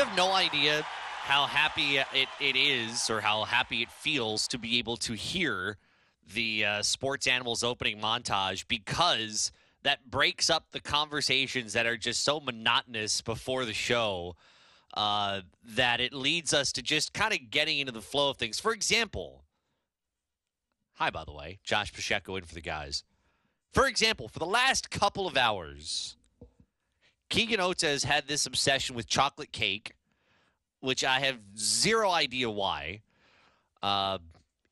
[0.00, 0.82] have no idea
[1.24, 5.76] how happy it, it is or how happy it feels to be able to hear
[6.32, 9.52] the uh, Sports Animals opening montage because
[9.82, 14.36] that breaks up the conversations that are just so monotonous before the show
[14.94, 18.58] uh, that it leads us to just kind of getting into the flow of things.
[18.58, 19.44] For example,
[20.94, 23.04] hi, by the way, Josh Pacheco in for the guys.
[23.74, 26.16] For example, for the last couple of hours,
[27.30, 29.92] Keegan Oates has had this obsession with chocolate cake,
[30.80, 33.02] which I have zero idea why.
[33.82, 34.18] Uh,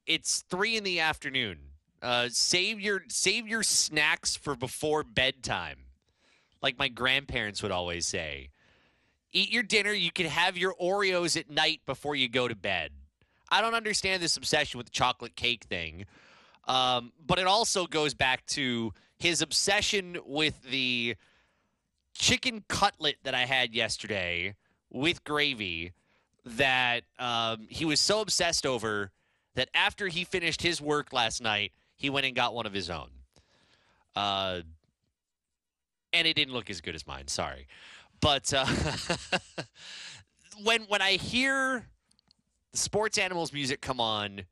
[0.06, 1.58] it's three in the afternoon.
[2.00, 5.78] Uh, save your save your snacks for before bedtime,
[6.62, 8.50] like my grandparents would always say.
[9.32, 9.92] Eat your dinner.
[9.92, 12.92] You can have your Oreos at night before you go to bed.
[13.50, 16.06] I don't understand this obsession with the chocolate cake thing,
[16.66, 21.16] um, but it also goes back to his obsession with the
[22.14, 24.54] chicken cutlet that I had yesterday
[24.90, 25.92] with gravy
[26.56, 29.10] that um, he was so obsessed over
[29.54, 32.90] that after he finished his work last night, he went and got one of his
[32.90, 33.08] own.
[34.14, 34.60] Uh,
[36.12, 37.28] and it didn't look as good as mine.
[37.28, 37.66] Sorry,
[38.20, 38.66] but uh,
[40.64, 41.86] when when I hear
[42.72, 44.42] the sports animals music come on,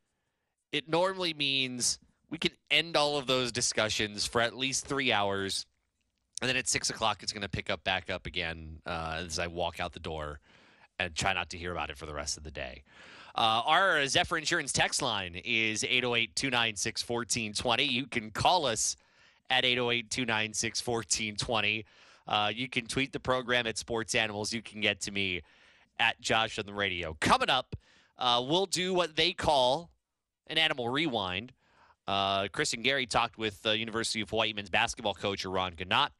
[0.72, 1.98] it normally means
[2.30, 5.66] we can end all of those discussions for at least three hours,
[6.42, 9.38] and then at six o'clock it's going to pick up back up again uh, as
[9.38, 10.40] I walk out the door
[10.98, 12.82] and try not to hear about it for the rest of the day.
[13.34, 17.84] Uh, our Zephyr Insurance text line is 808 296 1420.
[17.84, 18.96] You can call us
[19.50, 21.84] at 808 296 1420.
[22.26, 24.52] Uh, you can tweet the program at Sports Animals.
[24.52, 25.42] You can get to me
[25.98, 27.16] at Josh on the radio.
[27.20, 27.76] Coming up,
[28.18, 29.90] uh, we'll do what they call
[30.46, 31.52] an animal rewind.
[32.08, 36.10] Uh, Chris and Gary talked with the University of Hawaii men's basketball coach Ron Ganot.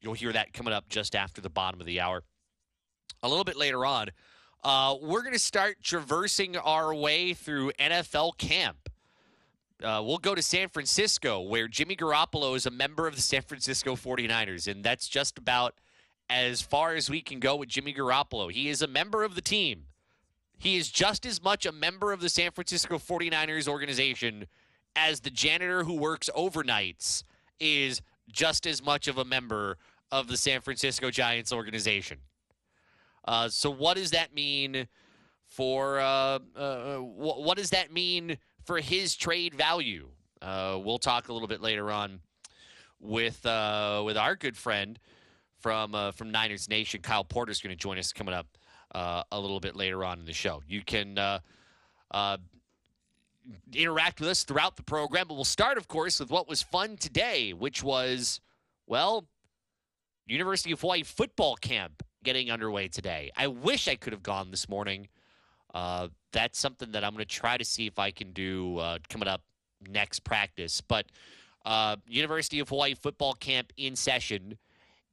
[0.00, 2.22] You'll hear that coming up just after the bottom of the hour.
[3.22, 4.10] A little bit later on,
[4.62, 8.88] uh, we're going to start traversing our way through NFL camp.
[9.82, 13.42] Uh, we'll go to San Francisco, where Jimmy Garoppolo is a member of the San
[13.42, 15.74] Francisco 49ers, and that's just about
[16.28, 18.50] as far as we can go with Jimmy Garoppolo.
[18.50, 19.84] He is a member of the team.
[20.58, 24.46] He is just as much a member of the San Francisco 49ers organization
[24.96, 27.22] as the janitor who works overnights
[27.60, 29.78] is just as much of a member
[30.10, 32.18] of the San Francisco Giants organization.
[33.28, 34.88] Uh, so, what does that mean
[35.44, 40.08] for uh, uh, wh- what does that mean for his trade value?
[40.40, 42.20] Uh, we'll talk a little bit later on
[42.98, 44.98] with uh, with our good friend
[45.58, 48.46] from uh, from Niners Nation, Kyle Porter is going to join us coming up
[49.30, 50.62] a little bit later on in the show.
[50.66, 51.18] You can
[53.74, 56.96] interact with us throughout the program, but we'll start, of course, with what was fun
[56.96, 58.40] today, which was
[58.86, 59.26] well,
[60.26, 63.30] University of Hawaii football camp getting underway today.
[63.36, 65.08] I wish I could have gone this morning.
[65.74, 68.98] Uh, that's something that I'm going to try to see if I can do uh,
[69.08, 69.42] coming up
[69.88, 70.80] next practice.
[70.80, 71.06] But
[71.64, 74.58] uh, University of Hawaii football camp in session,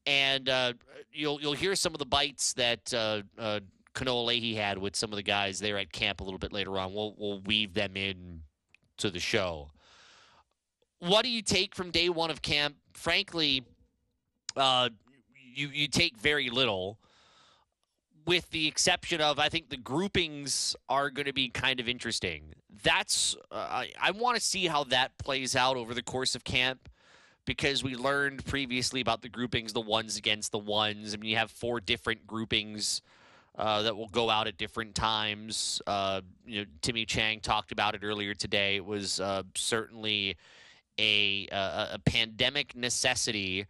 [0.05, 0.73] and uh,
[1.11, 3.59] you'll you'll hear some of the bites that uh, uh,
[3.95, 6.93] Leahey had with some of the guys there at camp a little bit later on.
[6.93, 8.41] We'll we'll weave them in
[8.97, 9.71] to the show.
[10.99, 12.75] What do you take from day one of camp?
[12.93, 13.63] Frankly,
[14.55, 14.89] uh,
[15.55, 16.99] you you take very little,
[18.25, 22.53] with the exception of I think the groupings are going to be kind of interesting.
[22.83, 26.43] That's uh, I, I want to see how that plays out over the course of
[26.43, 26.89] camp
[27.45, 31.13] because we learned previously about the groupings, the ones against the ones.
[31.13, 33.01] I mean, you have four different groupings.
[33.57, 35.81] Uh, that will go out at different times.
[35.87, 38.75] Uh, you know, Timmy Chang talked about it earlier today.
[38.75, 40.35] It was uh, certainly
[40.99, 43.65] a, a, a pandemic necessity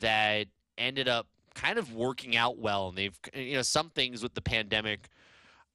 [0.00, 0.48] that
[0.80, 2.88] ended up kind of working out well.
[2.88, 5.08] And they've, you know, some things with the pandemic,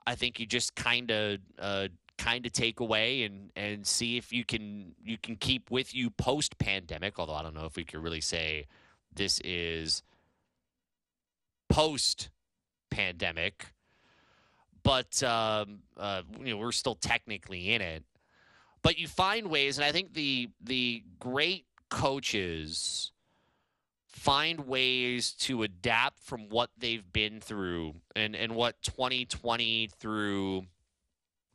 [0.06, 4.32] I think you just kind of, uh, kind of take away and and see if
[4.32, 7.20] you can you can keep with you post pandemic.
[7.20, 8.68] Although I don't know if we could really say
[9.14, 10.02] this is
[11.70, 12.30] post
[12.90, 13.74] pandemic,
[14.84, 18.04] but um, uh, you know we're still technically in it.
[18.82, 23.12] But you find ways, and I think the the great coaches
[24.16, 30.66] find ways to adapt from what they've been through and, and what 2020 through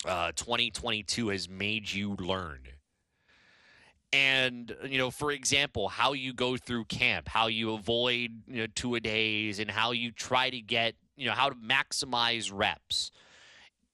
[0.05, 2.61] uh, 2022 has made you learn.
[4.13, 8.67] And, you know, for example, how you go through camp, how you avoid, you know,
[8.75, 13.11] two a days, and how you try to get, you know, how to maximize reps.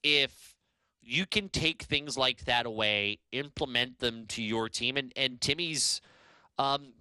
[0.02, 0.56] If
[1.02, 6.00] you can take things like that away, implement them to your team, and, and Timmy's
[6.58, 6.94] um,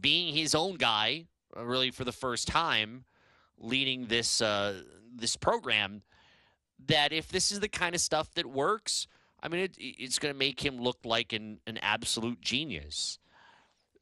[0.00, 1.26] being his own guy,
[1.56, 3.04] uh, really for the first time,
[3.58, 4.82] leading this uh,
[5.14, 6.02] this program
[6.86, 9.06] that if this is the kind of stuff that works,
[9.42, 13.18] I mean, it, it's going to make him look like an, an absolute genius.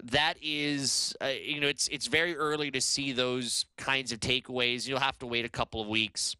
[0.02, 4.88] That is, uh, you know, it's it's very early to see those kinds of takeaways.
[4.88, 6.34] You'll have to wait a couple of weeks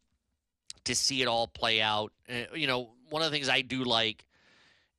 [0.84, 2.12] to see it all play out.
[2.28, 4.24] Uh, you know, one of the things I do like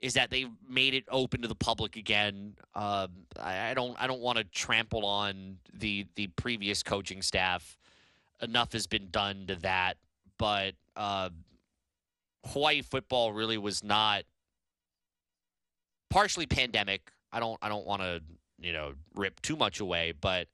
[0.04, 2.56] is that they've made it open to the public again.
[2.76, 3.08] Um,
[3.40, 7.78] I, I, don't I don't want to trample on the the previous coaching staff.
[8.42, 9.96] Enough has been done to that,
[10.38, 11.30] but uh,
[12.48, 14.24] Hawaii football really was not
[16.10, 17.10] partially pandemic.
[17.32, 18.22] I don't I don't want to
[18.60, 20.50] you know rip too much away, but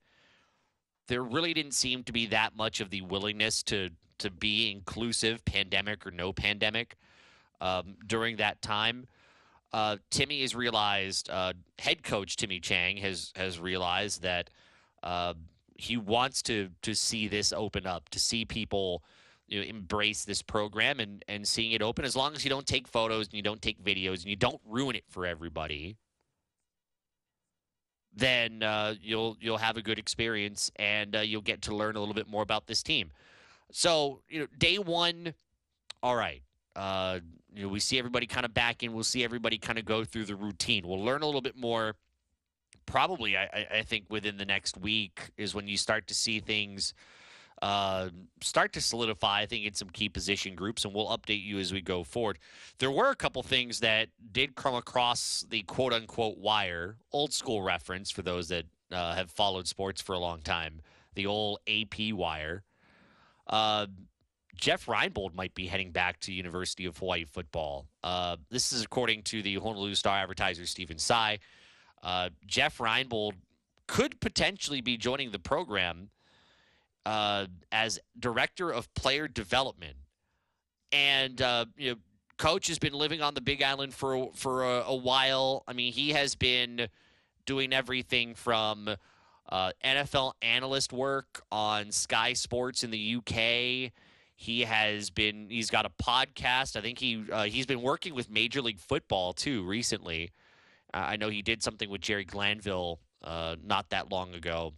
[1.08, 5.44] there really didn't seem to be that much of the willingness to to be inclusive,
[5.44, 6.98] pandemic or no pandemic,
[7.62, 9.08] um, during that time.
[9.72, 14.50] Uh, Timmy has realized, uh, head coach Timmy Chang has has realized that
[15.04, 15.36] uh,
[15.76, 19.04] he wants to to see this open up, to see people
[19.48, 22.06] you know, embrace this program and and seeing it open.
[22.06, 24.62] As long as you don't take photos and you don't take videos and you don't
[24.66, 25.98] ruin it for everybody,
[28.16, 32.00] then uh, you'll you'll have a good experience and uh, you'll get to learn a
[32.00, 33.12] little bit more about this team.
[33.72, 35.34] So you know, day one,
[36.02, 36.42] all right.
[36.76, 37.20] Uh,
[37.54, 38.94] you know, we see everybody kind of back in.
[38.94, 40.88] We'll see everybody kind of go through the routine.
[40.88, 41.96] We'll learn a little bit more.
[42.86, 46.94] Probably, I, I think within the next week is when you start to see things
[47.62, 48.10] uh,
[48.42, 51.74] start to solidify, I think, in some key position groups, and we'll update you as
[51.74, 52.40] we go forward.
[52.78, 57.62] There were a couple things that did come across the quote unquote wire, old school
[57.62, 60.82] reference for those that uh, have followed sports for a long time,
[61.16, 62.64] the old AP wire.
[63.48, 63.88] Uh,
[64.60, 67.88] Jeff Reinebold might be heading back to University of Hawaii football.
[68.04, 71.40] Uh, this is according to the Honolulu Star advertiser Stephen Tsai.
[72.04, 73.34] Uh, Jeff Reinebold
[73.88, 76.10] could potentially be joining the program
[77.06, 79.96] uh, as director of player development,
[80.92, 81.98] and uh, you know,
[82.38, 85.64] coach has been living on the Big Island for for a, a while.
[85.68, 86.88] I mean, he has been
[87.46, 88.90] doing everything from
[89.50, 93.92] uh, NFL analyst work on Sky Sports in the UK.
[94.42, 96.76] He has been he's got a podcast.
[96.78, 100.32] I think he uh, he's been working with Major League Football too recently.
[100.94, 104.74] Uh, I know he did something with Jerry Glanville uh, not that long ago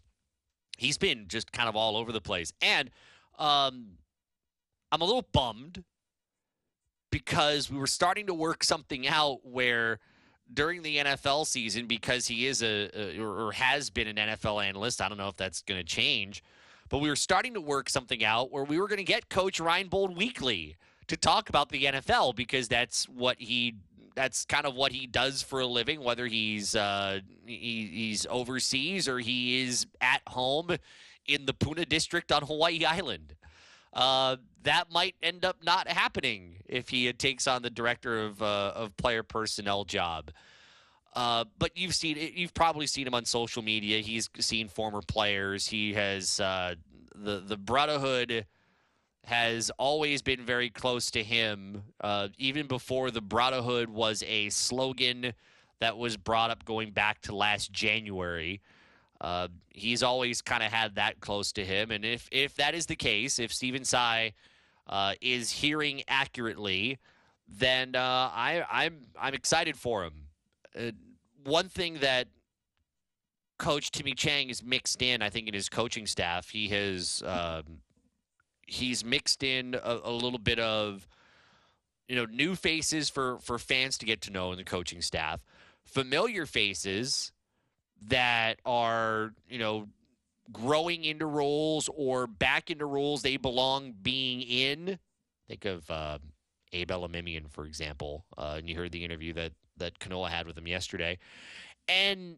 [0.82, 2.52] he's been just kind of all over the place.
[2.62, 2.90] And
[3.38, 3.98] um,
[4.92, 5.84] I'm a little bummed
[7.12, 10.00] because we were starting to work something out where
[10.52, 15.02] during the NFL season, because he is a, a or has been an NFL analyst,
[15.02, 16.44] I don't know if that's going to change,
[16.92, 19.60] but we were starting to work something out where we were going to get Coach
[19.60, 20.76] Reinebold weekly
[21.08, 23.76] to talk about the NFL because that's what he
[24.14, 29.08] that's kind of what he does for a living, whether he's uh, he, he's overseas
[29.08, 30.76] or he is at home
[31.28, 33.36] in the Puna district on Hawaii Island.
[33.94, 38.74] Uh, that might end up not happening if he takes on the director of uh,
[38.76, 40.30] of player personnel job.
[41.14, 44.00] Uh, but you've seen you've probably seen him on social media.
[44.00, 45.68] He's seen former players.
[45.68, 46.76] He has uh,
[47.16, 48.46] the the brotherhood
[49.26, 55.34] has always been very close to him, uh, even before the Brotherhood was a slogan
[55.80, 58.62] that was brought up going back to last January.
[59.20, 62.88] Uh, he's always kind of had that close to him, and if if that is
[62.88, 64.34] the case, if Stephen Tsai
[64.88, 66.98] uh, is hearing accurately,
[67.48, 70.14] then I, I'm I'm excited for him.
[70.78, 70.92] Uh,
[71.44, 72.28] one thing that
[73.58, 77.82] Coach Timmy Chang is mixed in, I think, in his coaching staff, he has um,
[78.66, 81.08] he's mixed in a, a, little bit of
[82.08, 85.44] you know new faces for for fans to get to know in the coaching staff
[85.84, 87.32] familiar faces
[88.08, 89.88] that are you know
[90.52, 95.00] growing into roles or back into roles they belong being in.
[95.48, 96.18] Think of uh,
[96.74, 96.92] abe
[97.50, 99.52] for example uh, and you heard the interview that
[99.82, 101.18] that Kanoa had with him yesterday
[101.88, 102.38] and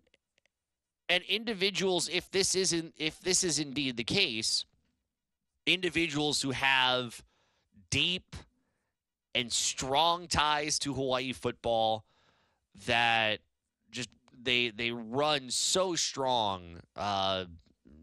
[1.09, 4.65] and individuals if this isn't if this is indeed the case
[5.65, 7.21] individuals who have
[7.89, 8.35] deep
[9.35, 12.05] and strong ties to Hawaii football
[12.87, 13.39] that
[13.91, 14.09] just
[14.41, 16.79] they they run so strong.
[16.95, 17.45] Uh,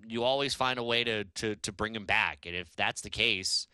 [0.06, 3.10] you always find a way to, to to bring them back, and if that's the
[3.10, 3.68] case,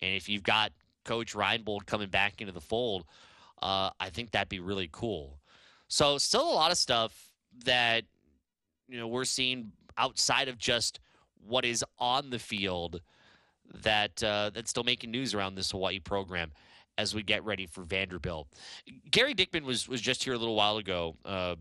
[0.00, 0.72] and if you've got
[1.04, 3.04] Coach Reinebold coming back into the fold,
[3.62, 5.38] uh, I think that'd be really cool.
[5.88, 7.30] So still a lot of stuff
[7.64, 8.04] that
[8.88, 11.00] you know we're seeing outside of just
[11.46, 13.00] what is on the field
[13.82, 16.52] that uh, that's still making news around this Hawaii program
[16.98, 18.48] as we get ready for Vanderbilt.
[19.10, 21.56] Gary Dickman was was just here a little while ago uh,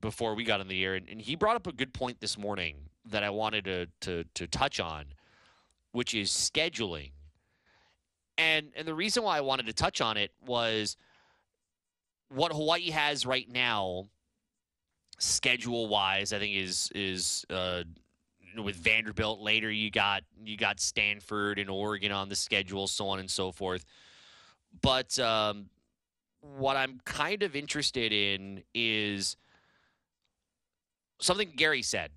[0.00, 2.36] before we got on the air, and, and, he brought up a good point this
[2.36, 2.76] morning
[3.06, 5.06] that I wanted to to, to touch on,
[5.92, 7.12] which is scheduling.
[8.36, 10.96] And and the reason why I wanted to touch on it was
[12.34, 14.08] what Hawaii has right now,
[15.18, 16.32] schedule wise.
[16.32, 17.84] I think is is uh,
[18.62, 19.70] with Vanderbilt later.
[19.70, 23.84] You got you got Stanford and Oregon on the schedule, so on and so forth.
[24.82, 25.66] But um,
[26.40, 29.36] what I'm kind of interested in is
[31.20, 32.10] something Gary said.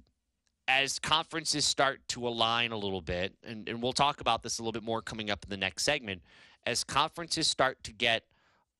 [0.69, 4.61] As conferences start to align a little bit, and, and we'll talk about this a
[4.61, 6.21] little bit more coming up in the next segment,
[6.65, 8.23] as conferences start to get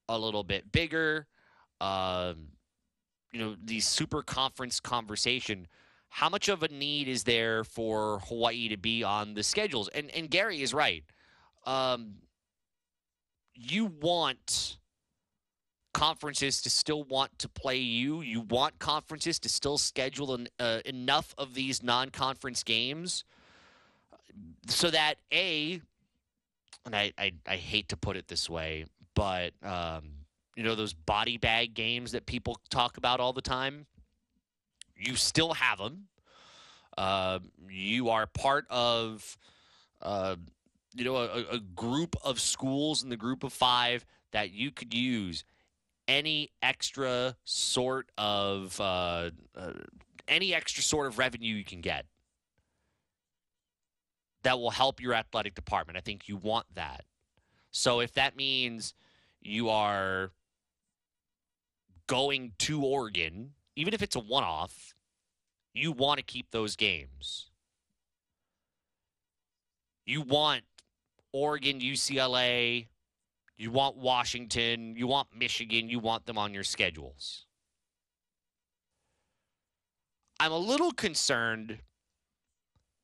[0.09, 1.27] a little bit bigger,
[1.81, 2.47] um,
[3.31, 5.67] you know, the super conference conversation,
[6.09, 9.89] how much of a need is there for Hawaii to be on the schedules?
[9.89, 11.03] And and Gary is right.
[11.65, 12.15] Um,
[13.53, 14.77] you want
[15.93, 18.21] conferences to still want to play you.
[18.21, 23.23] You want conferences to still schedule an, uh, enough of these non-conference games
[24.67, 25.81] so that a,
[26.85, 28.85] and I, I, I hate to put it this way,
[29.17, 30.11] but um,
[30.55, 33.87] you know those body bag games that people talk about all the time.
[34.95, 36.03] You still have them.
[36.95, 39.37] Uh, you are part of,
[40.01, 40.35] uh,
[40.95, 44.93] you know, a, a group of schools in the group of five that you could
[44.93, 45.43] use
[46.07, 49.73] any extra sort of uh, uh,
[50.27, 52.05] any extra sort of revenue you can get
[54.43, 55.97] that will help your athletic department.
[55.97, 57.03] I think you want that.
[57.71, 58.93] So if that means
[59.47, 60.31] you are
[62.07, 64.93] going to Oregon, even if it's a one off,
[65.73, 67.49] you want to keep those games.
[70.05, 70.63] You want
[71.33, 72.87] Oregon, UCLA,
[73.57, 77.45] you want Washington, you want Michigan, you want them on your schedules.
[80.39, 81.79] I'm a little concerned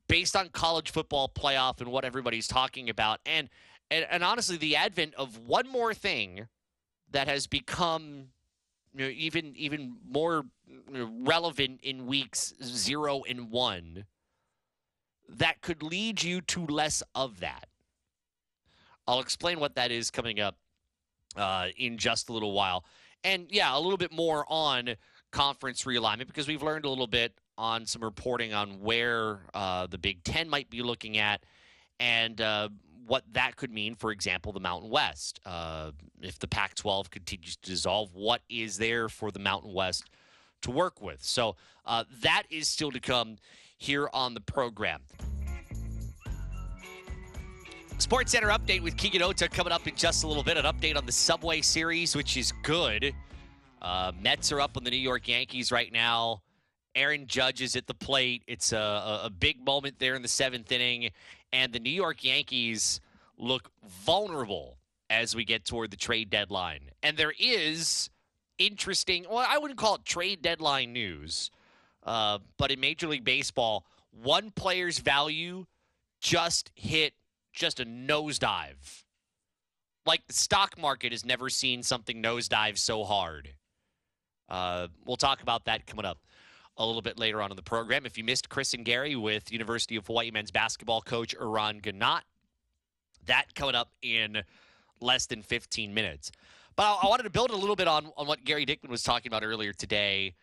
[0.08, 3.50] based on college football playoff and what everybody's talking about and
[3.92, 6.48] and, and honestly the advent of one more thing
[7.12, 8.28] that has become
[8.94, 10.46] you know, even even more
[10.86, 14.06] relevant in weeks 0 and 1
[15.30, 17.68] that could lead you to less of that.
[19.08, 20.58] I'll explain what that is coming up
[21.36, 22.86] uh, in just a little while.
[23.24, 24.96] And yeah, a little bit more on
[25.32, 29.98] conference realignment because we've learned a little bit on some reporting on where uh, the
[29.98, 31.44] Big Ten might be looking at
[32.00, 32.70] and uh,
[33.06, 35.40] what that could mean, for example, the Mountain West.
[35.46, 35.92] Uh,
[36.22, 40.10] if the Pac 12 continues to dissolve, what is there for the Mountain West
[40.62, 41.24] to work with?
[41.24, 41.56] So
[41.86, 43.38] uh, that is still to come
[43.78, 45.02] here on the program.
[47.98, 50.58] Sports Center update with Keegan Ota coming up in just a little bit.
[50.58, 53.14] An update on the Subway Series, which is good.
[53.82, 56.42] Uh, Mets are up on the New York Yankees right now.
[56.96, 58.44] Aaron Judge is at the plate.
[58.48, 61.10] It's a, a big moment there in the seventh inning,
[61.54, 63.00] and the New York Yankees
[63.38, 64.78] look vulnerable
[65.10, 66.90] as we get toward the trade deadline.
[67.04, 68.10] And there is
[68.58, 71.52] interesting, well, I wouldn't call it trade deadline news,
[72.04, 75.66] uh, but in Major League Baseball, one player's value
[76.20, 77.14] just hit
[77.54, 79.04] just a nosedive.
[80.06, 83.50] Like the stock market has never seen something nosedive so hard.
[84.50, 86.18] Uh, we'll talk about that coming up
[86.78, 88.06] a little bit later on in the program.
[88.06, 92.22] If you missed Chris and Gary with University of Hawaii men's basketball coach Eran Ganot,
[93.26, 94.42] that coming up in
[95.00, 96.32] less than 15 minutes.
[96.76, 99.04] But I, I wanted to build a little bit on, on what Gary Dickman was
[99.04, 100.36] talking about earlier today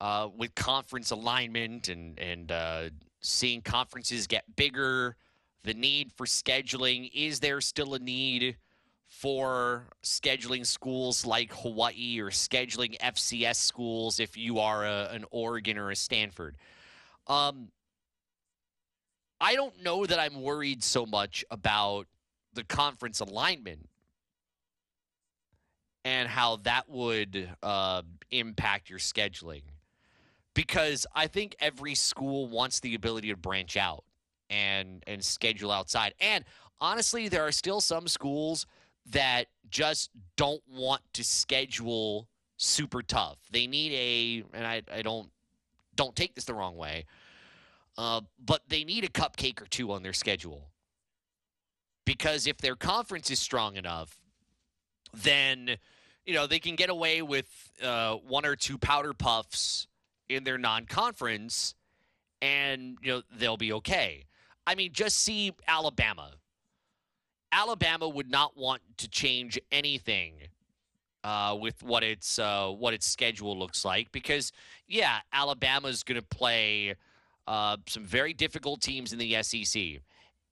[0.00, 2.82] uh, with conference alignment and, and uh,
[3.20, 5.16] seeing conferences get bigger
[5.64, 7.10] the need for scheduling.
[7.12, 8.56] Is there still a need
[9.20, 15.78] for scheduling schools like Hawaii or scheduling FCS schools if you are a, an Oregon
[15.78, 16.56] or a Stanford?
[17.26, 17.68] Um,
[19.40, 22.06] I don't know that I'm worried so much about
[22.52, 23.88] the conference alignment
[26.04, 29.62] and how that would uh, impact your scheduling
[30.54, 34.04] because I think every school wants the ability to branch out
[34.50, 36.12] and and schedule outside.
[36.20, 36.44] And
[36.82, 38.66] honestly, there are still some schools
[39.10, 43.38] that just don't want to schedule super tough.
[43.50, 45.30] They need a and I, I don't
[45.94, 47.06] don't take this the wrong way.
[47.98, 50.68] Uh, but they need a cupcake or two on their schedule.
[52.04, 54.20] Because if their conference is strong enough,
[55.14, 55.76] then
[56.24, 57.48] you know they can get away with
[57.82, 59.86] uh, one or two powder puffs
[60.28, 61.74] in their non-conference,
[62.42, 64.26] and you know they'll be okay.
[64.66, 66.32] I mean, just see Alabama.
[67.52, 70.34] Alabama would not want to change anything
[71.24, 74.52] uh, with what its uh, what its schedule looks like because
[74.86, 76.94] yeah, Alabama's going to play
[77.46, 80.00] uh, some very difficult teams in the SEC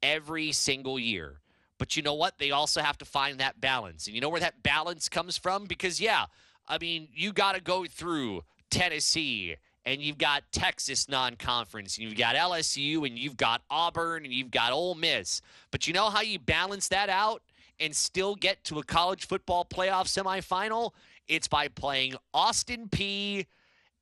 [0.02, 1.40] every single year.
[1.78, 2.38] But you know what?
[2.38, 4.06] They also have to find that balance.
[4.06, 5.64] And you know where that balance comes from?
[5.64, 6.26] Because, yeah,
[6.68, 12.08] I mean, you got to go through Tennessee and you've got Texas non conference, and
[12.08, 15.40] you've got LSU, and you've got Auburn, and you've got Ole Miss.
[15.70, 17.42] But you know how you balance that out
[17.78, 20.92] and still get to a college football playoff semifinal?
[21.28, 23.46] It's by playing Austin Peay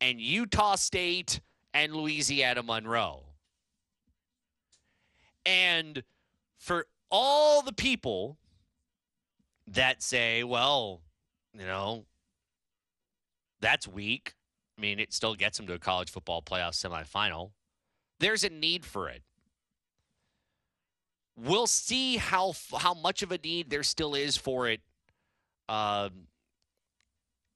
[0.01, 1.41] and Utah State
[1.75, 3.23] and Louisiana Monroe.
[5.45, 6.03] And
[6.59, 8.37] for all the people
[9.67, 11.01] that say, well,
[11.53, 12.05] you know,
[13.61, 14.35] that's weak.
[14.83, 17.53] I mean, it still gets them to a college football playoff semifinal.
[18.19, 19.23] There's a need for it.
[21.37, 24.81] We'll see how how much of a need there still is for it.
[25.69, 26.27] Um,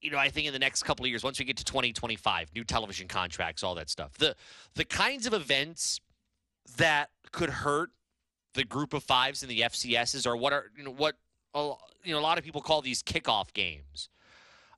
[0.00, 2.50] you know, I think in the next couple of years, once we get to 2025,
[2.54, 4.36] new television contracts, all that stuff, the
[4.76, 6.00] the kinds of events
[6.76, 7.90] that could hurt
[8.54, 11.16] the group of fives and the FCSs are what are you know what
[12.04, 14.10] you know a lot of people call these kickoff games.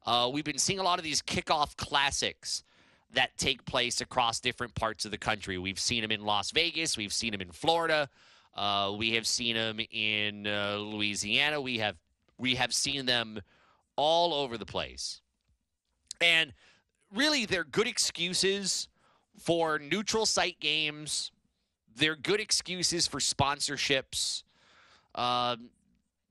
[0.06, 2.64] Uh, we've been seeing a lot of these kickoff classics
[3.12, 5.58] that take place across different parts of the country.
[5.58, 6.96] We've seen them in Las Vegas.
[6.96, 8.08] We've seen them in Florida.
[8.54, 11.60] Uh, we have seen them in uh, Louisiana.
[11.60, 11.96] We have
[12.38, 13.40] we have seen them
[13.96, 15.20] all over the place,
[16.20, 16.52] and
[17.14, 18.88] really, they're good excuses
[19.38, 21.32] for neutral site games.
[21.96, 24.42] They're good excuses for sponsorships.
[25.14, 25.70] Um,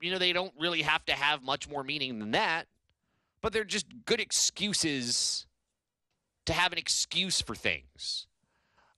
[0.00, 2.66] you know, they don't really have to have much more meaning than that
[3.42, 5.46] but they're just good excuses
[6.46, 8.26] to have an excuse for things.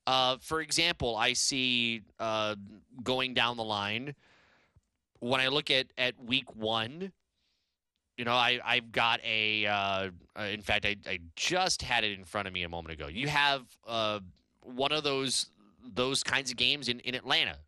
[0.07, 2.57] Uh, for example, I see uh,
[3.03, 4.15] going down the line
[5.19, 7.13] when I look at at week one.
[8.17, 9.67] You know, I I've got a.
[9.67, 10.11] Uh,
[10.45, 13.09] in fact, I I just had it in front of me a moment ago.
[13.09, 14.21] You have uh,
[14.63, 15.47] one of those
[15.95, 17.59] those kinds of games in in Atlanta.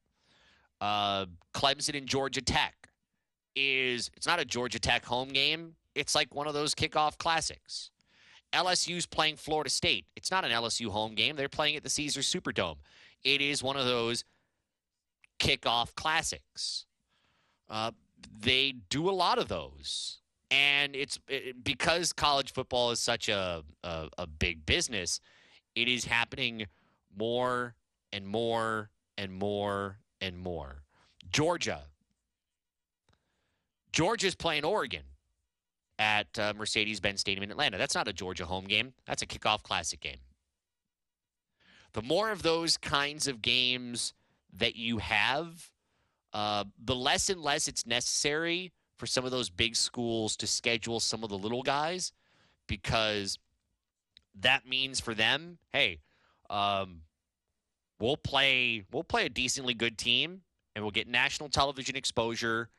[0.80, 2.88] Uh, Clemson and Georgia Tech
[3.54, 7.90] is it's not a Georgia Tech home game it's like one of those kickoff classics.
[8.52, 10.06] LSU's playing Florida State.
[10.16, 11.36] It's not an LSU home game.
[11.36, 12.76] They're playing at the Caesars Superdome.
[13.24, 14.24] It is one of those
[15.38, 16.86] kickoff classics.
[17.70, 17.92] Uh,
[18.40, 20.18] they do a lot of those.
[20.50, 25.20] And it's it, because college football is such a, a, a big business,
[25.74, 26.66] it is happening
[27.16, 27.74] more
[28.12, 30.82] and more and more and more.
[31.32, 31.82] Georgia.
[33.92, 35.02] Georgia's playing Oregon
[36.02, 37.78] at uh, Mercedes Benz Stadium in Atlanta.
[37.78, 40.18] That's not a Georgia home game, that's a kickoff classic game.
[41.92, 44.12] The more of those kinds of games
[44.54, 45.70] that you have,
[46.32, 50.98] uh, the less and less it's necessary for some of those big schools to schedule
[50.98, 52.12] some of the little guys
[52.66, 53.38] because
[54.40, 56.00] that means for them, hey,
[56.50, 57.02] um,
[58.00, 60.40] we'll play we'll play a decently good team
[60.74, 62.70] and we'll get national television exposure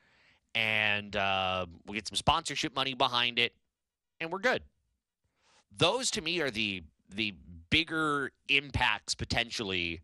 [0.56, 3.54] and uh, we get some sponsorship money behind it,
[4.20, 4.63] and we're good.
[5.76, 7.34] Those to me are the the
[7.70, 10.02] bigger impacts potentially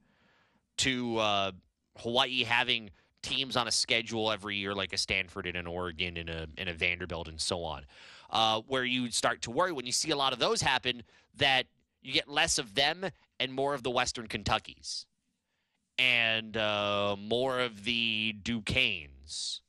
[0.78, 1.52] to uh,
[1.98, 6.30] Hawaii having teams on a schedule every year, like a Stanford and an Oregon and
[6.30, 7.86] a and a Vanderbilt and so on,
[8.30, 11.04] uh, where you start to worry when you see a lot of those happen
[11.38, 11.68] that
[12.02, 13.06] you get less of them
[13.40, 15.06] and more of the Western Kentuckys
[15.98, 19.62] and uh, more of the Duquesnes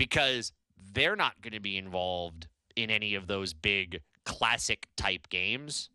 [0.00, 0.50] because
[0.94, 5.90] they're not going to be involved in any of those big classic type games.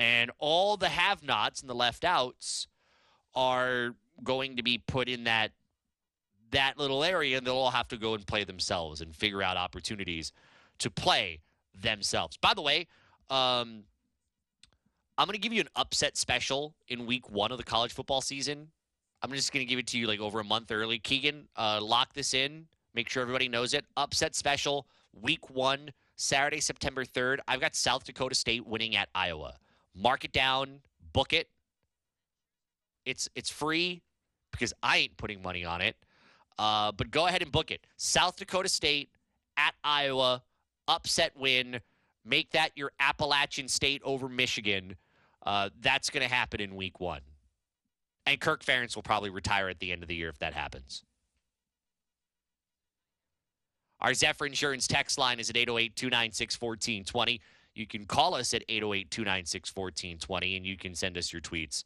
[0.00, 2.66] And all the have nots and the left outs
[3.36, 5.52] are going to be put in that
[6.50, 9.56] that little area and they'll all have to go and play themselves and figure out
[9.56, 10.32] opportunities
[10.78, 11.38] to play
[11.80, 12.36] themselves.
[12.36, 12.88] By the way,
[13.30, 13.84] um,
[15.16, 18.20] I'm going to give you an upset special in week one of the college football
[18.20, 18.72] season.
[19.22, 20.98] I'm just going to give it to you like over a month early.
[20.98, 22.66] Keegan, uh, lock this in.
[22.94, 23.84] Make sure everybody knows it.
[23.96, 24.86] Upset special,
[25.20, 27.38] week one, Saturday, September 3rd.
[27.46, 29.54] I've got South Dakota State winning at Iowa.
[29.94, 30.80] Mark it down,
[31.12, 31.48] book it.
[33.04, 34.02] It's it's free
[34.52, 35.96] because I ain't putting money on it.
[36.58, 37.86] Uh, but go ahead and book it.
[37.96, 39.10] South Dakota State
[39.56, 40.42] at Iowa,
[40.86, 41.80] upset win.
[42.24, 44.96] Make that your Appalachian State over Michigan.
[45.44, 47.20] Uh, that's going to happen in week one.
[48.26, 51.02] And Kirk Ferentz will probably retire at the end of the year if that happens.
[54.00, 57.40] Our Zephyr Insurance text line is at 808 296 1420.
[57.74, 61.84] You can call us at 808 296 1420, and you can send us your tweets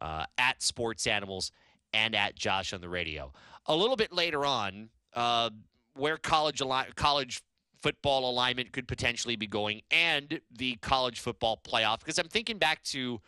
[0.00, 1.52] uh, at Sports Animals
[1.94, 3.32] and at Josh on the radio.
[3.66, 5.50] A little bit later on, uh,
[5.94, 7.42] where college ali- college
[7.80, 12.82] football alignment could potentially be going and the college football playoff, because I'm thinking back
[12.84, 13.20] to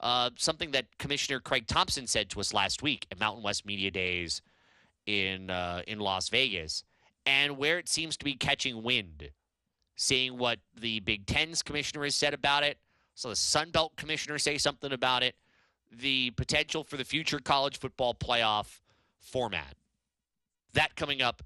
[0.00, 3.90] uh, something that Commissioner Craig Thompson said to us last week at Mountain West Media
[3.90, 4.42] Days
[5.06, 6.84] in uh, in Las Vegas,
[7.26, 9.30] and where it seems to be catching wind.
[10.00, 12.78] Seeing what the Big Ten's commissioner has said about it,
[13.16, 15.34] so the Sun Belt commissioner say something about it,
[15.90, 18.78] the potential for the future college football playoff
[19.18, 19.74] format.
[20.74, 21.42] That coming up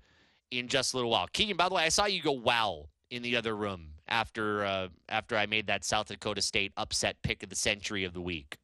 [0.51, 1.29] in just a little while.
[1.33, 4.89] Keegan, by the way, I saw you go wow in the other room after uh,
[5.09, 8.59] after I made that South Dakota State upset pick of the century of the week.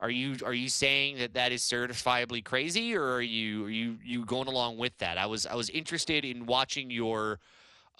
[0.00, 3.98] Are you are you saying that that is certifiably crazy, or are you are you
[4.04, 5.16] you going along with that?
[5.16, 7.38] I was I was interested in watching your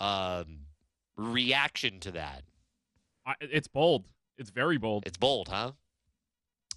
[0.01, 0.67] um,
[1.17, 2.43] reaction to that.
[3.25, 4.05] I, it's bold.
[4.37, 5.05] It's very bold.
[5.07, 5.73] It's bold, huh?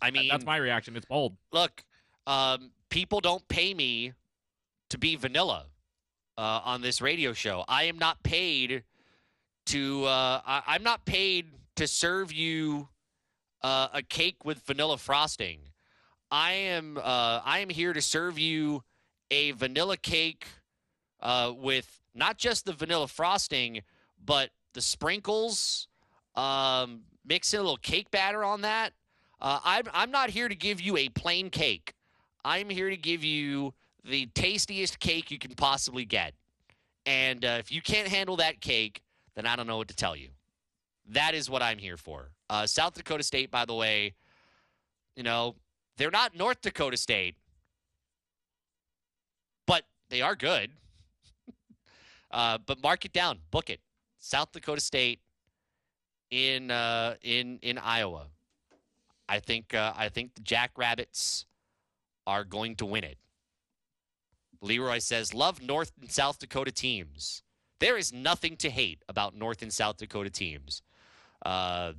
[0.01, 0.95] I mean, that's my reaction.
[0.95, 1.35] It's bold.
[1.51, 1.83] Look,
[2.27, 4.13] um, people don't pay me
[4.89, 5.65] to be vanilla
[6.37, 7.65] uh, on this radio show.
[7.67, 8.83] I am not paid
[9.65, 10.05] to.
[10.05, 12.89] Uh, I, am not paid to serve you
[13.61, 15.59] uh, a cake with vanilla frosting.
[16.31, 16.97] I am.
[16.97, 18.83] Uh, I am here to serve you
[19.31, 20.47] a vanilla cake
[21.21, 23.81] uh, with not just the vanilla frosting,
[24.23, 25.87] but the sprinkles.
[26.35, 28.93] Um, mix in a little cake batter on that.
[29.41, 31.93] Uh, I'm I'm not here to give you a plain cake.
[32.43, 33.73] I'm here to give you
[34.03, 36.33] the tastiest cake you can possibly get.
[37.05, 39.01] And uh, if you can't handle that cake,
[39.35, 40.29] then I don't know what to tell you.
[41.09, 42.31] That is what I'm here for.
[42.49, 44.15] Uh, South Dakota State, by the way,
[45.15, 45.55] you know,
[45.97, 47.35] they're not North Dakota State,
[49.67, 50.71] but they are good.
[52.31, 53.79] uh, but mark it down, book it.
[54.17, 55.19] South Dakota State
[56.31, 58.27] in uh, in in Iowa.
[59.29, 61.45] I think uh, I think the Jackrabbits
[62.27, 63.17] are going to win it.
[64.61, 67.43] Leroy says, Love North and South Dakota teams.
[67.79, 70.81] There is nothing to hate about North and South Dakota teams.
[71.45, 71.93] Uh,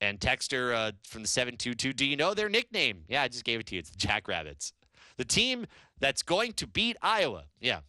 [0.00, 3.04] and Texter uh, from the 722, do you know their nickname?
[3.08, 3.78] Yeah, I just gave it to you.
[3.78, 4.72] It's the Jackrabbits.
[5.16, 5.66] The team
[6.00, 7.44] that's going to beat Iowa.
[7.60, 7.80] Yeah,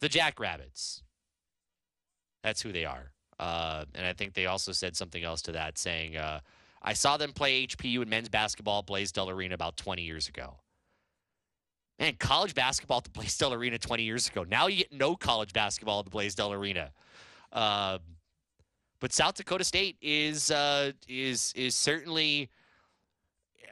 [0.00, 1.02] the Jackrabbits.
[2.42, 3.12] That's who they are.
[3.38, 6.40] Uh, and I think they also said something else to that, saying, uh,
[6.82, 10.58] I saw them play HPU in men's basketball at Blaisdell Arena about 20 years ago.
[11.98, 14.44] Man, college basketball at the Blaisdell Arena 20 years ago.
[14.44, 16.90] Now you get no college basketball at the Blaisdell Arena.
[17.52, 17.98] Uh,
[19.00, 22.50] but South Dakota State is uh, is is certainly,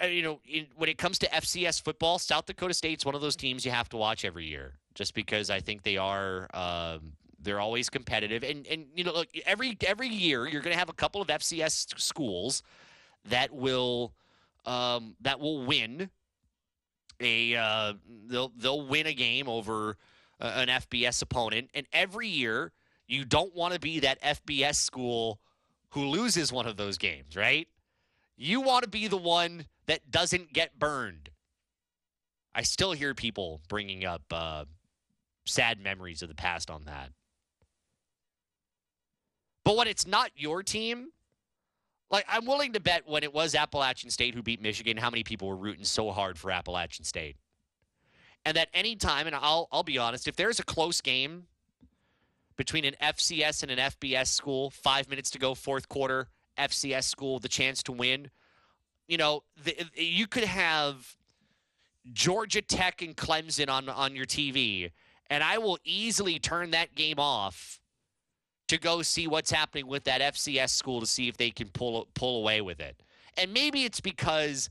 [0.03, 3.21] uh, you know, in, when it comes to FCS football, South Dakota State's one of
[3.21, 6.49] those teams you have to watch every year, just because I think they are.
[6.55, 10.79] Um, they're always competitive, and and you know, look, every every year you're going to
[10.79, 12.63] have a couple of FCS schools
[13.27, 14.15] that will
[14.65, 16.11] um, that will win
[17.25, 17.95] a uh,
[18.27, 19.97] they'll they'll win a game over
[20.41, 22.73] uh, an FBS opponent, and every year
[23.07, 25.41] you don't want to be that FBS school
[25.91, 27.69] who loses one of those games, right?
[28.37, 31.31] You want to be the one that doesn't get burned.
[32.55, 34.65] I still hear people bringing up uh,
[35.45, 37.11] sad memories of the past on that.
[39.65, 41.09] But when it's not your team,
[42.15, 45.25] like I'm willing to bet when it was Appalachian State who beat Michigan, how many
[45.25, 47.37] people were rooting so hard for Appalachian State.
[48.45, 51.49] And that any time, and I'll I'll be honest, if there's a close game
[52.57, 57.41] between an FCS and an FBS school, five minutes to go, fourth quarter, FCS school,
[57.41, 58.31] the chance to win,
[59.09, 61.17] you know, the, you could have
[62.13, 64.93] Georgia Tech and Clemson on on your TV,
[65.31, 67.81] and I will easily turn that game off
[68.69, 72.09] to go see what's happening with that FCS school to see if they can pull
[72.15, 72.97] pull away with it.
[73.37, 74.71] And maybe it's because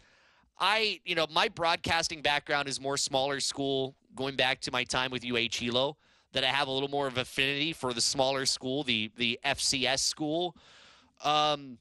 [0.59, 5.11] I, you know, my broadcasting background is more smaller school, going back to my time
[5.11, 5.97] with UH Hilo,
[6.33, 9.99] that I have a little more of affinity for the smaller school, the the FCS
[9.99, 10.55] school.
[11.23, 11.77] Um,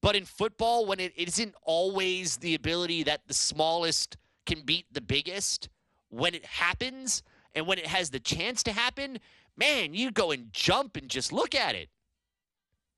[0.00, 5.00] but in football, when it isn't always the ability that the smallest can beat the
[5.00, 5.68] biggest,
[6.08, 7.22] when it happens
[7.54, 9.18] and when it has the chance to happen,
[9.58, 11.88] man, you go and jump and just look at it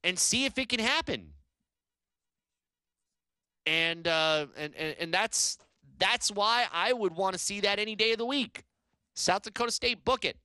[0.05, 1.33] and see if it can happen.
[3.66, 5.59] And uh, and, and and that's
[5.99, 8.64] that's why I would want to see that any day of the week.
[9.14, 10.37] South Dakota State, book it.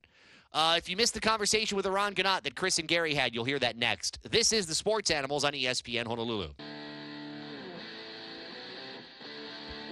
[0.52, 3.46] Uh, if you missed the conversation with Eran Ganot that Chris and Gary had, you'll
[3.46, 4.20] hear that next.
[4.30, 6.50] This is the Sports Animals on ESPN Honolulu.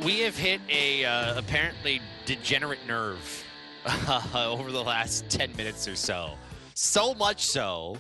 [0.03, 3.45] We have hit a uh, apparently degenerate nerve
[3.86, 4.22] uh,
[4.60, 6.32] over the last 10 minutes or so.
[6.74, 7.98] So much so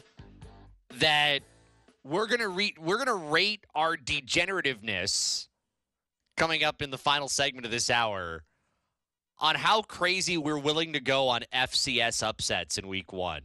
[0.99, 1.41] that
[2.03, 5.47] we're going to re- we're going to rate our degenerativeness
[6.35, 8.43] coming up in the final segment of this hour
[9.39, 13.41] on how crazy we're willing to go on FCS upsets in week 1.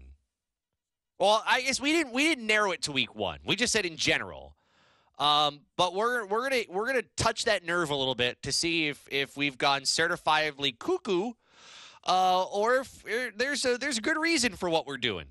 [1.18, 3.40] Well, I guess we didn't we didn't narrow it to week 1.
[3.44, 4.55] We just said in general.
[5.18, 8.87] Um, but we're we're gonna we're gonna touch that nerve a little bit to see
[8.87, 11.33] if if we've gone certifiably cuckoo
[12.08, 15.26] uh, or if er, there's a there's a good reason for what we're doing.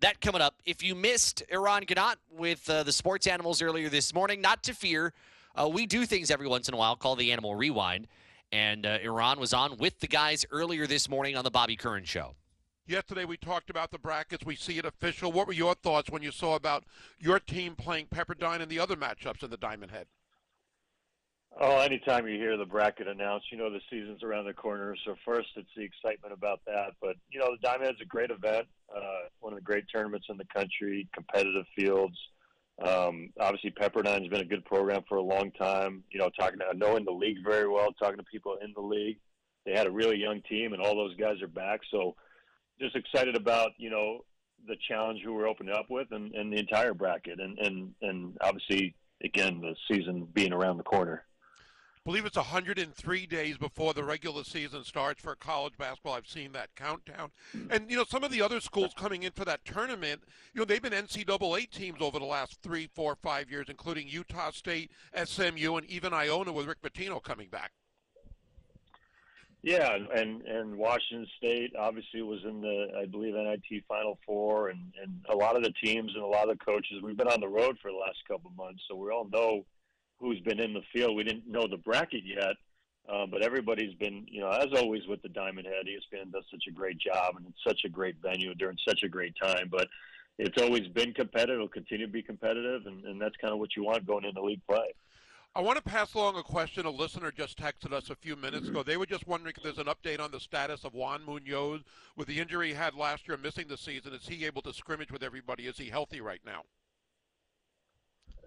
[0.00, 0.56] That coming up.
[0.66, 4.74] If you missed Eran Ganot with uh, the sports animals earlier this morning, not to
[4.74, 5.12] fear.
[5.54, 8.08] Uh, we do things every once in a while called the Animal Rewind,
[8.52, 12.04] and uh, Eran was on with the guys earlier this morning on the Bobby Curran
[12.04, 12.34] Show.
[12.86, 14.44] Yesterday we talked about the brackets.
[14.44, 15.30] We see it official.
[15.30, 16.84] What were your thoughts when you saw about
[17.18, 20.06] your team playing Pepperdine and the other matchups in the Diamond Head?
[21.60, 24.96] Oh, anytime you hear the bracket announced, you know the season's around the corner.
[25.04, 26.92] So first, it's the excitement about that.
[27.00, 30.26] But you know, the Diamond Head's a great event, uh, one of the great tournaments
[30.30, 32.16] in the country, competitive fields.
[32.82, 36.02] Um, obviously, Pepperdine's been a good program for a long time.
[36.10, 39.18] You know, talking to knowing the league very well, talking to people in the league.
[39.66, 41.80] They had a really young team, and all those guys are back.
[41.90, 42.16] So,
[42.80, 44.24] just excited about you know
[44.66, 48.38] the challenge who we're opening up with, and, and the entire bracket, and and and
[48.40, 51.26] obviously, again, the season being around the corner
[52.04, 56.14] believe it's 103 days before the regular season starts for college basketball.
[56.14, 57.30] I've seen that countdown.
[57.70, 60.64] And, you know, some of the other schools coming in for that tournament, you know,
[60.64, 64.90] they've been NCAA teams over the last three, four, five years, including Utah State,
[65.24, 67.72] SMU, and even Iona with Rick Pitino coming back.
[69.64, 74.92] Yeah, and and Washington State obviously was in the I believe NIT Final Four, and
[75.00, 77.00] and a lot of the teams and a lot of the coaches.
[77.00, 79.64] We've been on the road for the last couple of months, so we all know
[80.22, 81.16] who's been in the field.
[81.16, 82.54] We didn't know the bracket yet,
[83.08, 86.64] uh, but everybody's been, you know, as always with the Diamond Head, ESPN does such
[86.68, 89.68] a great job, and it's such a great venue during such a great time.
[89.70, 89.88] But
[90.38, 91.56] it's always been competitive.
[91.56, 94.42] It'll continue to be competitive, and, and that's kind of what you want going into
[94.42, 94.94] league play.
[95.54, 96.86] I want to pass along a question.
[96.86, 98.82] A listener just texted us a few minutes ago.
[98.82, 101.82] They were just wondering if there's an update on the status of Juan Munoz
[102.16, 104.14] with the injury he had last year, missing the season.
[104.14, 105.66] Is he able to scrimmage with everybody?
[105.66, 106.62] Is he healthy right now?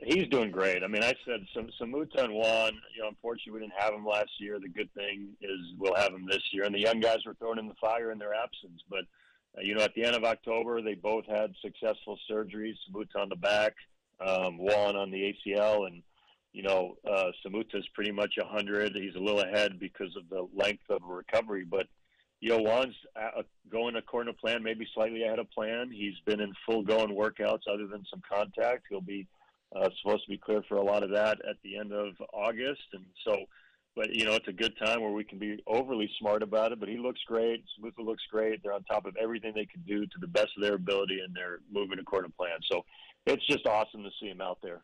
[0.01, 0.83] He's doing great.
[0.83, 2.73] I mean, I said some Mutan Juan.
[2.95, 4.59] You know, unfortunately, we didn't have him last year.
[4.59, 7.59] The good thing is we'll have him this year, and the young guys were thrown
[7.59, 8.81] in the fire in their absence.
[8.89, 9.05] But
[9.57, 12.75] uh, you know, at the end of October, they both had successful surgeries.
[12.91, 13.73] Samuta on the back,
[14.19, 16.03] um, Juan on the ACL, and
[16.51, 18.95] you know, uh, Samuta's pretty much a hundred.
[18.95, 21.87] He's a little ahead because of the length of recovery, but
[22.41, 25.89] you know, Juan's uh, going according to plan, maybe slightly ahead of plan.
[25.89, 28.83] He's been in full going workouts other than some contact.
[28.89, 29.25] He'll be
[29.75, 32.83] uh, supposed to be clear for a lot of that at the end of August,
[32.93, 33.37] and so.
[33.95, 36.81] But you know, it's a good time where we can be overly smart about it.
[36.81, 37.63] But he looks great.
[37.79, 38.61] Samuta looks great.
[38.61, 41.33] They're on top of everything they can do to the best of their ability, and
[41.33, 42.57] they're moving according to plan.
[42.69, 42.83] So
[43.25, 44.81] it's just awesome to see him out there.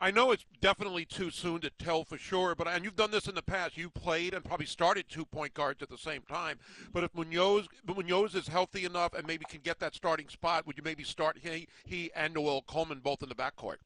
[0.00, 3.26] I know it's definitely too soon to tell for sure, but and you've done this
[3.26, 3.76] in the past.
[3.76, 6.58] You played and probably started two point guards at the same time.
[6.92, 10.76] But if Munoz Munoz is healthy enough and maybe can get that starting spot, would
[10.76, 13.78] you maybe start he he and Noel Coleman both in the backcourt?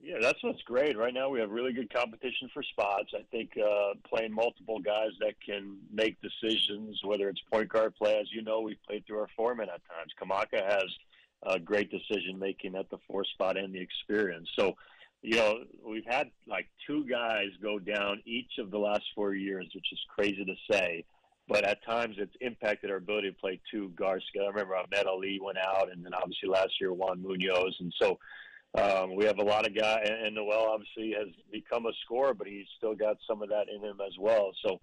[0.00, 0.96] Yeah, that's what's great.
[0.96, 3.10] Right now, we have really good competition for spots.
[3.14, 8.16] I think uh, playing multiple guys that can make decisions, whether it's point guard play,
[8.20, 10.12] as you know, we've played through our foreman at times.
[10.20, 10.84] Kamaka has
[11.44, 14.48] uh, great decision making at the four spot and the experience.
[14.56, 14.76] So,
[15.22, 19.66] you know, we've had like two guys go down each of the last four years,
[19.74, 21.04] which is crazy to say.
[21.48, 24.46] But at times, it's impacted our ability to play two guards together.
[24.46, 28.18] I remember Ahmed Ali went out, and then obviously last year Juan Munoz, and so
[28.74, 32.46] um, we have a lot of guys, and Noel obviously has become a scorer, but
[32.46, 34.52] he's still got some of that in him as well.
[34.64, 34.80] So,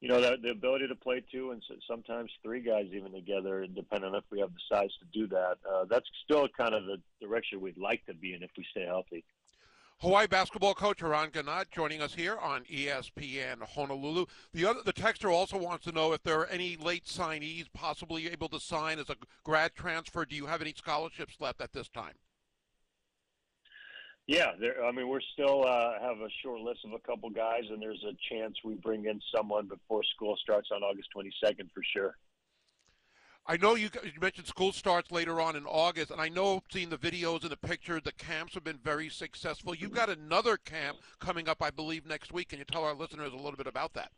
[0.00, 4.10] you know, the, the ability to play two and sometimes three guys even together, depending
[4.10, 6.96] on if we have the size to do that, uh, that's still kind of the
[7.20, 9.24] direction we'd like to be in if we stay healthy.
[10.00, 14.26] Hawaii basketball coach Eran Ganot joining us here on ESPN Honolulu.
[14.52, 18.28] The other, the texter also wants to know if there are any late signees possibly
[18.28, 20.26] able to sign as a grad transfer.
[20.26, 22.12] Do you have any scholarships left at this time?
[24.26, 27.62] Yeah, there, I mean, we're still uh, have a short list of a couple guys,
[27.70, 31.82] and there's a chance we bring in someone before school starts on August 22nd for
[31.94, 32.16] sure.
[33.48, 36.90] I know you, you mentioned school starts later on in August, and I know seeing
[36.90, 39.72] the videos and the pictures, the camps have been very successful.
[39.72, 42.48] You've got another camp coming up, I believe, next week.
[42.48, 44.10] Can you tell our listeners a little bit about that?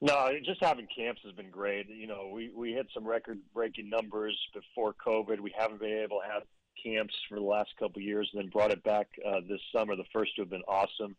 [0.00, 1.88] No, just having camps has been great.
[1.88, 5.40] You know, we, we hit some record breaking numbers before COVID.
[5.40, 6.42] We haven't been able to have
[6.82, 9.96] camps for the last couple years, and then brought it back uh, this summer.
[9.96, 11.16] The first two have been awesome.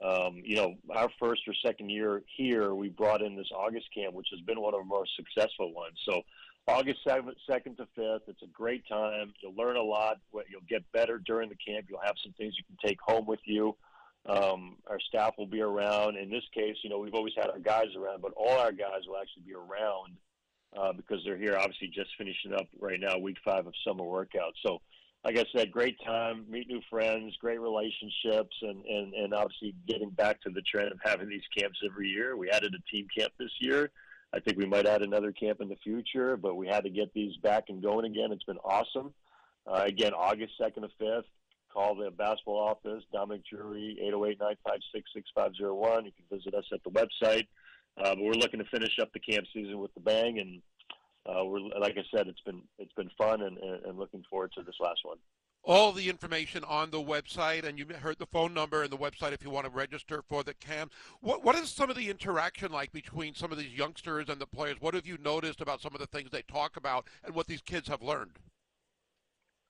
[0.00, 4.14] Um, you know, our first or second year here, we brought in this August camp,
[4.14, 5.98] which has been one of our most successful ones.
[6.08, 6.22] So,
[6.68, 9.32] August 7th, 2nd to 5th, it's a great time.
[9.42, 10.18] You'll learn a lot.
[10.32, 11.86] You'll get better during the camp.
[11.88, 13.74] You'll have some things you can take home with you.
[14.26, 16.16] Um, our staff will be around.
[16.18, 19.06] In this case, you know, we've always had our guys around, but all our guys
[19.06, 20.18] will actually be around
[20.76, 24.60] uh, because they're here, obviously, just finishing up right now, week five of summer workouts.
[24.62, 24.80] So,
[25.24, 30.10] like I said, great time, meet new friends, great relationships, and, and, and obviously getting
[30.10, 32.36] back to the trend of having these camps every year.
[32.36, 33.90] We added a team camp this year.
[34.32, 37.12] I think we might add another camp in the future, but we had to get
[37.14, 38.30] these back and going again.
[38.30, 39.12] It's been awesome.
[39.66, 41.24] Uh, again, August 2nd to 5th.
[41.72, 46.04] Call the basketball office, Dominic Drury, 808-956-6501.
[46.04, 47.46] You can visit us at the website.
[47.98, 50.62] Uh, but we're looking to finish up the camp season with the bang, and
[51.28, 54.52] uh, we're like I said, it's been it's been fun, and, and, and looking forward
[54.56, 55.18] to this last one.
[55.64, 59.32] All the information on the website, and you heard the phone number and the website
[59.32, 60.92] if you want to register for the camp.
[61.20, 64.46] What what is some of the interaction like between some of these youngsters and the
[64.46, 64.76] players?
[64.80, 67.62] What have you noticed about some of the things they talk about and what these
[67.62, 68.38] kids have learned?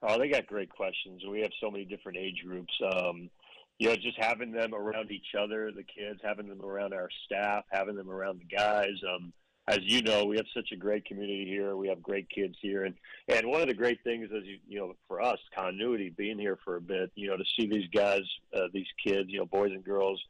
[0.02, 1.22] Oh, they got great questions.
[1.28, 2.72] We have so many different age groups.
[2.94, 3.30] Um,
[3.78, 7.64] you know, just having them around each other, the kids, having them around our staff,
[7.70, 8.94] having them around the guys.
[9.12, 9.32] Um,
[9.68, 11.76] as you know, we have such a great community here.
[11.76, 12.94] We have great kids here, and
[13.28, 16.58] and one of the great things is you you know for us continuity being here
[16.64, 17.10] for a bit.
[17.14, 18.22] You know, to see these guys,
[18.56, 20.20] uh, these kids, you know, boys and girls,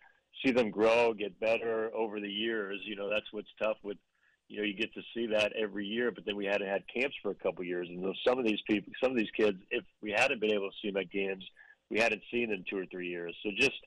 [0.45, 2.81] see them grow, get better over the years.
[2.85, 3.97] You know, that's what's tough with
[4.49, 7.15] you know, you get to see that every year, but then we hadn't had camps
[7.23, 7.87] for a couple years.
[7.89, 10.71] And so some of these people, some of these kids, if we hadn't been able
[10.71, 11.45] to see them at games,
[11.91, 13.37] we hadn't seen in two or three years.
[13.43, 13.79] So just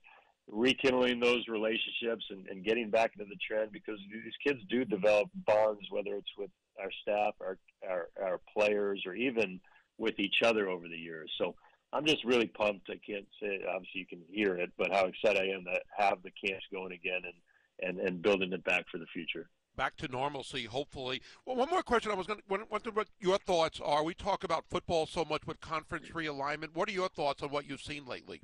[0.47, 5.29] rekindling those relationships and, and getting back into the trend because these kids do develop
[5.45, 6.49] bonds, whether it's with
[6.79, 9.59] our staff, our, our, our players, or even
[9.97, 11.31] with each other over the years.
[11.37, 11.55] So
[11.93, 12.89] I'm just really pumped.
[12.89, 16.19] I can't say, obviously you can hear it, but how excited I am to have
[16.23, 20.07] the camps going again and, and, and building it back for the future back to
[20.07, 21.21] normalcy, hopefully.
[21.45, 24.03] Well, one more question I was going to wonder what your thoughts are.
[24.03, 26.75] We talk about football so much with conference realignment.
[26.75, 28.41] What are your thoughts on what you've seen lately?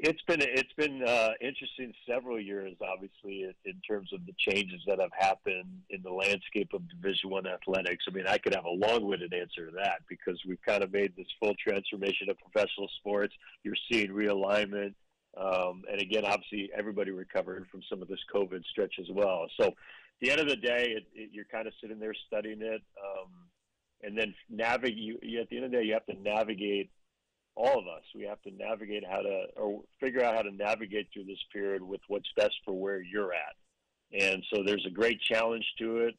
[0.00, 5.00] It's been it's been uh, interesting several years, obviously, in, terms of the changes that
[5.00, 8.04] have happened in the landscape of Division One athletics.
[8.08, 11.14] I mean, I could have a long-winded answer to that because we've kind of made
[11.16, 13.34] this full transformation of professional sports.
[13.64, 14.94] You're seeing realignment
[15.36, 19.46] um, and again, obviously, everybody recovered from some of this COVID stretch as well.
[19.60, 19.74] So, at
[20.20, 23.30] the end of the day, it, it, you're kind of sitting there studying it, um,
[24.02, 24.96] and then navigate.
[24.96, 26.90] You, at the end of the day, you have to navigate.
[27.60, 31.08] All of us, we have to navigate how to, or figure out how to navigate
[31.12, 33.56] through this period with what's best for where you're at.
[34.12, 36.14] And so, there's a great challenge to it.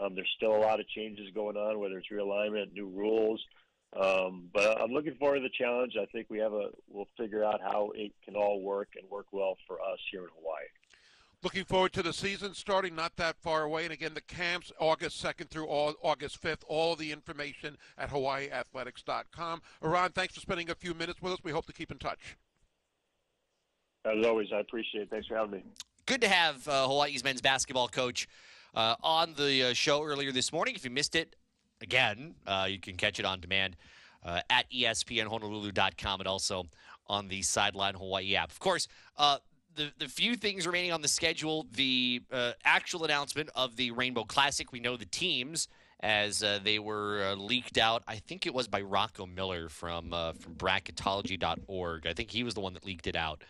[0.00, 3.42] Um, there's still a lot of changes going on, whether it's realignment, new rules.
[4.00, 5.94] Um, but I'm looking forward to the challenge.
[6.00, 9.26] I think we have a we'll figure out how it can all work and work
[9.32, 10.66] well for us here in Hawaii.
[11.44, 13.84] Looking forward to the season starting not that far away.
[13.84, 16.62] And again, the camps August 2nd through August 5th.
[16.68, 19.60] All the information at hawaiiathletics.com.
[19.84, 21.38] Eran, thanks for spending a few minutes with us.
[21.44, 22.38] We hope to keep in touch.
[24.06, 25.10] As always, I appreciate it.
[25.10, 25.64] Thanks for having me.
[26.06, 28.26] Good to have uh, Hawaii's men's basketball coach
[28.74, 30.74] uh, on the uh, show earlier this morning.
[30.74, 31.36] If you missed it,
[31.82, 33.76] again, uh, you can catch it on demand
[34.24, 36.64] uh, at espnhonolulu.com and also
[37.06, 38.50] on the Sideline Hawaii app.
[38.50, 39.38] Of course, uh,
[39.76, 44.24] the, the few things remaining on the schedule, the uh, actual announcement of the Rainbow
[44.24, 44.72] Classic.
[44.72, 45.68] We know the teams
[46.00, 48.02] as uh, they were uh, leaked out.
[48.06, 52.06] I think it was by Rocco Miller from from bracketology.org.
[52.06, 53.42] I think he was the one that leaked it out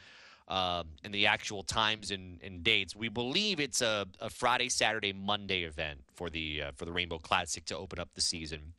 [0.49, 2.95] uh, and the actual times and, and, dates.
[2.95, 7.19] We believe it's a, a, Friday, Saturday, Monday event for the uh, for the Rainbow
[7.19, 8.75] Classic to open up the season.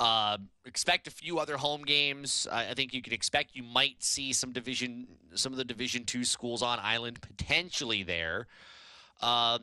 [0.00, 2.48] Uh, expect a few other home games.
[2.50, 6.04] I, I think you can expect you might see some division, some of the Division
[6.06, 8.46] two schools on island potentially there.
[9.20, 9.60] Um,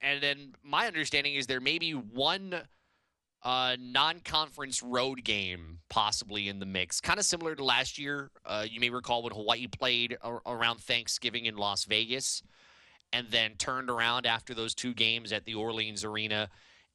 [0.00, 2.62] and then my understanding is there may be one
[3.42, 8.30] uh, non-conference road game possibly in the mix, kind of similar to last year.
[8.46, 12.42] Uh, you may recall when Hawaii played a- around Thanksgiving in Las Vegas,
[13.12, 16.48] and then turned around after those two games at the Orleans Arena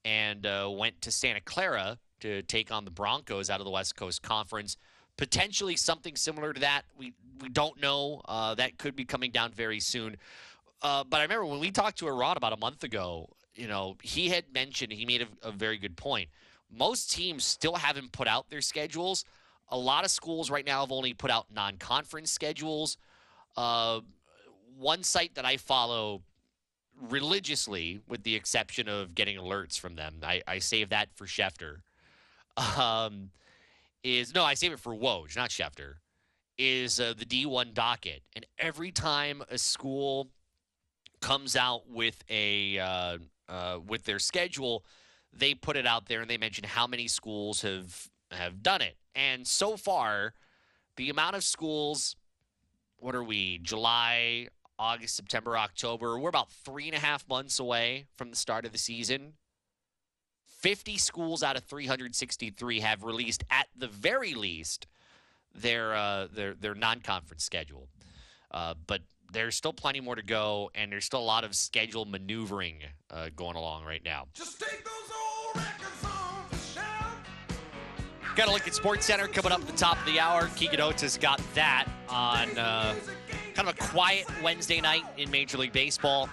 [0.03, 3.95] and uh, went to Santa Clara to take on the Broncos out of the West
[3.95, 4.77] Coast Conference.
[5.17, 6.83] Potentially something similar to that.
[6.97, 8.21] We we don't know.
[8.25, 10.17] Uh, that could be coming down very soon.
[10.81, 13.97] Uh, but I remember when we talked to Eran about a month ago, you know,
[14.01, 16.29] he had mentioned, he made a, a very good point.
[16.71, 19.25] Most teams still haven't put out their schedules.
[19.69, 22.97] A lot of schools right now have only put out non conference schedules.
[23.57, 24.01] Uh,
[24.77, 26.21] one site that I follow
[27.09, 31.77] religiously, with the exception of getting alerts from them, I, I save that for Schefter.
[32.77, 33.31] Um,
[34.03, 35.95] is no, I save it for Woj, not Schefter.
[36.57, 40.27] Is uh, the D1 docket, and every time a school
[41.21, 44.83] comes out with a uh, uh, with their schedule,
[45.33, 48.97] they put it out there and they mention how many schools have have done it.
[49.15, 50.33] And so far,
[50.95, 52.15] the amount of schools,
[52.97, 54.47] what are we, July,
[54.79, 58.71] August, September, October, we're about three and a half months away from the start of
[58.71, 59.33] the season.
[60.61, 64.87] 50 schools out of 363 have released, at the very least,
[65.53, 67.87] their uh, their their non-conference schedule.
[68.51, 69.01] Uh, but
[69.31, 73.29] there's still plenty more to go, and there's still a lot of schedule maneuvering uh,
[73.35, 74.27] going along right now.
[74.33, 78.35] Just take those old records on the shelf.
[78.35, 80.49] Got to look at Sports Center coming up at the top of the hour.
[80.55, 82.93] Keegan Oates has got that on uh,
[83.55, 86.29] kind of a quiet Wednesday night in Major League Baseball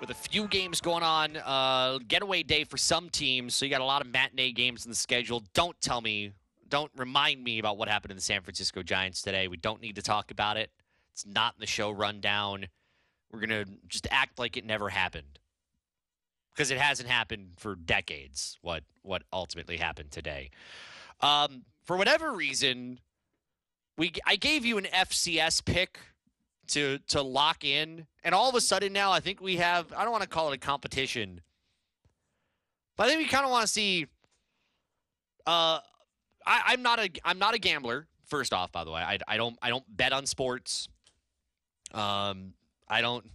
[0.00, 1.36] with a few games going on.
[1.36, 4.90] Uh, getaway day for some teams, so you got a lot of matinee games in
[4.90, 5.42] the schedule.
[5.54, 6.32] Don't tell me,
[6.68, 9.48] don't remind me about what happened in the San Francisco Giants today.
[9.48, 10.70] We don't need to talk about it.
[11.12, 12.66] It's not in the show rundown.
[13.32, 15.38] We're to just act like it never happened
[16.54, 18.58] because it hasn't happened for decades.
[18.62, 20.50] What what ultimately happened today?
[21.20, 23.00] Um, for whatever reason,
[23.96, 25.98] we I gave you an FCS pick
[26.68, 30.02] to to lock in, and all of a sudden now I think we have I
[30.02, 31.40] don't want to call it a competition,
[32.96, 34.06] but I think we kind of want to see.
[35.46, 35.78] Uh,
[36.44, 38.06] I, I'm not a I'm not a gambler.
[38.26, 40.88] First off, by the way, I, I don't I don't bet on sports.
[41.94, 42.54] Um,
[42.88, 43.30] I don't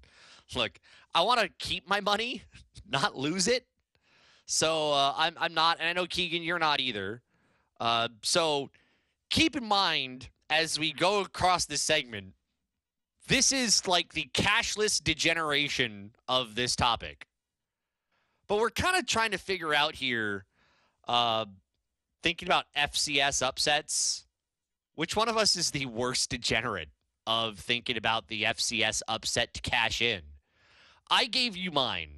[0.55, 0.79] look.
[1.13, 2.43] I want to keep my money,
[2.89, 3.65] not lose it.
[4.45, 7.21] So uh, I'm I'm not, and I know Keegan, you're not either.
[7.79, 8.69] Uh, so
[9.29, 12.33] keep in mind as we go across this segment,
[13.27, 17.27] this is like the cashless degeneration of this topic.
[18.47, 20.45] But we're kind of trying to figure out here,
[21.07, 21.45] uh,
[22.21, 24.25] thinking about FCS upsets,
[24.95, 26.89] which one of us is the worst degenerate
[27.25, 30.21] of thinking about the FCS upset to cash in?
[31.09, 32.09] I gave you mine,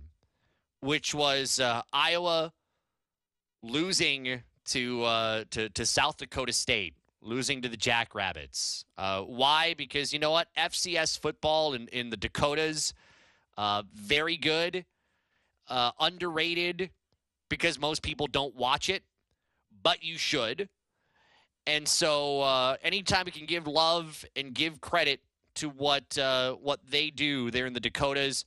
[0.80, 2.54] which was uh, Iowa
[3.62, 8.86] losing to, uh, to to South Dakota State, losing to the Jackrabbits.
[8.98, 9.74] Uh, why?
[9.76, 10.48] Because you know what?
[10.58, 12.94] FCS football in, in the Dakotas,
[13.58, 14.86] uh, very good,
[15.68, 16.90] uh, underrated
[17.50, 19.04] because most people don't watch it,
[19.82, 20.70] but you should.
[21.66, 25.22] And so, uh, anytime we can give love and give credit
[25.56, 28.46] to what uh, what they do there in the Dakotas,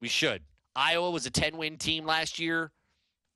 [0.00, 0.42] we should.
[0.74, 2.72] Iowa was a 10 win team last year.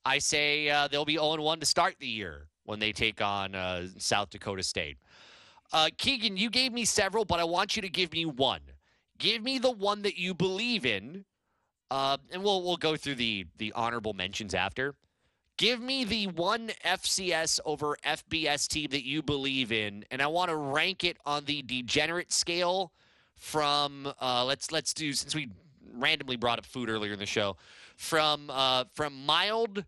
[0.04, 3.56] I say uh, they'll be 0 1 to start the year when they take on
[3.56, 4.96] uh, South Dakota State.
[5.72, 8.60] Uh, Keegan, you gave me several, but I want you to give me one.
[9.18, 11.24] Give me the one that you believe in,
[11.90, 14.94] uh, and we'll we'll go through the the honorable mentions after.
[15.58, 20.50] Give me the one FCS over FBS team that you believe in, and I want
[20.50, 22.92] to rank it on the degenerate scale
[23.34, 25.50] from uh, let's let's do since we
[25.92, 27.56] randomly brought up food earlier in the show
[27.96, 29.84] from uh, from mild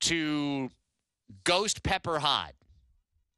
[0.00, 0.70] to
[1.44, 2.52] ghost pepper hot.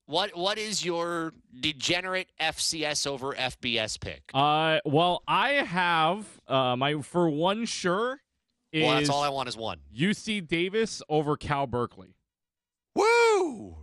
[0.06, 4.22] What what is your degenerate FCS over FBS pick?
[4.34, 8.20] Uh, well, I have uh, my for one sure
[8.72, 9.78] is well, that's all I want is one.
[9.96, 12.16] UC Davis over Cal Berkeley.
[12.94, 13.76] Woo!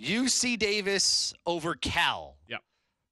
[0.00, 2.36] UC Davis over Cal.
[2.48, 2.60] Yep.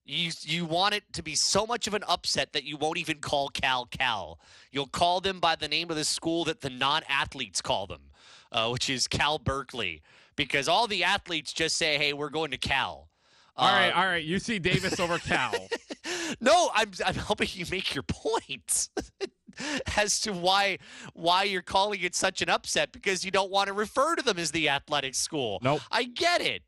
[0.06, 3.18] You you want it to be so much of an upset that you won't even
[3.18, 4.38] call Cal Cal.
[4.70, 8.10] You'll call them by the name of the school that the non-athletes call them,
[8.52, 10.02] uh, which is Cal Berkeley,
[10.36, 13.08] because all the athletes just say, "Hey, we're going to Cal."
[13.56, 14.26] All right, Uh, all right.
[14.26, 15.54] UC Davis over Cal.
[16.40, 18.88] no, I'm I'm helping you make your point
[19.96, 20.78] as to why
[21.12, 24.38] why you're calling it such an upset because you don't want to refer to them
[24.38, 25.60] as the athletic school.
[25.62, 25.82] Nope.
[25.92, 26.62] I get it.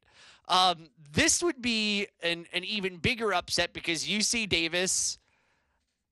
[0.48, 5.18] Um, this would be an an even bigger upset because UC Davis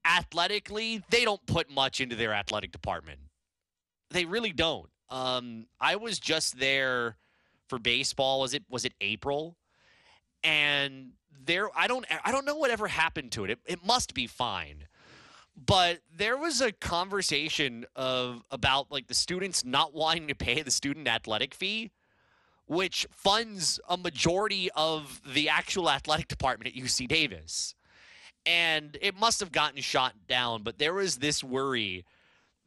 [0.04, 3.20] athletically they don't put much into their athletic department.
[4.10, 4.88] They really don't.
[5.08, 7.16] Um, I was just there
[7.74, 8.40] for baseball.
[8.40, 9.56] Was it was it April?
[10.44, 11.12] and
[11.46, 13.50] there I don't I don't know whatever happened to it.
[13.50, 14.86] It it must be fine.
[15.56, 20.70] But there was a conversation of about like the students not wanting to pay the
[20.70, 21.92] student athletic fee,
[22.66, 27.74] which funds a majority of the actual athletic department at UC Davis.
[28.46, 32.04] And it must have gotten shot down, but there was this worry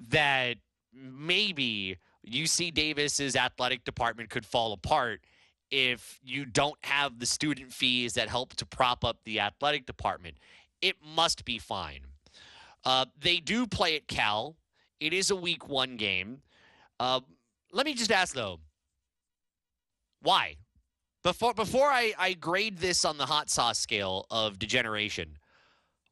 [0.09, 0.57] that
[0.93, 1.97] maybe
[2.29, 5.21] UC Davis's athletic department could fall apart
[5.71, 10.37] if you don't have the student fees that help to prop up the athletic department.
[10.81, 12.01] It must be fine.
[12.85, 14.55] Uh, they do play at Cal.
[14.99, 16.41] It is a week one game.
[16.99, 17.19] Uh,
[17.71, 18.59] let me just ask though,
[20.21, 20.55] why?
[21.23, 25.37] Before before I, I grade this on the hot sauce scale of degeneration,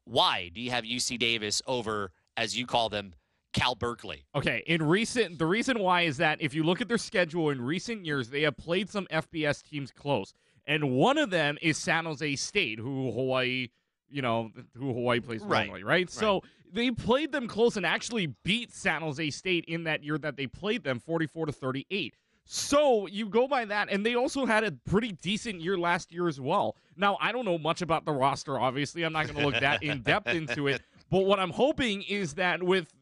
[0.04, 3.14] why do you have UC Davis over, as you call them,
[3.56, 4.24] Cal Berkeley?
[4.34, 7.60] Okay, in recent, the reason why is that if you look at their schedule in
[7.60, 10.34] recent years, they have played some FBS teams close,
[10.66, 13.68] and one of them is San Jose State, who Hawaii,
[14.10, 16.10] you know, who Hawaii plays Right, normally, right?
[16.10, 20.36] So they played them close and actually beat San Jose State in that year that
[20.36, 22.14] they played them, forty-four to thirty-eight.
[22.44, 26.28] So you go by that, and they also had a pretty decent year last year
[26.28, 26.76] as well.
[26.94, 28.58] Now I don't know much about the roster.
[28.58, 30.82] Obviously, I'm not going to look that in depth into it.
[31.08, 32.92] But what I'm hoping is that with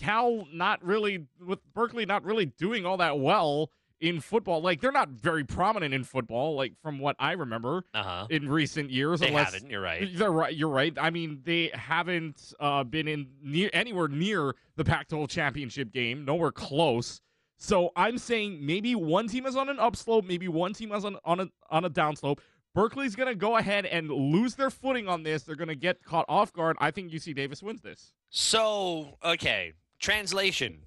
[0.00, 3.70] Cal not really, with Berkeley not really doing all that well
[4.00, 8.02] in football, like they're not very prominent in football, like from what I remember Uh
[8.02, 8.26] huh.
[8.30, 9.20] in recent years.
[9.20, 9.70] They unless, haven't.
[9.70, 10.08] You're right.
[10.16, 10.54] They're right.
[10.56, 10.94] You're right.
[10.98, 16.24] I mean, they haven't uh, been in near anywhere near the Pac-12 championship game.
[16.24, 17.20] Nowhere close.
[17.58, 21.18] So I'm saying maybe one team is on an upslope, maybe one team is on
[21.26, 22.38] on a on a downslope.
[22.74, 25.42] Berkeley's gonna go ahead and lose their footing on this.
[25.42, 26.76] They're gonna get caught off guard.
[26.80, 28.14] I think UC Davis wins this.
[28.30, 30.78] So, okay, translation.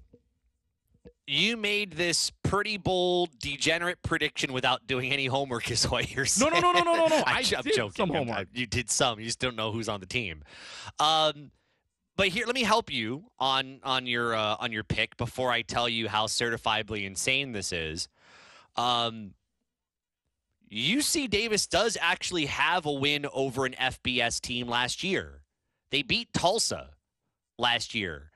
[1.26, 6.52] You made this pretty bold, degenerate prediction without doing any homework, is what you're saying.
[6.52, 7.16] no, no, no, no, no, no.
[7.26, 7.92] I, I am did joking.
[7.96, 8.36] some homework.
[8.36, 9.18] I- you did some.
[9.18, 10.42] You just don't know who's on the team.
[10.98, 11.50] Um,
[12.16, 15.62] but here, let me help you on on your uh, on your pick before I
[15.62, 18.08] tell you how certifiably insane this is.
[18.76, 19.32] Um,
[20.72, 25.42] UC Davis does actually have a win over an FBS team last year.
[25.90, 26.90] They beat Tulsa
[27.58, 28.30] last year,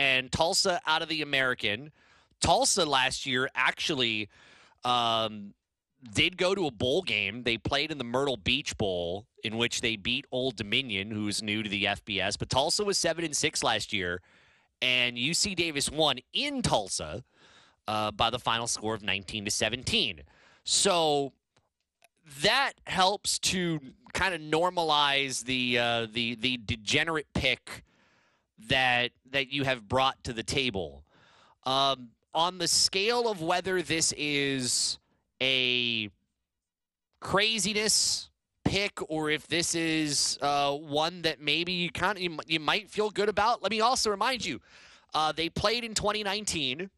[0.00, 1.92] and Tulsa out of the American.
[2.40, 4.30] Tulsa last year actually
[4.82, 5.52] um,
[6.14, 7.42] did go to a bowl game.
[7.42, 11.62] They played in the Myrtle Beach Bowl, in which they beat Old Dominion, who's new
[11.62, 12.38] to the FBS.
[12.38, 14.22] But Tulsa was seven and six last year,
[14.80, 17.22] and UC Davis won in Tulsa
[17.86, 20.22] uh, by the final score of nineteen to seventeen.
[20.64, 21.34] So
[22.40, 23.80] that helps to
[24.14, 27.84] kind of normalize the uh, the the degenerate pick
[28.68, 31.04] that that you have brought to the table.
[31.64, 34.98] Um, on the scale of whether this is
[35.42, 36.10] a
[37.20, 38.30] craziness
[38.64, 42.88] pick or if this is uh, one that maybe you kind of you, you might
[42.88, 44.60] feel good about, let me also remind you,
[45.12, 46.88] uh, they played in 2019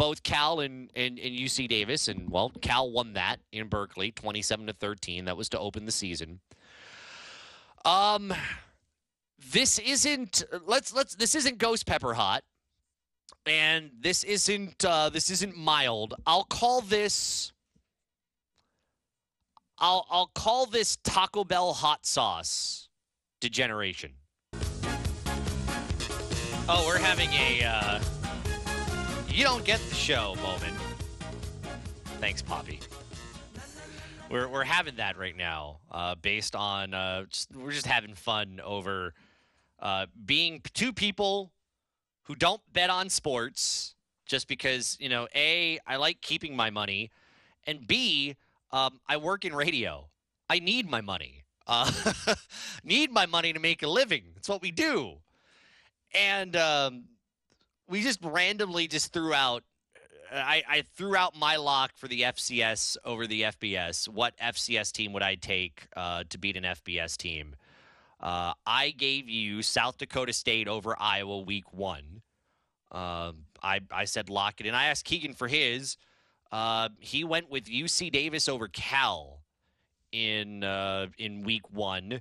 [0.00, 4.66] both Cal and, and, and UC Davis, and well, Cal won that in Berkeley, twenty-seven
[4.68, 5.26] to thirteen.
[5.26, 6.40] That was to open the season.
[7.84, 8.32] Um,
[9.52, 12.42] this isn't let's let's this isn't Ghost Pepper Hot,
[13.46, 16.14] and this isn't uh, this isn't mild.
[16.26, 17.52] I'll call this.
[19.78, 22.88] I'll I'll call this Taco Bell hot sauce
[23.40, 24.12] degeneration.
[26.68, 27.64] Oh, we're having a.
[27.64, 28.00] Uh,
[29.28, 30.76] you don't get the show moment.
[32.20, 32.80] Thanks, Poppy.
[34.30, 38.60] We're, we're having that right now, uh, based on uh, just, we're just having fun
[38.62, 39.14] over
[39.80, 41.52] uh, being two people
[42.24, 43.94] who don't bet on sports
[44.26, 47.10] just because you know a I like keeping my money,
[47.66, 48.36] and b
[48.72, 50.08] um, I work in radio.
[50.48, 51.44] I need my money.
[51.66, 51.90] Uh,
[52.84, 54.24] need my money to make a living.
[54.34, 55.16] That's what we do,
[56.14, 57.04] and um,
[57.88, 59.64] we just randomly just threw out.
[60.32, 64.08] I, I threw out my lock for the FCS over the FBS.
[64.08, 67.56] What FCS team would I take uh, to beat an FBS team?
[68.20, 72.22] Uh, I gave you South Dakota State over Iowa week one.
[72.92, 74.74] Um, I, I said lock it in.
[74.74, 75.96] I asked Keegan for his.
[76.52, 79.40] Uh, he went with UC Davis over Cal
[80.12, 82.20] in uh, in week one,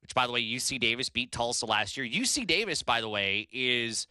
[0.00, 2.06] which, by the way, UC Davis beat Tulsa last year.
[2.06, 4.06] UC Davis, by the way, is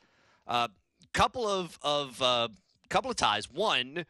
[0.46, 0.70] a
[1.14, 2.50] couple of of uh,
[2.90, 3.50] couple of ties.
[3.50, 4.06] One,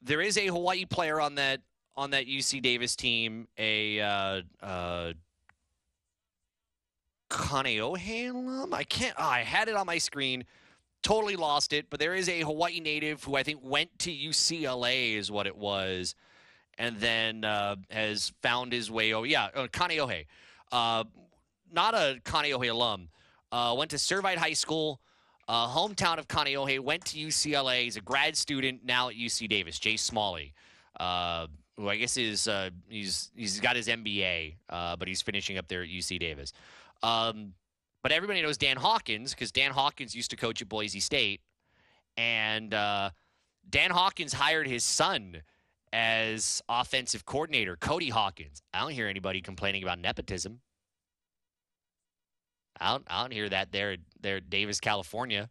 [0.00, 1.60] there is a Hawaii player on that
[1.96, 4.42] on that UC Davis team, a
[7.30, 8.74] Kaneohe alum.
[8.74, 9.14] I can't.
[9.16, 10.44] Oh, I had it on my screen.
[11.02, 11.86] Totally lost it.
[11.88, 15.56] But there is a Hawaii native who I think went to UCLA, is what it
[15.56, 16.14] was,
[16.76, 19.14] and then uh, has found his way.
[19.14, 20.26] Oh yeah, uh, Kaneohe.
[20.70, 21.04] Uh,
[21.72, 23.08] not a Kaneohe alum.
[23.52, 25.00] Uh, went to Servite High School,
[25.48, 26.78] uh, hometown of Kaneohe.
[26.80, 27.84] Went to UCLA.
[27.84, 29.78] He's a grad student now at UC Davis.
[29.78, 30.52] Jay Smalley,
[30.98, 35.58] uh, who I guess is uh, he's he's got his MBA, uh, but he's finishing
[35.58, 36.52] up there at UC Davis.
[37.02, 37.54] Um,
[38.02, 41.40] but everybody knows Dan Hawkins because Dan Hawkins used to coach at Boise State,
[42.16, 43.10] and uh,
[43.68, 45.42] Dan Hawkins hired his son
[45.92, 48.62] as offensive coordinator, Cody Hawkins.
[48.72, 50.60] I don't hear anybody complaining about nepotism.
[52.80, 55.50] I don't, I don't hear that there, there at Davis, California.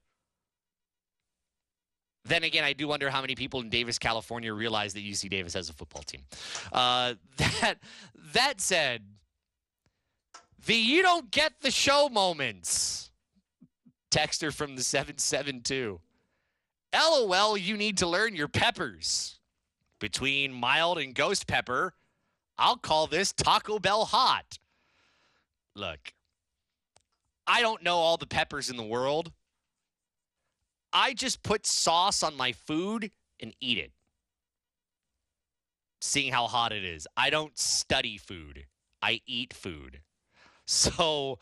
[2.25, 5.53] Then again, I do wonder how many people in Davis, California realize that UC Davis
[5.53, 6.21] has a football team.
[6.71, 7.75] Uh, that
[8.33, 9.03] that said,
[10.65, 13.11] the you don't get the show moments.
[14.11, 15.99] Texter from the 772.
[16.93, 19.39] LOL, you need to learn your peppers.
[19.99, 21.93] Between mild and ghost pepper,
[22.57, 24.57] I'll call this Taco Bell hot.
[25.75, 26.13] Look,
[27.47, 29.31] I don't know all the peppers in the world.
[30.91, 33.91] I just put sauce on my food and eat it.
[36.01, 37.07] seeing how hot it is.
[37.17, 38.65] I don't study food.
[39.01, 40.01] I eat food.
[40.69, 41.39] So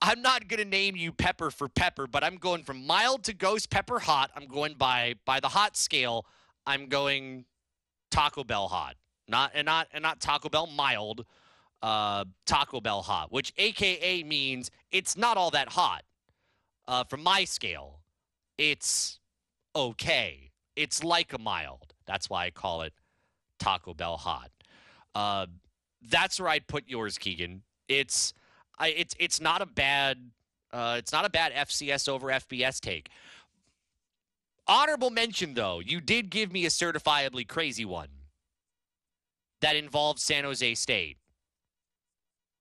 [0.00, 3.68] I'm not gonna name you pepper for pepper, but I'm going from mild to ghost
[3.68, 4.30] pepper hot.
[4.36, 6.24] I'm going by by the hot scale.
[6.68, 7.46] I'm going
[8.12, 8.94] Taco Bell hot.
[9.26, 11.26] Not and not and not Taco Bell mild.
[11.82, 16.04] Uh, Taco Bell hot, which AKA means it's not all that hot.
[16.86, 18.02] Uh, from my scale,
[18.56, 19.18] it's
[19.74, 20.52] okay.
[20.76, 21.92] It's like a mild.
[22.06, 22.92] That's why I call it
[23.58, 24.52] Taco Bell hot.
[25.12, 25.46] Uh,
[26.08, 27.62] that's where I'd put yours, Keegan.
[27.88, 28.32] It's
[28.80, 30.18] I, it's it's not a bad
[30.72, 33.08] uh, it's not a bad FCS over FBS take.
[34.66, 38.08] Honorable mention though, you did give me a certifiably crazy one
[39.60, 41.18] that involved San Jose State.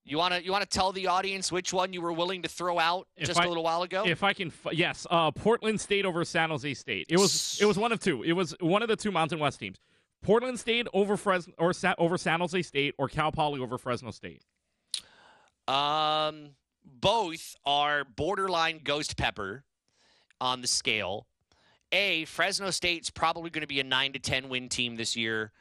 [0.06, 2.50] You want to you want to tell the audience which one you were willing to
[2.50, 4.04] throw out If just I- a little while ago?
[4.06, 7.06] If I can, f- yes, uh, Portland State over San Jose State.
[7.10, 8.24] It was it was one of two.
[8.24, 9.78] It was one of the two Mountain West teams.
[10.24, 14.10] Portland State over Fresno or Sa- over San Jose State or Cal Poly over Fresno
[14.12, 14.42] State.
[15.70, 19.64] Um, both are borderline ghost pepper
[20.42, 21.28] on the scale.
[21.92, 25.52] A Fresno State's probably going to be a nine to ten win team this year.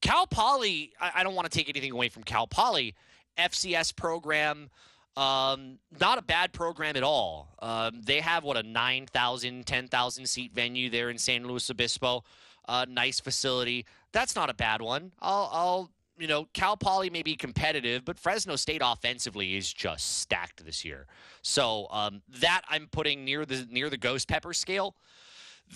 [0.00, 2.94] Cal Poly, I, I don't want to take anything away from Cal Poly,
[3.38, 4.70] FCS program.
[5.16, 7.48] Um, not a bad program at all.
[7.60, 12.22] Um, they have what a 9,000, 10,000 seat venue there in San Luis Obispo.
[12.68, 13.84] Uh, nice facility.
[14.12, 15.12] That's not a bad one.
[15.20, 20.18] I'll, I'll you know, Cal Poly may be competitive, but Fresno State offensively is just
[20.18, 21.06] stacked this year.
[21.42, 24.96] So um, that I'm putting near the near the ghost pepper scale.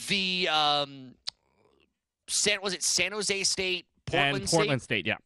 [0.09, 1.15] The um,
[2.27, 4.57] San was it San Jose State, Portland and State.
[4.57, 5.17] Portland State, yeah.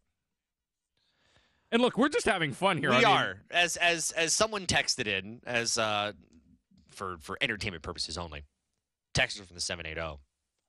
[1.73, 2.91] And look, we're just having fun here.
[2.91, 6.13] We I mean, are, as as as someone texted in, as uh,
[6.91, 8.45] for for entertainment purposes only.
[9.15, 10.21] Texted from the seven eight zero.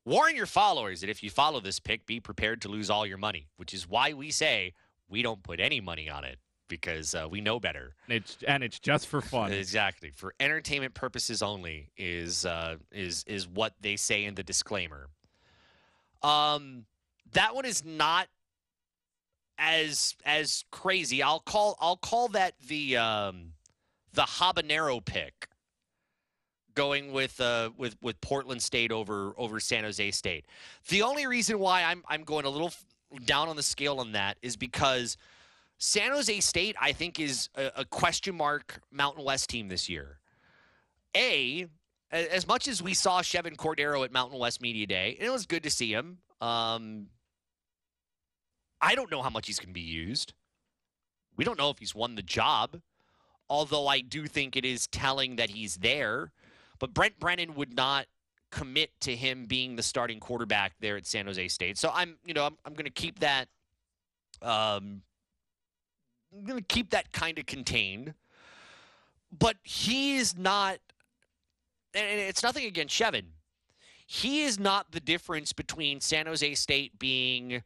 [0.08, 3.18] Warn your followers that if you follow this pick, be prepared to lose all your
[3.18, 3.50] money.
[3.58, 4.74] Which is why we say
[5.10, 6.40] we don't put any money on it
[6.70, 7.94] because uh, we know better.
[8.08, 9.52] and it's and it's just for fun.
[9.58, 15.10] Exactly for entertainment purposes only is uh, is is what they say in the disclaimer.
[16.24, 16.86] Um,
[17.34, 18.30] that one is not
[19.58, 21.22] as as crazy.
[21.22, 23.52] I'll call I'll call that the um,
[24.14, 25.50] the habanero pick.
[26.78, 30.46] Going with uh with with Portland State over over San Jose State.
[30.90, 32.72] The only reason why I'm I'm going a little
[33.26, 35.18] down on the scale on that is because
[35.80, 40.20] San Jose State, I think, is a, a question mark Mountain West team this year.
[41.16, 41.66] A,
[42.12, 45.48] as much as we saw Chevan Cordeiro at Mountain West Media Day, and it was
[45.48, 46.20] good to see him.
[46.42, 47.08] Um,
[48.80, 50.34] I don't know how much he's going to be used.
[51.36, 52.82] We don't know if he's won the job,
[53.50, 56.32] although I do think it is telling that he's there.
[56.80, 58.08] But Brent Brennan would not
[58.52, 61.78] commit to him being the starting quarterback there at San Jose State.
[61.78, 63.48] So I'm, you know, I'm, I'm going to keep that.
[64.42, 65.02] Um,
[66.34, 68.14] I'm going to keep that kind of contained.
[69.38, 70.78] But he is not,
[71.94, 73.26] and it's nothing against Chevan.
[74.06, 77.64] He is not the difference between San Jose State being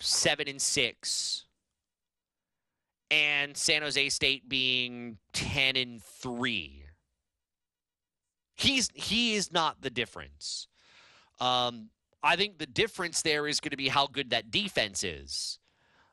[0.00, 1.44] seven and six
[3.10, 6.77] and San Jose State being ten and three.
[8.58, 10.66] He's he is not the difference.
[11.40, 11.90] Um,
[12.24, 15.60] I think the difference there is going to be how good that defense is.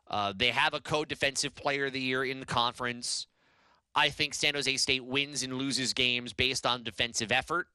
[0.08, 3.26] Uh, they have a co-defensive player of the year in the conference.
[3.96, 7.68] I think San Jose State wins and loses games based on defensive effort,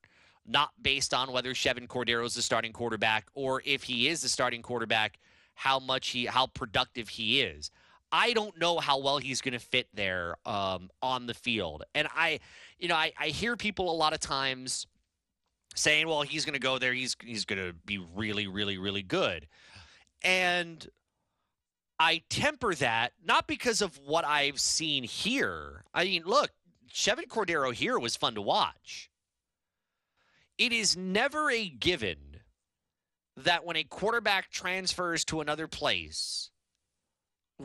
[0.47, 4.29] not based on whether Chevan Cordeiro is the starting quarterback or if he is the
[4.29, 5.19] starting quarterback,
[5.55, 7.73] how much he, how productive he is.
[8.13, 12.09] I don't know how well he's going to fit there um, on the field, and
[12.15, 12.41] I,
[12.79, 14.87] you know, I, I hear people a lot of times
[15.75, 16.93] saying, "Well, he's going to go there.
[16.93, 19.47] He's he's going to be really, really, really good,"
[20.23, 20.87] and
[22.01, 25.85] I temper that not because of what I've seen here.
[25.95, 26.51] I mean, look,
[26.93, 29.11] Chevan Cordeiro here was fun to watch.
[30.59, 32.41] It is never a given
[33.37, 36.50] that when a quarterback transfers to another place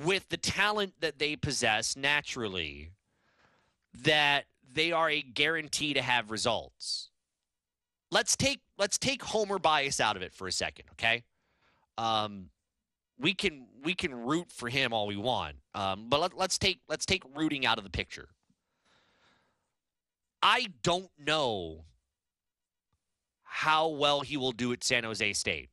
[0.03, 2.91] with the talent that they possess naturally,
[4.03, 7.09] that they are a guarantee to have results.
[8.11, 11.23] Let's take let's take Homer bias out of it for a second, okay?
[11.97, 12.49] Um,
[13.17, 16.81] we can we can root for him all we want, um, but let, let's take
[16.89, 18.27] let's take rooting out of the picture.
[20.43, 21.85] I don't know
[23.43, 25.69] how well he will do at San Jose State.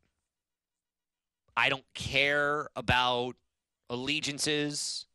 [1.57, 3.35] I don't care about
[3.93, 5.07] allegiances.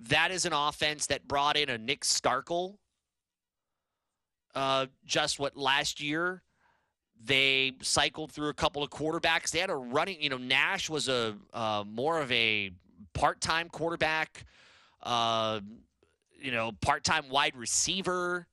[0.00, 2.76] That is an offense that brought in a Nick Starkel.
[4.54, 6.42] Uh, just what last year
[7.20, 9.50] They cycled through a couple of quarterbacks.
[9.50, 12.70] They had a running, you know, Nash was a uh, more of a
[13.12, 14.44] part-time quarterback,
[15.02, 15.60] uh,
[16.40, 18.46] you know, part-time wide receiver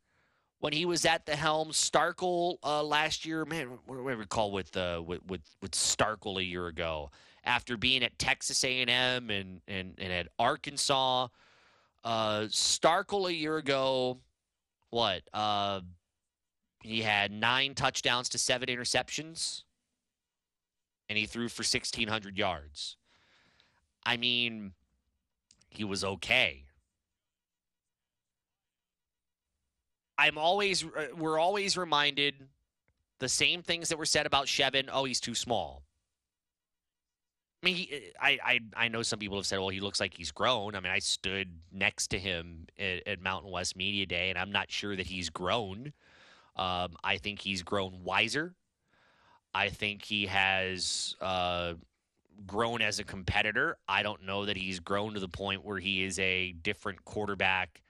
[0.59, 1.69] when he was at the helm.
[1.69, 6.39] Starkel uh, last year, man, what do I recall with, uh, with with with Starkel
[6.39, 7.11] a year ago
[7.45, 8.89] after being at Texas A&M
[9.29, 11.27] and and and at Arkansas.
[12.03, 14.19] Uh, Starkel a year ago,
[14.91, 15.23] what?
[15.33, 15.81] Uh,
[16.83, 19.63] he had nine touchdowns to seven interceptions,
[21.09, 22.97] and he threw for 1,600 yards.
[24.05, 24.73] I mean,
[25.69, 26.65] he was okay.
[30.17, 32.35] I'm always, uh, we're always reminded
[33.19, 34.89] the same things that were said about Chevan.
[34.91, 35.83] Oh, he's too small.
[37.65, 40.13] I mean, he, I, I, I know some people have said, well, he looks like
[40.13, 40.75] he's grown.
[40.75, 44.51] I mean, I stood next to him at, at Mountain West Media Day, and I'm
[44.51, 45.91] not sure that he's grown.
[46.55, 48.53] Um, I think he's grown wiser.
[49.55, 51.73] I think he has uh,
[52.45, 53.77] grown as a competitor.
[53.87, 57.81] I don't know that he's grown to the point where he is a different quarterback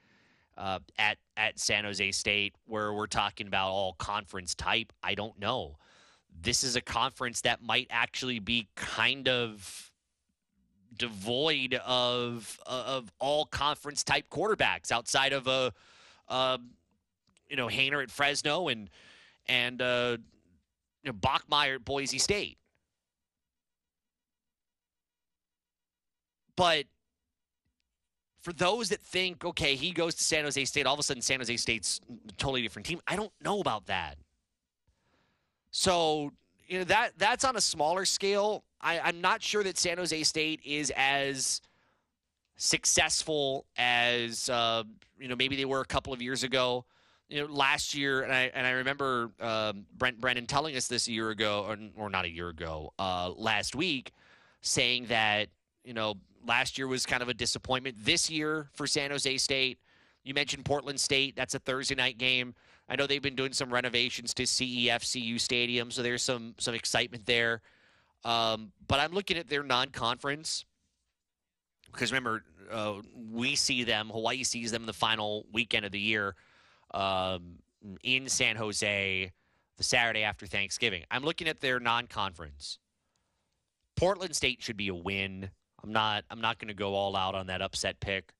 [0.57, 4.93] uh, at at San Jose State, where we're talking about all conference type.
[5.03, 5.75] I don't know.
[6.41, 9.91] This is a conference that might actually be kind of
[10.97, 15.73] devoid of of all conference type quarterbacks outside of a,
[16.27, 16.59] a
[17.49, 18.89] you know Haener at Fresno and
[19.47, 20.17] and uh,
[21.03, 22.57] you know, Bachmeier at Boise State.
[26.55, 26.85] But
[28.41, 31.21] for those that think, okay, he goes to San Jose State, all of a sudden
[31.21, 32.99] San Jose State's a totally different team.
[33.07, 34.17] I don't know about that.
[35.77, 36.31] So
[36.69, 38.63] you know that that's on a smaller scale.
[38.79, 41.59] I, I'm not sure that San Jose State is as
[42.55, 44.83] successful as uh,
[45.19, 46.85] you know maybe they were a couple of years ago.
[47.27, 51.09] You know, last year, and I and I remember um, Brent Brennan telling us this
[51.09, 54.13] a year ago, or, or not a year ago, uh, last week,
[54.61, 55.49] saying that
[55.83, 56.13] you know
[56.47, 57.97] last year was kind of a disappointment.
[57.99, 59.79] This year for San Jose State,
[60.23, 61.35] you mentioned Portland State.
[61.35, 62.55] That's a Thursday night game.
[62.87, 67.25] I know they've been doing some renovations to CEFCU Stadium, so there's some some excitement
[67.25, 67.61] there.
[68.23, 70.65] Um, but I'm looking at their non-conference
[71.91, 72.95] because remember uh,
[73.31, 74.09] we see them.
[74.09, 76.35] Hawaii sees them the final weekend of the year
[76.93, 77.59] um,
[78.03, 79.31] in San Jose,
[79.77, 81.03] the Saturday after Thanksgiving.
[81.09, 82.79] I'm looking at their non-conference.
[83.95, 85.49] Portland State should be a win.
[85.83, 86.23] I'm not.
[86.29, 88.33] I'm not going to go all out on that upset pick.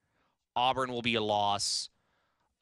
[0.55, 1.89] Auburn will be a loss.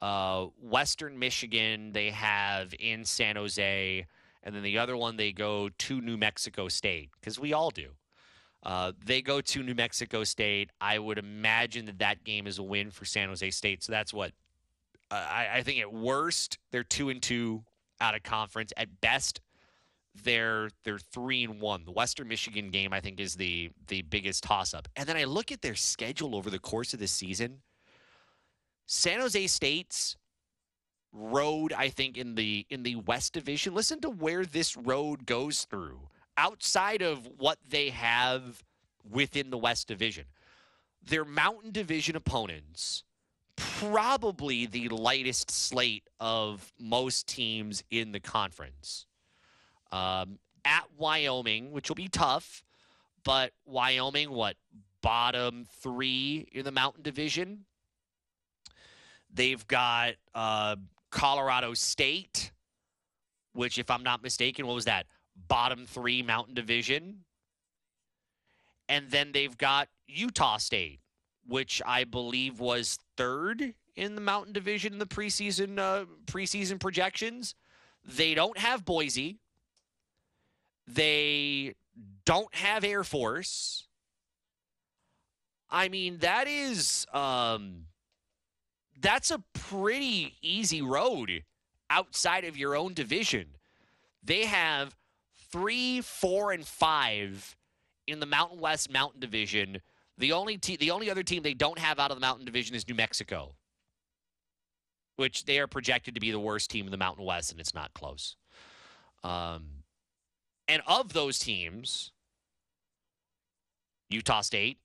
[0.03, 4.05] Uh, Western Michigan they have in San Jose,
[4.43, 7.87] and then the other one they go to New Mexico State because we all do.
[8.63, 10.71] Uh, they go to New Mexico State.
[10.81, 13.81] I would imagine that that game is a win for San Jose State.
[13.81, 14.33] So that's what
[15.09, 15.79] I, I think.
[15.79, 17.63] At worst, they're two and two
[18.01, 18.73] out of conference.
[18.75, 19.39] At best,
[20.21, 21.85] they're they're three and one.
[21.85, 24.89] The Western Michigan game, I think, is the the biggest toss up.
[24.97, 27.61] And then I look at their schedule over the course of the season.
[28.85, 30.17] San Jose State's
[31.11, 33.73] road, I think, in the in the West Division.
[33.73, 35.99] Listen to where this road goes through
[36.37, 38.63] outside of what they have
[39.09, 40.25] within the West Division.
[41.05, 43.03] Their Mountain Division opponents,
[43.55, 49.05] probably the lightest slate of most teams in the conference.
[49.91, 52.63] Um, at Wyoming, which will be tough,
[53.23, 54.55] but Wyoming, what
[55.01, 57.65] bottom three in the Mountain Division?
[59.33, 60.75] They've got uh,
[61.09, 62.51] Colorado State,
[63.53, 65.07] which, if I'm not mistaken, what was that?
[65.47, 67.23] Bottom three Mountain Division.
[68.87, 70.99] And then they've got Utah State,
[71.47, 77.55] which I believe was third in the Mountain Division in the preseason uh, preseason projections.
[78.05, 79.39] They don't have Boise.
[80.87, 81.75] They
[82.25, 83.87] don't have Air Force.
[85.69, 87.85] I mean, that is um,
[89.03, 91.43] that's a pretty easy road
[91.89, 93.49] outside of your own division.
[94.23, 94.95] They have
[95.51, 97.55] three, four, and five
[98.07, 99.79] in the Mountain West Mountain Division.
[100.17, 102.75] The only te- the only other team they don't have out of the Mountain Division
[102.75, 103.55] is New Mexico,
[105.17, 107.73] which they are projected to be the worst team in the Mountain West, and it's
[107.75, 108.37] not close.
[109.23, 109.83] Um,
[110.67, 112.11] and of those teams,
[114.09, 114.77] Utah State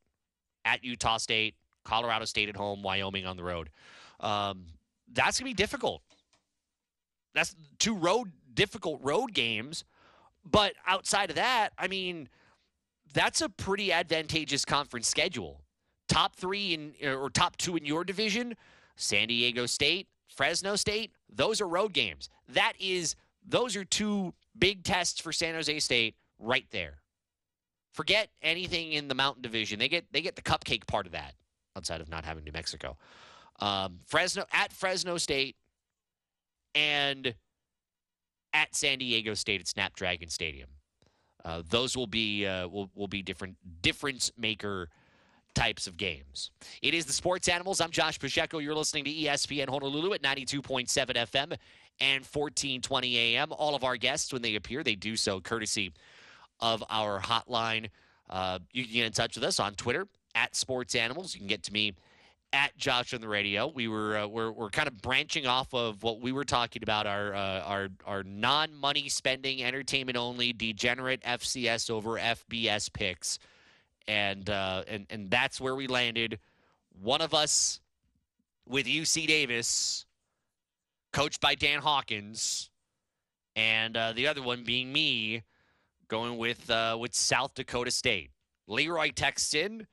[0.64, 1.54] at Utah State,
[1.84, 3.70] Colorado State at home, Wyoming on the road.
[4.20, 4.66] Um,
[5.12, 6.02] that's gonna be difficult.
[7.34, 9.84] That's two road difficult road games,
[10.44, 12.28] but outside of that, I mean,
[13.12, 15.62] that's a pretty advantageous conference schedule.
[16.08, 18.56] Top three in or top two in your division,
[18.96, 22.28] San Diego State, Fresno State, those are road games.
[22.48, 23.14] That is,
[23.46, 26.94] those are two Big tests for San Jose State right there.
[27.92, 29.78] Forget anything in the Mountain Division.
[29.78, 31.34] They get they get the cupcake part of that
[31.76, 32.96] outside of not having New Mexico.
[33.60, 35.56] Um, Fresno at Fresno State
[36.74, 37.34] and
[38.52, 40.68] at San Diego State at Snapdragon Stadium.
[41.44, 44.88] Uh, those will be uh, will will be different difference maker
[45.54, 46.50] types of games.
[46.82, 47.80] It is the Sports Animals.
[47.80, 48.58] I'm Josh Pacheco.
[48.58, 51.56] You're listening to ESPN Honolulu at 92.7 FM
[52.00, 53.52] and 1420 AM.
[53.52, 55.92] All of our guests, when they appear, they do so courtesy
[56.60, 57.88] of our hotline.
[58.30, 61.34] Uh, you can get in touch with us on Twitter at Sports Animals.
[61.34, 61.94] You can get to me
[62.52, 63.66] at Josh on the radio.
[63.66, 67.06] We were uh, we're, we're kind of branching off of what we were talking about
[67.06, 73.38] our uh, our our non money spending, entertainment only, degenerate FCS over FBS picks,
[74.06, 76.38] and uh, and and that's where we landed.
[77.00, 77.80] One of us
[78.66, 80.06] with UC Davis,
[81.12, 82.70] coached by Dan Hawkins,
[83.56, 85.42] and uh, the other one being me,
[86.08, 88.30] going with uh, with South Dakota State.
[88.66, 89.86] Leroy texts in.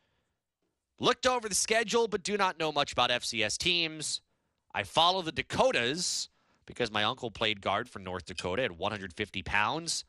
[0.99, 4.21] Looked over the schedule, but do not know much about FCS teams.
[4.73, 6.29] I follow the Dakotas
[6.65, 10.05] because my uncle played guard for North Dakota at 150 pounds,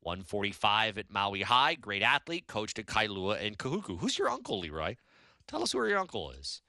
[0.00, 1.74] 145 at Maui High.
[1.74, 3.98] Great athlete, coached at Kailua and Kahuku.
[3.98, 4.96] Who's your uncle, Leroy?
[5.46, 6.62] Tell us who your uncle is.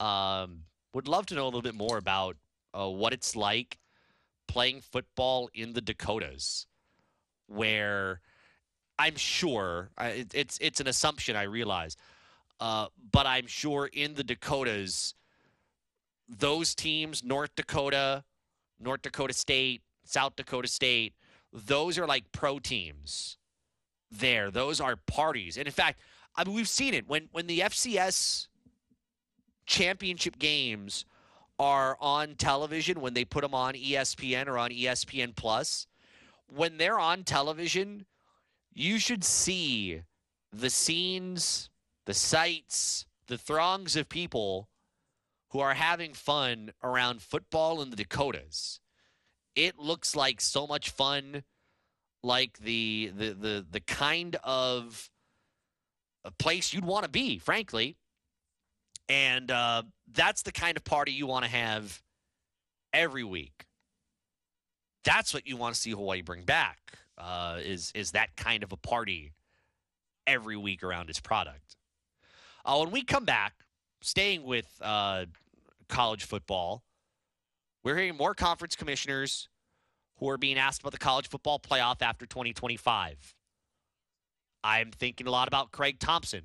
[0.00, 0.64] Um,
[0.94, 2.36] would love to know a little bit more about
[2.72, 3.78] uh, what it's like
[4.46, 6.66] playing football in the Dakotas,
[7.46, 8.20] where
[8.98, 11.36] I'm sure it, it's it's an assumption.
[11.36, 11.96] I realize
[12.60, 15.14] uh, but I'm sure in the Dakotas,
[16.28, 18.24] those teams, North Dakota,
[18.80, 21.14] North Dakota State, South Dakota State,
[21.52, 23.38] those are like pro teams
[24.10, 24.50] there.
[24.50, 25.56] Those are parties.
[25.56, 26.00] And in fact,
[26.36, 28.48] I mean, we've seen it when, when the FCS
[29.66, 31.04] championship games
[31.58, 35.86] are on television, when they put them on ESPN or on ESPN Plus,
[36.54, 38.06] when they're on television,
[38.72, 40.02] you should see
[40.52, 41.68] the scenes
[42.08, 44.70] the sights, the throngs of people
[45.50, 48.80] who are having fun around football in the Dakotas.
[49.54, 51.42] It looks like so much fun,
[52.22, 55.10] like the the the the kind of
[56.24, 57.98] a place you'd want to be, frankly.
[59.10, 62.02] And uh, that's the kind of party you want to have
[62.94, 63.66] every week.
[65.04, 66.78] That's what you want to see Hawaii bring back.
[67.18, 69.34] Uh, is is that kind of a party
[70.26, 71.77] every week around its product?
[72.68, 73.54] Uh, when we come back,
[74.02, 75.24] staying with uh,
[75.88, 76.84] college football,
[77.82, 79.48] we're hearing more conference commissioners
[80.18, 83.34] who are being asked about the college football playoff after 2025.
[84.62, 86.42] I'm thinking a lot about Craig Thompson,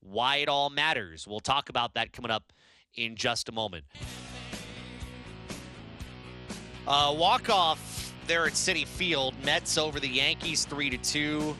[0.00, 1.28] why it all matters.
[1.28, 2.54] We'll talk about that coming up
[2.94, 3.84] in just a moment.
[6.88, 11.54] Uh, walk off there at Citi Field, Mets over the Yankees, three to two.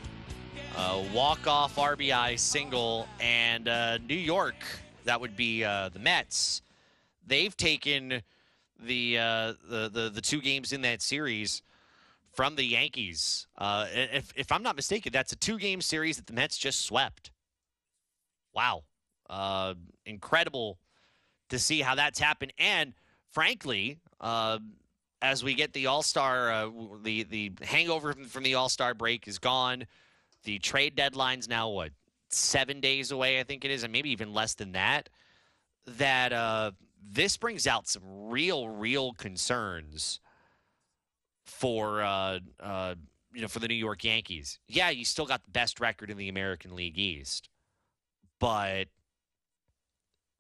[0.77, 4.57] Uh, walk off RBI single, and uh, New York,
[5.05, 6.61] that would be uh, the Mets.
[7.27, 8.23] They've taken
[8.79, 11.63] the, uh, the the the two games in that series
[12.35, 13.47] from the Yankees.
[13.57, 16.83] Uh, if if I'm not mistaken, that's a two game series that the Mets just
[16.83, 17.31] swept.
[18.55, 18.83] Wow,
[19.31, 19.73] uh,
[20.05, 20.79] incredible
[21.49, 22.93] to see how that's happened, and
[23.33, 23.99] frankly.
[25.23, 26.71] As we get the All Star,
[27.03, 29.87] the the hangover from, from the All Star break is gone.
[30.47, 31.91] The trade deadline's now what
[32.29, 35.09] seven days away, I think it is, and maybe even less than that.
[35.99, 36.71] That uh,
[37.05, 40.21] this brings out some real, real concerns
[41.45, 42.95] for uh, uh,
[43.35, 44.61] you know for the New York Yankees.
[44.69, 47.49] Yeah, you still got the best record in the American League East,
[48.39, 48.87] but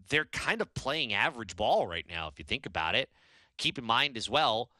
[0.08, 3.10] they're kind of playing average ball right now if you think about it.
[3.58, 4.70] Keep in mind as well,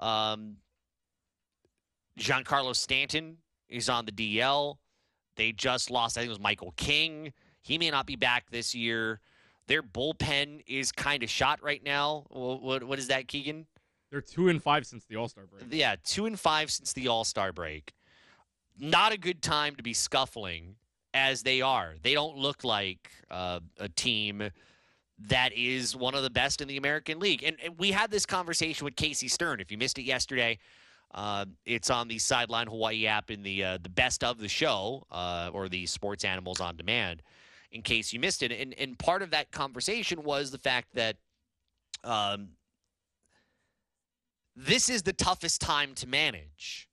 [0.00, 0.56] um,
[2.18, 3.36] Giancarlo Stanton
[3.72, 4.76] is on the DL.
[5.36, 7.32] They just lost, I think it was Michael King.
[7.62, 9.20] He may not be back this year.
[9.66, 12.26] Their bullpen is kind of shot right now.
[12.28, 13.66] What, what, what is that, Keegan?
[14.10, 15.64] They're two and five since the All Star break.
[15.70, 17.94] Yeah, two and five since the All Star break.
[18.78, 20.76] Not a good time to be scuffling
[21.14, 21.94] as they are.
[22.02, 24.50] They don't look like uh, a team
[25.28, 27.42] that is one of the best in the American League.
[27.42, 29.60] And, and we had this conversation with Casey Stern.
[29.60, 30.58] If you missed it yesterday,
[31.14, 35.06] uh, it's on the Sideline Hawaii app in the uh, the best of the show
[35.10, 37.22] uh, or the Sports Animals on Demand.
[37.70, 41.16] In case you missed it, and and part of that conversation was the fact that
[42.04, 42.48] um,
[44.56, 46.88] this is the toughest time to manage.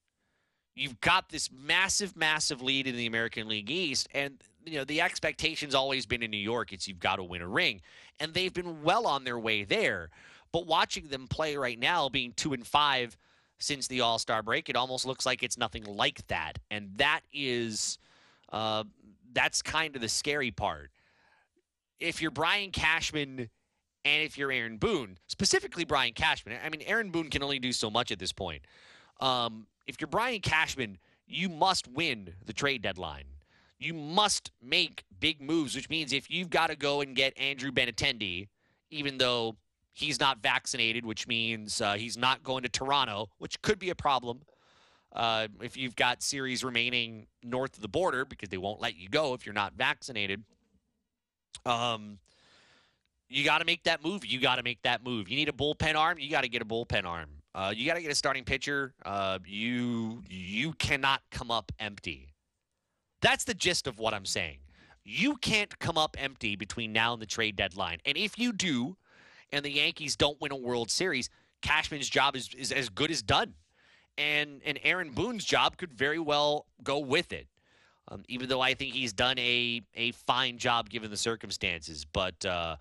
[0.76, 5.02] You've got this massive, massive lead in the American League East, and you know the
[5.02, 6.74] expectation's always been in New York.
[6.74, 7.82] It's you've got to win a ring,
[8.20, 10.10] and they've been well on their way there.
[10.52, 13.18] But watching them play right now, being two and five
[13.60, 14.70] since the All Star break.
[14.70, 17.98] It almost looks like it's nothing like that, and that is
[18.52, 18.84] uh,
[19.34, 20.92] that's kind of the scary part.
[22.00, 23.50] If you're Brian Cashman
[24.06, 27.74] and if you're Aaron Boone, specifically Brian Cashman, I mean Aaron Boone can only do
[27.74, 28.64] so much at this point.
[29.20, 30.98] Um, if you're Brian Cashman,
[31.28, 33.26] you must win the trade deadline.
[33.78, 37.72] You must make big moves, which means if you've got to go and get Andrew
[37.72, 38.48] Benintendi,
[38.92, 39.56] even though
[39.94, 43.96] he's not vaccinated, which means uh, he's not going to Toronto, which could be a
[43.96, 44.42] problem.
[45.12, 49.10] Uh, if you've got series remaining north of the border because they won't let you
[49.10, 50.44] go if you're not vaccinated,
[51.66, 52.20] um,
[53.28, 54.26] you got to make that move.
[54.26, 55.30] You got to make that move.
[55.30, 56.20] You need a bullpen arm.
[56.20, 57.30] You got to get a bullpen arm.
[57.56, 58.94] Uh, you got to get a starting pitcher.
[59.06, 62.34] Uh, you you cannot come up empty.
[63.22, 64.60] That's the gist of what I'm saying.
[65.04, 67.98] You can't come up empty between now and the trade deadline.
[68.06, 68.96] And if you do,
[69.52, 71.30] and the Yankees don't win a World Series,
[71.62, 73.54] Cashman's job is, is as good as done.
[74.18, 77.48] And and Aaron Boone's job could very well go with it.
[78.10, 82.06] Um, even though I think he's done a a fine job given the circumstances.
[82.06, 82.76] But uh,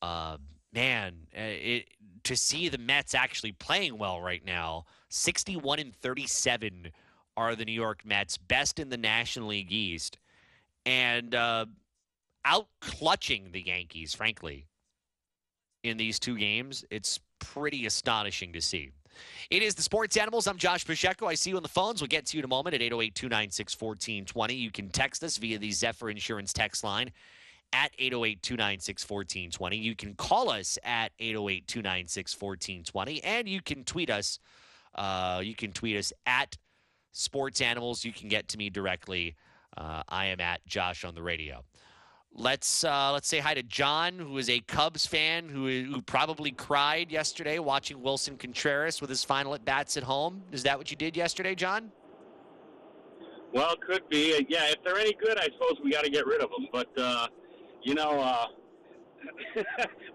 [0.00, 0.38] uh,
[0.72, 1.88] man, uh, it,
[2.24, 6.92] to see the Mets actually playing well right now, 61 and 37
[7.36, 10.18] are the New York Mets, best in the National League East,
[10.86, 11.66] and uh,
[12.44, 14.66] out clutching the Yankees, frankly,
[15.82, 16.84] in these two games.
[16.90, 18.90] It's pretty astonishing to see.
[19.50, 20.46] It is the Sports Animals.
[20.46, 21.26] I'm Josh Pacheco.
[21.26, 22.00] I see you on the phones.
[22.00, 24.54] We'll get to you in a moment at 808 296 1420.
[24.54, 27.10] You can text us via the Zephyr Insurance text line
[27.72, 29.76] at 808 296 1420.
[29.76, 33.24] You can call us at 808 296 1420.
[33.24, 34.38] And you can tweet us.
[34.94, 36.56] Uh, you can tweet us at
[37.12, 38.04] Sports Animals.
[38.04, 39.36] You can get to me directly.
[39.76, 41.64] Uh, I am at Josh on the radio.
[42.32, 46.52] Let's uh, let's say hi to John, who is a Cubs fan who who probably
[46.52, 50.42] cried yesterday watching Willson Contreras with his final at bats at home.
[50.52, 51.90] Is that what you did yesterday, John?
[53.52, 54.46] Well, it could be.
[54.48, 56.68] Yeah, if they're any good, I suppose we got to get rid of them.
[56.72, 57.26] But uh,
[57.82, 58.46] you know, uh,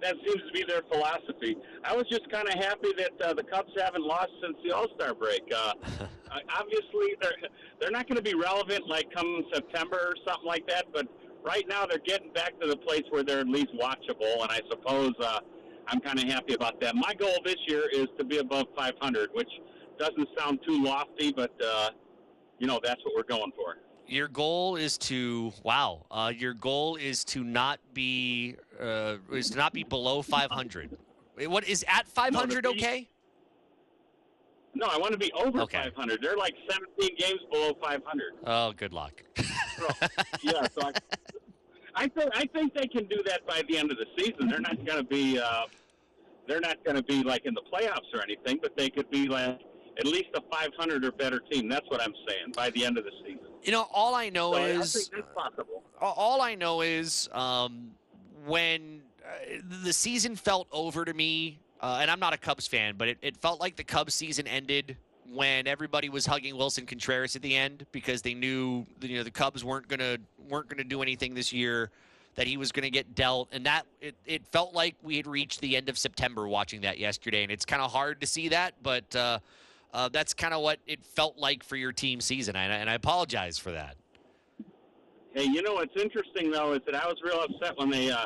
[0.02, 1.58] that seems to be their philosophy.
[1.84, 4.88] I was just kind of happy that uh, the Cubs haven't lost since the All
[4.96, 5.44] Star break.
[5.54, 5.74] Uh,
[6.58, 7.50] obviously, they're
[7.82, 10.86] they're not going to be relevant like come September or something like that.
[10.94, 11.08] But
[11.46, 14.62] right now, they're getting back to the place where they're at least watchable, and I
[14.70, 15.40] suppose uh,
[15.88, 16.96] I'm kind of happy about that.
[16.96, 19.50] My goal this year is to be above 500, which
[20.00, 21.92] doesn't sound too lofty, but uh,
[22.60, 23.76] you know that's what we're going for.
[24.08, 26.06] Your goal is to wow.
[26.12, 30.98] Uh, your goal is to not be uh, is to not be below 500.
[31.48, 33.10] What is at 500 be- okay?
[34.76, 35.84] No, I want to be over Okay.
[35.96, 36.22] 500.
[36.22, 38.24] They're like 17 games below 500.
[38.46, 39.24] Oh, good luck.
[39.78, 39.88] So,
[40.42, 40.94] yeah, so I,
[41.96, 44.48] I think I think they can do that by the end of the season.
[44.48, 45.64] They're not going to be uh,
[46.48, 49.28] they're not going to be like in the playoffs or anything, but they could be
[49.28, 49.60] like
[50.00, 51.68] at least a 500 or better team.
[51.68, 53.48] That's what I'm saying by the end of the season.
[53.64, 55.84] You know, all I know So I- I is think that's possible.
[56.00, 57.92] all I know is um,
[58.46, 62.96] when uh, the season felt over to me, uh, and I'm not a Cubs fan,
[62.98, 64.98] but it, it felt like the Cubs season ended
[65.32, 69.30] when everybody was hugging Willson Contreras at the end because they knew you know the
[69.30, 70.18] Cubs weren't gonna
[70.50, 71.92] weren't gonna do anything this year,
[72.34, 75.62] that he was gonna get dealt, and that it, it felt like we had reached
[75.62, 78.74] the end of September watching that yesterday, and it's kind of hard to see that,
[78.82, 79.16] but.
[79.16, 79.40] Uh,
[79.94, 82.90] uh, that's kind of what it felt like for your team season, and I, and
[82.90, 83.96] I apologize for that.
[85.34, 88.26] Hey, you know what's interesting though is that I was real upset when they uh,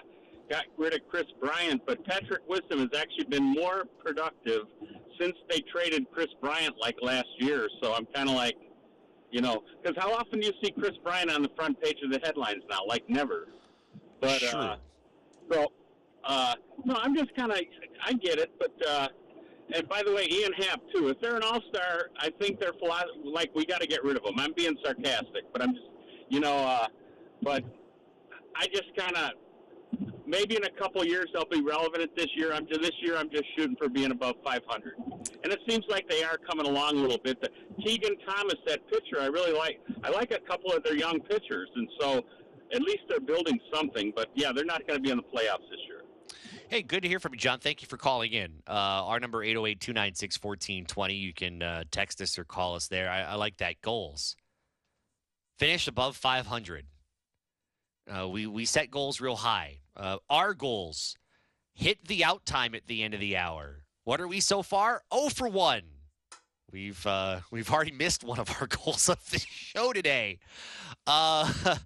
[0.50, 4.64] got rid of Kris Bryant, but Patrick Wisdom has actually been more productive
[5.20, 7.68] since they traded Kris Bryant like last year.
[7.82, 8.56] So I'm kind of like,
[9.32, 12.12] you know, because how often do you see Kris Bryant on the front page of
[12.12, 12.80] the headlines now?
[12.88, 13.48] Like never.
[14.22, 14.58] But Sure.
[14.60, 14.76] uh,
[15.52, 15.68] so
[16.24, 17.60] uh, no, I'm just kind of
[18.04, 18.72] I get it, but.
[18.88, 19.08] Uh,
[19.72, 21.10] and by the way, Ian Happ too.
[21.10, 24.24] If they're an all-star, I think they're philo- like we got to get rid of
[24.24, 24.34] them.
[24.40, 25.86] I'm being sarcastic, but I'm just,
[26.28, 26.88] you know, uh,
[27.44, 27.64] but
[28.56, 29.34] I just kind of
[30.30, 32.54] maybe in a couple years they'll be relevant at this year.
[32.54, 34.94] I'm this year I'm just shooting for being above 500,
[35.44, 37.42] and it seems like they are coming along a little bit.
[37.42, 37.50] The
[37.84, 39.80] Keegan Thompson, that pitcher, I really like.
[40.04, 42.24] I like a couple of their young pitchers, and so
[42.74, 44.14] at least they're building something.
[44.16, 46.02] But yeah, they're not going to be in the playoffs this year.
[46.68, 47.60] Hey, good to hear from you, John.
[47.60, 48.62] Thank you for calling in.
[48.68, 51.14] Uh, our number 808 296 1420.
[51.16, 53.10] You can uh, text us or call us there.
[53.10, 53.82] I, I like that.
[53.82, 54.36] Goals.
[55.58, 56.86] Finish above 500.
[58.10, 59.80] Uh, we, we set goals real high.
[60.00, 61.18] Uh, our goals
[61.74, 63.84] hit the out time at the end of the hour.
[64.06, 65.04] What are we so far?
[65.12, 65.82] Oh for 1.
[66.72, 70.40] We've uh, we've already missed one of our goals of the show today.
[71.06, 71.52] Uh,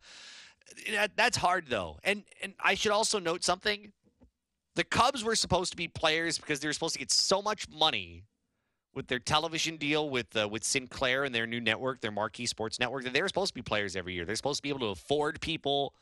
[0.92, 3.94] that, that's hard though, and and I should also note something
[4.76, 7.70] the Cubs were supposed to be players because they were supposed to get so much
[7.70, 8.26] money
[8.94, 12.80] with their television deal with uh, with Sinclair and their new network, their marquee sports
[12.80, 13.04] network.
[13.06, 14.26] That they're supposed to be players every year.
[14.26, 15.94] They're supposed to be able to afford people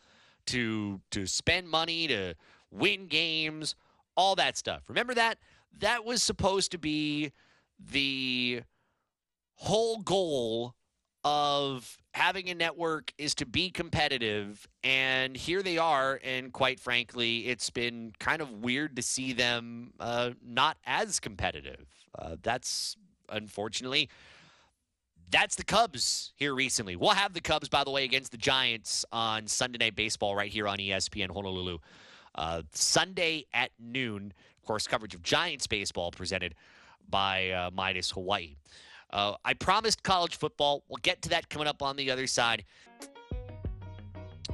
[0.47, 2.35] to to spend money to
[2.71, 3.75] win games,
[4.15, 4.83] all that stuff.
[4.87, 5.37] Remember that?
[5.79, 7.31] That was supposed to be
[7.79, 8.61] the
[9.55, 10.75] whole goal
[11.23, 17.47] of having a network is to be competitive and here they are and quite frankly
[17.47, 21.85] it's been kind of weird to see them uh, not as competitive
[22.17, 22.97] uh, that's
[23.29, 24.09] unfortunately
[25.31, 29.05] that's the cubs here recently we'll have the cubs by the way against the giants
[29.11, 31.77] on sunday night baseball right here on espn honolulu
[32.35, 36.53] uh, sunday at noon of course coverage of giants baseball presented
[37.09, 38.55] by uh, midas hawaii
[39.13, 40.83] uh, I promised college football.
[40.87, 42.63] We'll get to that coming up on the other side.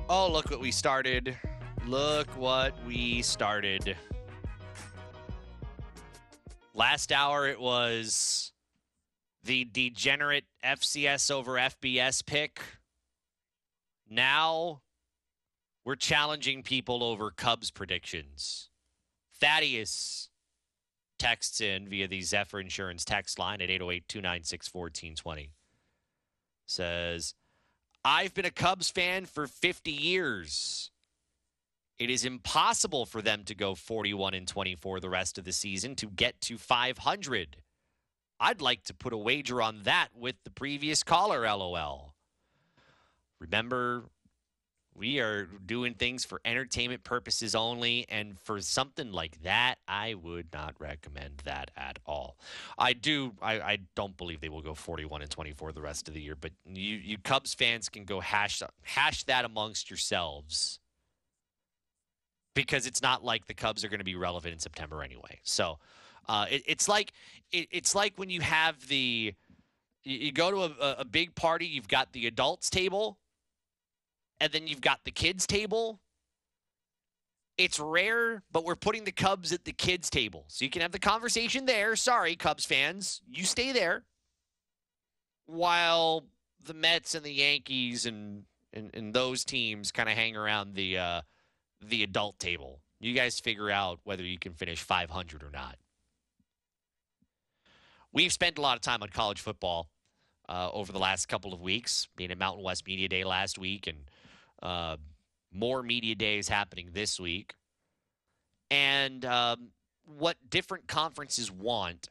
[0.10, 1.38] Oh, look what we started.
[1.86, 3.96] Look what we started.
[6.74, 8.52] Last hour, it was
[9.48, 12.62] the degenerate FCS over FBS pick.
[14.10, 14.82] Now,
[15.86, 18.70] we're challenging people over Cubs predictions.
[19.40, 20.30] Thaddeus
[21.18, 25.52] texts in via the Zephyr Insurance text line at 808 296 1420.
[26.66, 27.34] Says,
[28.04, 30.92] I've been a Cubs fan for 50 years.
[31.98, 35.96] It is impossible for them to go 41 and 24 the rest of the season
[35.96, 37.58] to get to 500.
[38.40, 42.14] I'd like to put a wager on that with the previous caller, lol.
[43.40, 44.04] Remember,
[44.98, 50.48] we are doing things for entertainment purposes only and for something like that i would
[50.52, 52.38] not recommend that at all.
[52.78, 56.14] I do i, I don't believe they will go 41 and 24 the rest of
[56.14, 60.80] the year but you, you cubs fans can go hash hash that amongst yourselves.
[62.56, 65.40] Because it's not like the cubs are going to be relevant in september anyway.
[65.44, 65.78] So
[66.28, 67.14] uh, it, it's like
[67.52, 69.34] it, it's like when you have the
[70.04, 73.18] you, go to a, a big party you've got the adults table
[74.40, 76.00] and then you've got the kids table.
[77.58, 80.46] It's rare, but we're putting the Cubs at the kids table.
[80.48, 81.96] So you can have the conversation there.
[81.96, 83.22] Sorry, Cubs fans.
[83.28, 84.04] You stay there.
[85.48, 86.26] While
[86.64, 90.98] the Mets and the Yankees and and, and those teams kind of hang around the
[90.98, 91.22] uh,
[91.82, 92.82] the adult table.
[93.00, 95.78] You guys figure out whether you can finish 500 or not.
[98.14, 99.90] We've spent a lot of time on college football
[100.50, 103.88] uh, over the last couple of weeks, being at Mountain West Media Day last week
[103.88, 103.98] and
[104.62, 104.98] uh,
[105.52, 107.54] more media days happening this week.
[108.72, 109.70] And um,
[110.06, 112.10] what different conferences want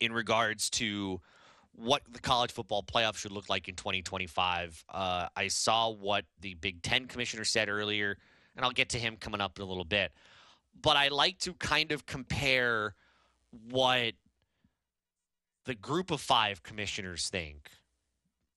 [0.00, 1.20] in regards to
[1.72, 4.84] what the college football playoff should look like in 2025.
[4.88, 8.16] Uh, I saw what the Big Ten commissioner said earlier,
[8.56, 10.12] and I'll get to him coming up in a little bit.
[10.80, 12.94] But I like to kind of compare
[13.70, 14.14] what
[15.64, 17.70] the group of five commissioners think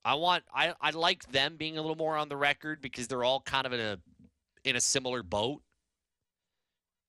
[0.06, 3.24] I want I, I like them being a little more on the record because they're
[3.24, 4.00] all kind of in a
[4.64, 5.62] in a similar boat.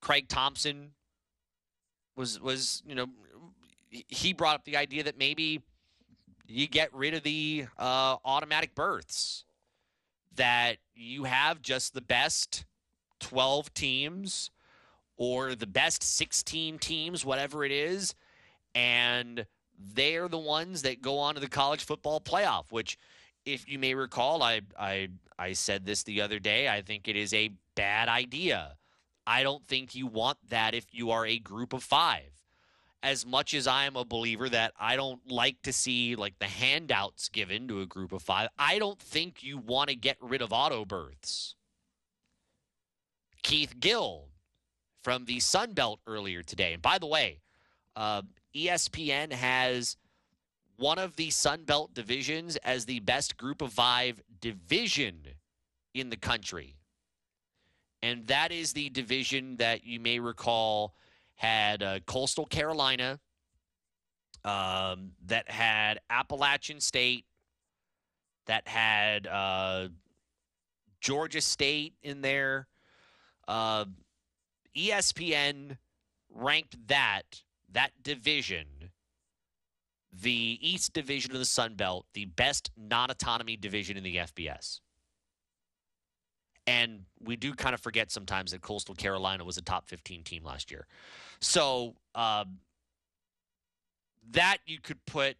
[0.01, 0.93] Craig Thompson
[2.17, 3.07] was was you know
[3.91, 5.63] he brought up the idea that maybe
[6.47, 9.45] you get rid of the uh, automatic berths
[10.37, 12.65] that you have just the best
[13.21, 14.51] 12 teams
[15.17, 18.15] or the best 16 teams whatever it is
[18.75, 19.47] and
[19.79, 22.99] they're the ones that go on to the college football playoff, which,
[23.45, 26.69] if you may recall, I, I, I said this the other day.
[26.69, 28.77] I think it is a bad idea.
[29.27, 32.31] I don't think you want that if you are a group of five.
[33.03, 36.47] As much as I am a believer that I don't like to see like the
[36.47, 40.41] handouts given to a group of five, I don't think you want to get rid
[40.41, 41.55] of auto berths.
[43.43, 44.29] Keith Gill
[45.03, 46.73] from the Sun Belt earlier today.
[46.73, 47.43] And by the way,
[47.95, 48.23] uh,
[48.57, 49.97] ESPN has
[50.77, 55.21] one of the Sun Belt divisions as the best group of five division
[55.95, 56.77] in the country.
[58.03, 60.95] And that is the division that you may recall
[61.37, 63.19] had uh, Coastal Carolina,
[64.45, 67.25] um, that had Appalachian State,
[68.47, 69.89] that had uh,
[71.01, 72.67] Georgia State in there.
[73.49, 73.87] Uh,
[74.77, 75.79] ESPN
[76.31, 77.43] ranked that
[77.75, 78.67] that division,
[80.13, 84.81] the East Division of the Sun Belt, the best non-autonomy division in the FBS.
[86.67, 90.45] And we do kind of forget sometimes that Coastal Carolina was a top 15 team
[90.45, 90.87] last year.
[91.41, 92.59] So um,
[94.31, 95.37] that you could put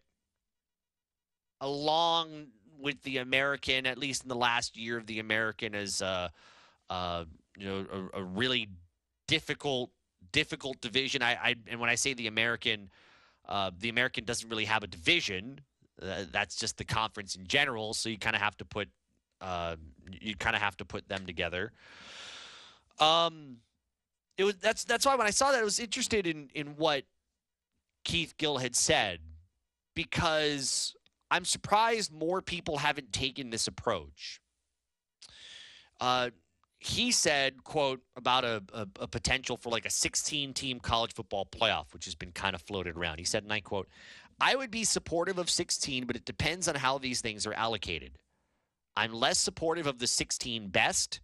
[1.61, 2.47] along
[2.79, 6.29] with the American, at least in the last year of the American, as uh,
[6.89, 7.23] uh,
[7.57, 8.69] you know a, a really
[9.27, 9.89] difficult
[10.31, 11.21] difficult division.
[11.21, 12.89] I, I and when I say the American,
[13.47, 15.61] Uh, the American doesn't really have a division.
[16.01, 17.93] Uh, that's just the conference in general.
[17.93, 18.87] So you kind of have to put
[19.39, 19.75] uh,
[20.21, 21.71] you kind of have to put them together.
[22.99, 23.61] Um,
[24.37, 27.03] it was that's that's why when I saw that I was interested in in what
[28.03, 29.19] Keith Gill had said
[29.93, 30.95] because
[31.29, 34.41] I'm surprised more people haven't taken this approach.
[36.01, 36.29] Uh,
[36.79, 41.45] he said, "quote about a, a, a potential for like a 16 team college football
[41.45, 43.87] playoff, which has been kind of floated around." He said, and I quote,
[44.39, 48.17] "I would be supportive of 16, but it depends on how these things are allocated.
[48.97, 51.21] I'm less supportive of the 16 best."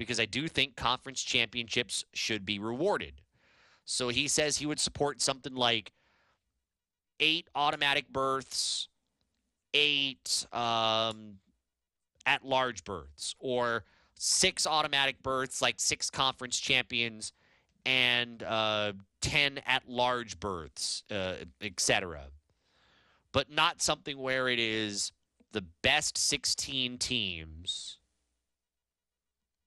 [0.00, 3.20] because I do think conference championships should be rewarded.
[3.84, 5.92] So he says he would support something like
[7.20, 8.88] eight automatic berths,
[9.74, 11.34] eight um,
[12.24, 13.84] at large berths, or
[14.22, 17.32] six automatic berths, like six conference champions,
[17.86, 18.92] and uh,
[19.22, 22.24] 10 at large berths, uh, etc.
[23.32, 25.12] But not something where it is
[25.52, 27.96] the best 16 teams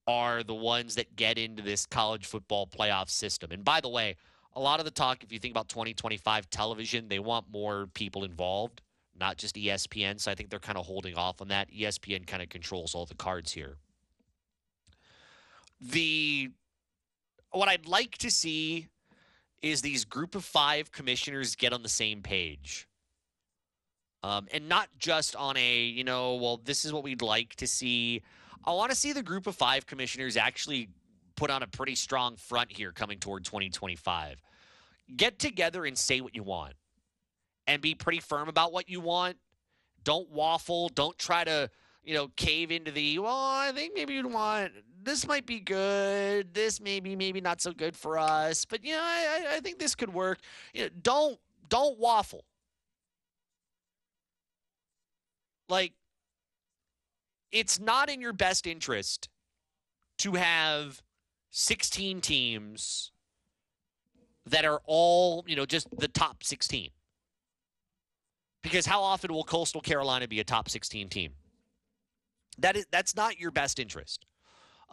[0.06, 3.52] are the ones that get into this college football playoff system.
[3.52, 4.18] And by the way,
[4.56, 8.24] a lot of the talk, if you think about 2025 television, they want more people
[8.24, 8.84] involved,
[9.20, 10.20] not just ESPN.
[10.20, 11.72] So I think they're kind of holding off on that.
[11.72, 13.78] ESPN kind of controls all the cards here.
[15.84, 16.50] The
[17.52, 18.88] what I'd like to see
[19.62, 22.88] is these group of five commissioners get on the same page.
[24.24, 27.68] Um, and not just on a, you know, well, this is what we'd like to
[27.68, 28.22] see.
[28.66, 30.90] I want to see the group of five commissioners actually
[31.36, 34.42] put on a pretty strong front here coming toward 2025.
[35.16, 36.74] Get together and say what you want
[37.68, 39.38] and be pretty firm about what you want.
[40.04, 40.90] Don't waffle.
[40.90, 41.70] Don't try to,
[42.04, 44.72] you know, cave into the, well, I think maybe you'd want,
[45.04, 46.54] this might be good.
[46.54, 48.66] This maybe, maybe not so good for us.
[48.66, 50.40] But, you know, I, I- think this could work.
[50.74, 51.40] You know, don't,
[51.70, 52.44] don't waffle.
[55.70, 55.94] Like,
[57.52, 59.30] it's not in your best interest
[60.20, 61.02] to have
[61.52, 63.12] 16 teams
[64.46, 66.90] that are all, you know, just the top 16.
[68.62, 71.34] Because how often will Coastal Carolina be a top 16 team?
[72.58, 74.26] That is that's not your best interest.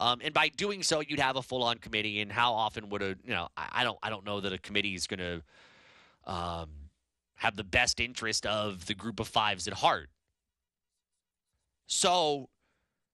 [0.01, 2.21] Um, and by doing so, you'd have a full-on committee.
[2.21, 4.57] And how often would a you know I, I don't I don't know that a
[4.57, 5.41] committee is going to
[6.25, 6.69] um,
[7.35, 10.09] have the best interest of the group of fives at heart.
[11.85, 12.49] So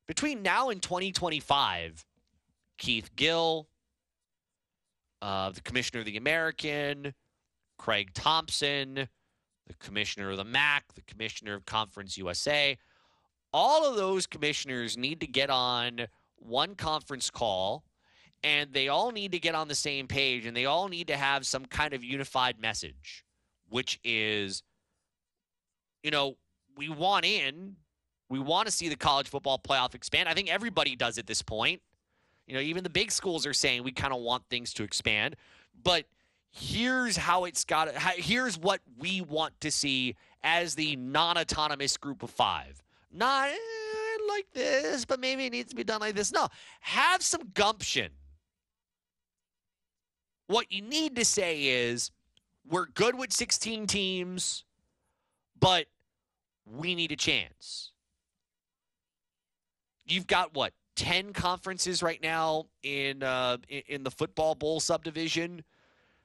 [0.07, 2.05] between now and 2025,
[2.77, 3.67] Keith Gill,
[5.21, 7.13] uh, the commissioner of the American,
[7.77, 9.09] Craig Thompson,
[9.67, 12.77] the commissioner of the MAC, the commissioner of Conference USA,
[13.51, 16.07] all of those commissioners need to get on
[16.39, 17.83] one conference call
[18.43, 21.17] and they all need to get on the same page and they all need to
[21.17, 23.25] have some kind of unified message,
[23.69, 24.63] which is,
[26.03, 26.37] you know,
[26.77, 27.75] we want in,
[28.29, 30.29] we want to see the college football playoff expand.
[30.29, 31.81] I think everybody does at this point.
[32.45, 35.35] You know, even the big schools are saying we kind of want things to expand.
[35.83, 36.05] But
[36.49, 37.89] here's how it's got.
[38.15, 42.81] Here's what we want to see as the non-autonomous group of five.
[43.11, 43.55] Not eh,
[44.27, 46.31] like this, but maybe it needs to be done like this.
[46.31, 46.47] No,
[46.81, 48.11] have some gumption.
[50.47, 52.11] What you need to say is,
[52.69, 54.63] we're good with 16 teams,
[55.59, 55.87] but
[56.65, 57.91] we need a chance.
[60.05, 65.63] You've got what 10 conferences right now in uh, in, the football bowl subdivision.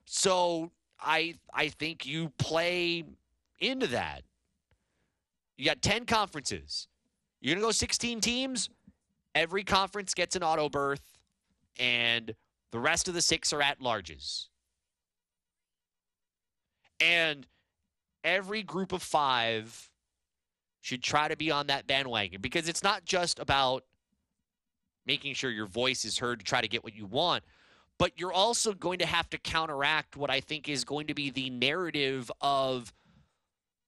[0.05, 0.71] So
[1.01, 3.05] I I think you play
[3.61, 4.23] into that.
[5.57, 6.89] You got 10 conferences.
[7.43, 8.71] You're going to go 16 teams.
[9.35, 11.19] Every conference gets an auto berth
[11.79, 12.35] and
[12.71, 14.47] the rest of the six are at larges.
[17.01, 17.47] And
[18.23, 19.91] every group of 5
[20.83, 23.85] should try to be on that bandwagon because it's not just about
[25.05, 27.43] making sure your voice is heard to try to get what you want,
[27.99, 31.31] but you're also going to have to counteract what I think is going to be
[31.31, 32.93] the narrative of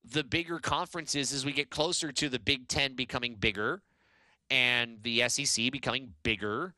[0.04, 3.82] the bigger conferences as we get closer to the Big Ten becoming bigger
[4.50, 6.74] and the SEC becoming bigger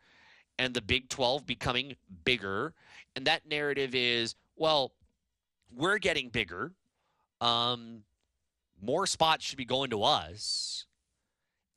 [0.59, 2.73] and the Big 12 becoming bigger.
[3.15, 4.93] And that narrative is, well,
[5.75, 6.73] we're getting bigger.
[7.41, 8.03] Um,
[8.81, 10.87] more spots should be going to us.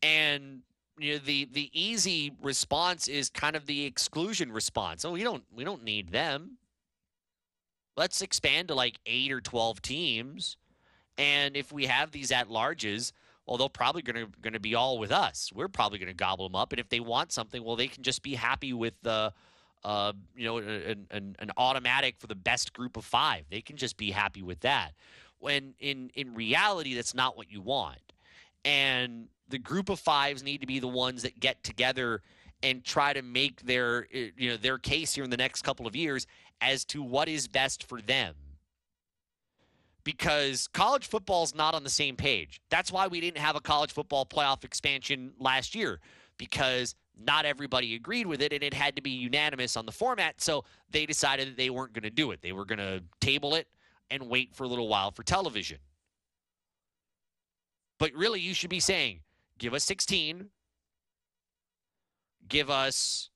[0.02, 0.62] And
[0.98, 5.06] you know, the the easy response is kind of the exclusion response.
[5.06, 6.58] Oh, we don't we don't need them.
[7.96, 10.58] Let's expand to like eight or twelve teams,
[11.20, 13.12] and if we have these at larges,
[13.46, 15.52] well, they're probably gonna gonna be all with us.
[15.54, 18.24] We're probably gonna gobble them up, and if they want something, well, they can just
[18.24, 19.34] be happy with the
[19.84, 23.46] uh, you know, an, an, an automatic for the best group of five.
[23.50, 24.92] They can just be happy with that.
[25.40, 28.00] When in in reality, that's not what you want.
[28.66, 32.22] And the group of fives need to be the ones that get together
[32.62, 35.86] and try to make their uh, you know their case here in the next couple
[35.86, 36.28] of years
[36.62, 38.36] as to what is best for them
[40.10, 42.60] because college football is not on the same page.
[42.72, 46.00] That's why we didn't have a college football playoff expansion last year
[46.40, 50.42] because not everybody agreed with it and it had to be unanimous on the format.
[50.42, 52.42] So they decided that they weren't going to do it.
[52.42, 53.68] They were going to table it
[54.10, 55.78] and wait for a little while for television.
[58.00, 59.20] But really, you should be saying,
[59.60, 60.48] give us 16,
[62.48, 63.30] give us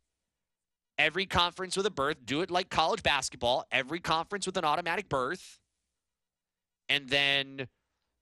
[0.98, 5.08] every conference with a berth, do it like college basketball, every conference with an automatic
[5.08, 5.60] berth
[6.90, 7.68] and then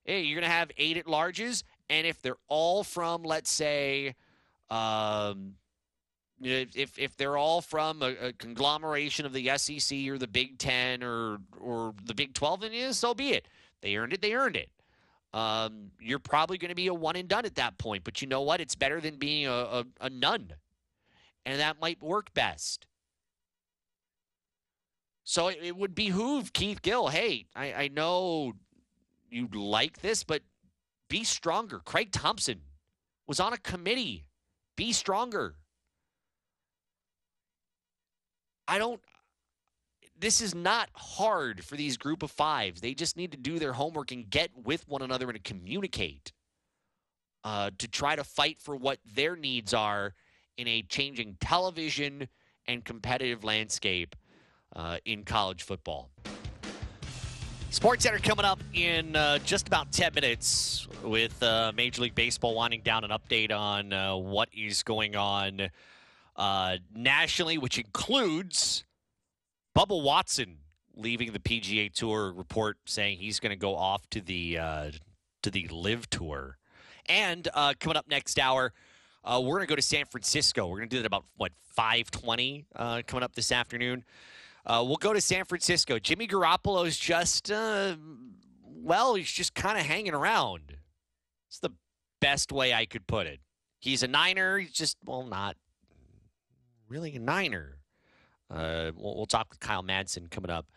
[0.05, 4.15] hey, you're to have eight at larges, and if they're all from, let's say,
[4.69, 5.55] um,
[6.41, 11.03] if if they're all from a, a, conglomeration of the SEC or the Big Ten
[11.03, 13.47] or or the Big Twelve, then yeah, so be it.
[13.81, 14.21] They earned it.
[14.21, 14.69] They earned it.
[15.33, 18.27] Um, you're probably going to be a one and done at that point, but you
[18.27, 18.59] know what?
[18.59, 20.53] It's better than being a, a, a none,
[21.45, 22.88] and that might work best.
[25.31, 27.07] So it, it would behoove Keith Gill.
[27.07, 28.51] Hey, I, I know
[29.29, 30.41] you'd like this, but
[31.07, 31.79] be stronger.
[31.85, 32.59] Craig Thompson
[33.27, 34.25] was on a committee.
[34.75, 35.55] Be stronger.
[38.67, 38.99] I don't.
[40.19, 42.81] This is not hard for these group of fives.
[42.81, 46.33] They just need to do their homework and get with one another and communicate
[47.45, 50.13] uh, to try to fight for what their needs are
[50.57, 52.27] in a changing television
[52.67, 54.13] and competitive landscape
[54.76, 56.10] uh, in college football.
[57.72, 62.53] Sports Center coming up in uh, just about 10 minutes with uh, Major League Baseball
[62.53, 65.69] winding down an update on uh, what is going on
[66.35, 68.84] uh, nationally, which includes
[69.73, 70.57] Bubba Watson
[70.98, 74.91] leaving the PGA Tour report saying he's going to go off to the uh,
[75.41, 76.57] to the LIV Tour.
[77.06, 78.73] And uh, coming up next hour,
[79.26, 80.68] we're going to go to San Francisco.
[80.68, 82.65] We're going to do that about what 5:20
[83.07, 84.03] coming up this afternoon.
[84.65, 85.99] Uh, we'll go to San Francisco.
[85.99, 87.95] Jimmy Garoppolo's just, uh,
[88.63, 90.77] well, he's just kind of hanging around.
[91.47, 91.71] It's the
[92.19, 93.39] best way I could put it.
[93.79, 94.59] He's a Niner.
[94.59, 95.55] He's just, well, not
[96.88, 97.77] really a Niner.
[98.49, 100.67] Uh, we'll, we'll, talk with Kyle Madson coming up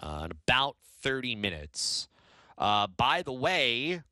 [0.00, 2.08] uh, in about 30 minutes.
[2.56, 4.02] Uh, by the way,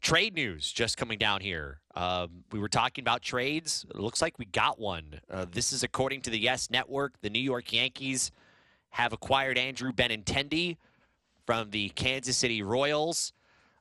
[0.00, 1.80] trade news just coming down here.
[1.94, 3.84] Um, we were talking about trades.
[3.90, 5.20] It looks like we got one.
[5.30, 7.20] Uh, this is according to the Yes Network.
[7.20, 8.30] The New York Yankees
[8.90, 10.76] have acquired Andrew Benintendi
[11.46, 13.32] from the Kansas City Royals.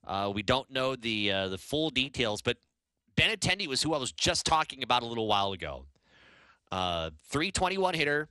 [0.06, 2.58] Uh, we don't know the uh, the full details, but
[3.16, 5.86] Benintendi was who I was just talking about a little while ago.
[6.72, 8.28] Uh, 321 hitter,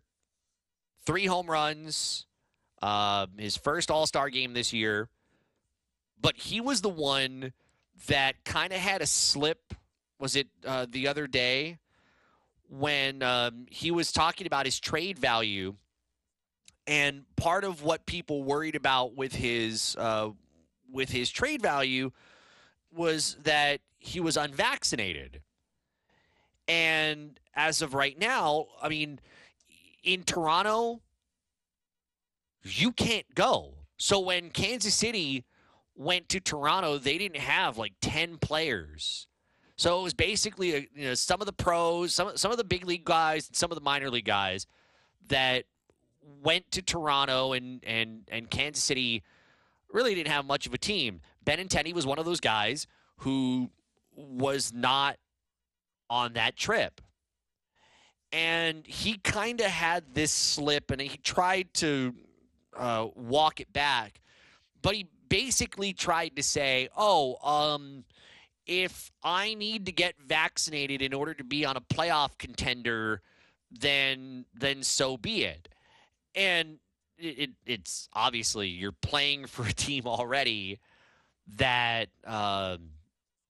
[1.05, 2.27] three home runs,
[2.83, 5.09] uh, his first All Star game this year.
[6.21, 7.53] But he was the one
[8.07, 9.75] that kind of had a slip.
[10.19, 11.79] Was it uh, the other day
[12.69, 15.77] when um, he was talking about his trade value?
[16.87, 20.31] And part of what people worried about with his uh,
[20.91, 22.13] with his trade value
[22.91, 25.43] was that he was unvaccinated.
[26.67, 29.21] And as of right now, I mean,
[30.03, 31.01] in Toronto,
[32.63, 33.75] you can't go.
[33.99, 35.45] So when Kansas City
[35.99, 39.27] went to Toronto, they didn't have like 10 players.
[39.77, 42.65] So it was basically a, you know some of the pros, some some of the
[42.65, 44.67] big league guys, some of the minor league guys
[45.29, 45.67] that
[46.43, 49.23] went to Toronto and and and Kansas City
[49.93, 51.21] really didn't have much of a team.
[51.45, 52.89] Ben Benintendi was one of those guys
[53.19, 53.71] who
[54.17, 55.17] was not
[56.11, 57.01] on that trip.
[58.33, 62.15] And he kind of had this slip and he tried to
[62.77, 64.21] uh, walk it back,
[64.83, 68.05] but he basically tried to say, oh, um,
[68.67, 73.23] if I need to get vaccinated in order to be on a playoff contender,
[73.71, 75.69] then then so be it.
[76.35, 76.79] And
[77.17, 80.79] it, it, it's obviously you're playing for a team already
[81.57, 82.91] that um,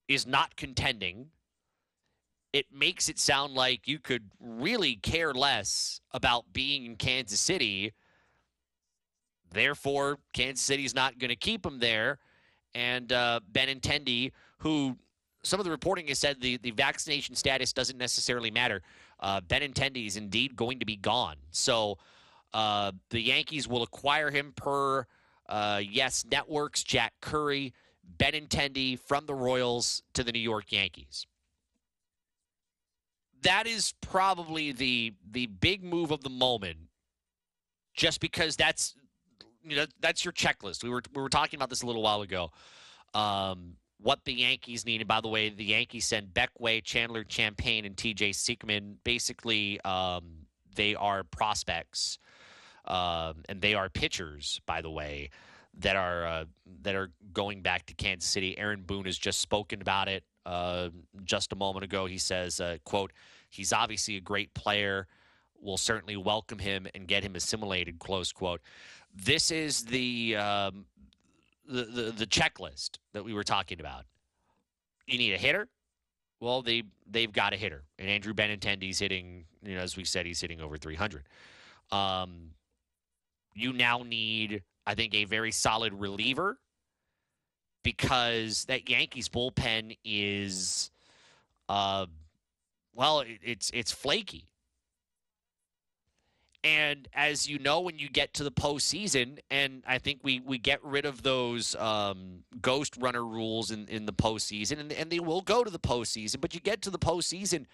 [0.07, 1.31] is not contending.
[2.53, 7.93] It makes it sound like you could really care less about being in Kansas City
[9.51, 12.19] Therefore, Kansas City's not going to keep him there.
[12.75, 14.97] And uh, Benintendi, who
[15.43, 18.83] some of the reporting has said the, the vaccination status doesn't necessarily matter.
[19.21, 21.37] Uh, Benintendi is indeed going to be gone.
[21.51, 21.99] So
[22.53, 25.07] uh, the Yankees will acquire him per
[25.49, 27.73] uh, Yes Networks, Jack Curry,
[28.19, 31.27] Benintendi from the Royals to the New York Yankees.
[33.43, 36.77] that is probably the the big move of the moment
[37.95, 38.95] just because that's
[39.69, 40.83] you know that's your checklist.
[40.83, 42.51] We were we were talking about this a little while ago.
[43.15, 47.25] Um, what the Yankees need, and by the way, the Yankees send Beck Way, Chandler
[47.29, 48.95] Champlain, and TJ Sikkema.
[49.03, 52.19] Basically, um, they are prospects,
[52.85, 54.61] um, and they are pitchers.
[54.67, 55.31] By the way,
[55.79, 56.45] that are uh,
[56.83, 58.57] that are going back to Kansas City.
[58.59, 60.91] Aaron Boone has just spoken about it uh,
[61.25, 62.07] just a moment ago.
[62.07, 63.13] He says, uh, "quote
[63.51, 65.07] He's obviously a great player.
[65.61, 68.61] We'll certainly welcome him and get him assimilated." Close quote.
[69.25, 70.87] This is the um,
[71.67, 74.05] the, the the checklist that we were talking about.
[75.07, 75.69] You need a hitter.
[76.41, 79.45] Well, they they've got a hitter, and Andrew Benintendi's hitting.
[79.63, 81.25] You know, as we said, he's hitting over 300.
[81.91, 82.51] Um,
[83.55, 86.59] you now need, I think, a very solid reliever
[87.83, 90.91] because that Yankees bullpen is,
[91.69, 92.07] uh,
[92.95, 94.45] well, it, it's it's flaky.
[96.69, 100.59] And as you know, when you get to the postseason, and I think we, we
[100.59, 105.19] get rid of those um, ghost runner rules in, in the postseason, and, and they
[105.21, 107.65] will go to the postseason, but you get to the postseason,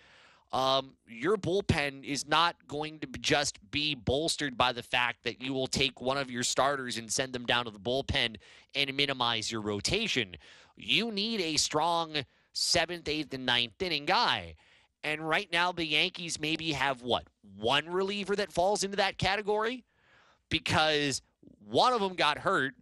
[0.53, 5.53] um, your bullpen is not going to just be bolstered by the fact that you
[5.53, 8.37] will take one of your starters and send them down to the bullpen
[8.77, 10.37] and minimize your rotation.
[10.77, 12.19] You need a strong
[12.53, 14.55] seventh, eighth, and ninth inning guy.
[15.05, 17.25] And right now, the Yankees maybe have what?
[17.59, 19.85] One reliever that falls into that category?
[20.49, 21.21] Because
[21.63, 22.75] one of them got hurt,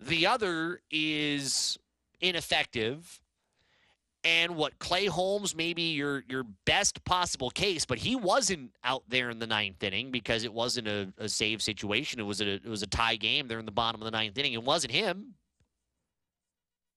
[0.00, 1.78] the other is
[2.20, 3.20] ineffective.
[4.24, 9.02] And what Clay Holmes may be your your best possible case, but he wasn't out
[9.08, 12.20] there in the ninth inning because it wasn't a, a save situation.
[12.20, 14.36] It was a it was a tie game there in the bottom of the ninth
[14.36, 14.52] inning.
[14.52, 15.36] It wasn't him.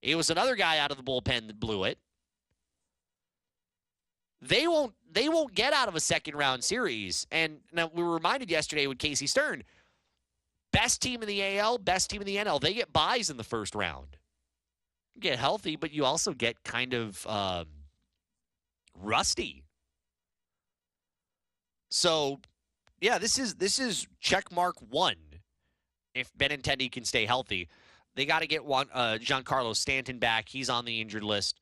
[0.01, 1.97] It was another guy out of the bullpen that blew it
[4.43, 7.25] they won't they won't get out of a second round series.
[7.31, 9.63] And now we were reminded yesterday with Casey Stern,
[10.71, 13.43] best team in the AL, best team in the NL, they get byes in the
[13.43, 14.17] first round.
[15.13, 17.67] You get healthy, but you also get kind of um,
[18.99, 19.63] rusty.
[21.89, 22.39] So,
[22.99, 25.15] yeah, this is this is check mark one.
[26.15, 27.69] If Benintendi can stay healthy,
[28.15, 30.49] they got to get one uh, Giancarlo Stanton back.
[30.49, 31.59] He's on the injured list.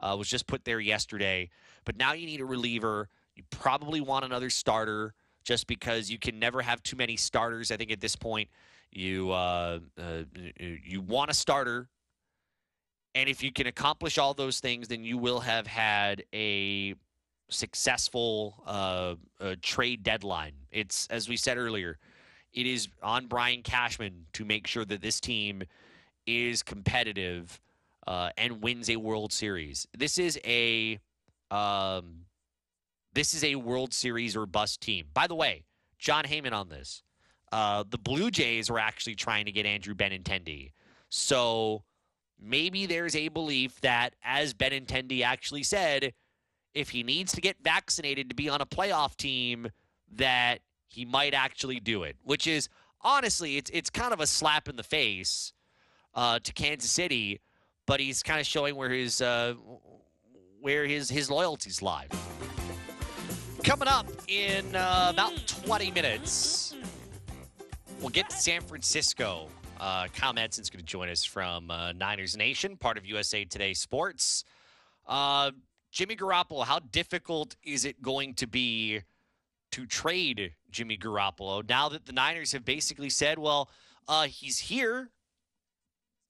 [0.00, 1.48] Uh, was just put there yesterday.
[1.84, 3.08] But now you need a reliever.
[3.36, 5.14] You probably want another starter
[5.44, 7.70] just because you can never have too many starters.
[7.70, 8.48] I think at this point,
[8.90, 10.22] you uh, uh,
[10.58, 11.88] you want a starter,
[13.14, 16.94] and if you can accomplish all those things, then you will have had a
[17.50, 20.54] successful uh, uh trade deadline.
[20.70, 21.98] It's as we said earlier,
[22.52, 25.64] it is on Brian Cashman to make sure that this team
[26.26, 27.60] is competitive
[28.06, 29.86] uh, and wins a World Series.
[29.96, 30.98] This is a
[31.50, 32.26] um,
[33.12, 35.06] this is a World Series or bust team.
[35.14, 35.64] By the way,
[35.98, 37.02] Jon Heyman on this.
[37.52, 40.72] Uh, the Blue Jays were actually trying to get Andrew Benintendi.
[41.08, 41.84] So
[42.40, 46.12] maybe there's a belief that, as Benintendi actually said,
[46.74, 49.68] if he needs to get vaccinated to be on a playoff team,
[50.12, 50.58] that
[50.88, 52.16] he might actually do it.
[52.24, 52.68] Which is
[53.00, 55.52] honestly, it's it's kind of a slap in the face
[56.14, 57.40] uh, to Kansas City,
[57.86, 59.54] but he's kind of showing where his uh,
[60.60, 62.08] where his his loyalties lie.
[63.62, 66.74] Coming up in uh, about 20 minutes,
[68.00, 69.48] we'll get to San Francisco.
[69.80, 73.74] Uh, Kyle Madson's going to join us from uh, Niners Nation, part of USA Today
[73.74, 74.44] Sports.
[75.06, 75.50] Uh,
[75.90, 79.00] Jimmy Garoppolo, how difficult is it going to be
[79.72, 83.70] to trade Jimmy Garoppolo now that the Niners have basically said, well,
[84.08, 85.10] uh, he's here,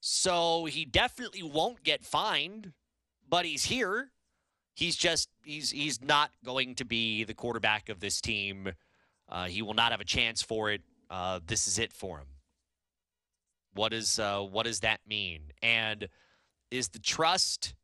[0.06, 2.72] so he definitely won't get fined,
[3.28, 4.10] but he's here
[4.74, 8.72] he's just he's he's not going to be the quarterback of this team.
[9.28, 10.82] Uh, he will not have a chance for it.
[11.08, 12.26] Uh, this is it for him.
[13.72, 15.52] What is uh, what does that mean?
[15.62, 16.08] And
[16.70, 17.74] is the trust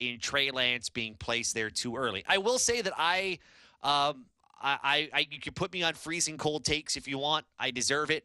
[0.00, 2.24] in Trey Lance being placed there too early?
[2.26, 3.38] I will say that I,
[3.82, 4.26] um,
[4.60, 7.46] I, I, you can put me on freezing cold takes if you want.
[7.58, 8.24] I deserve it.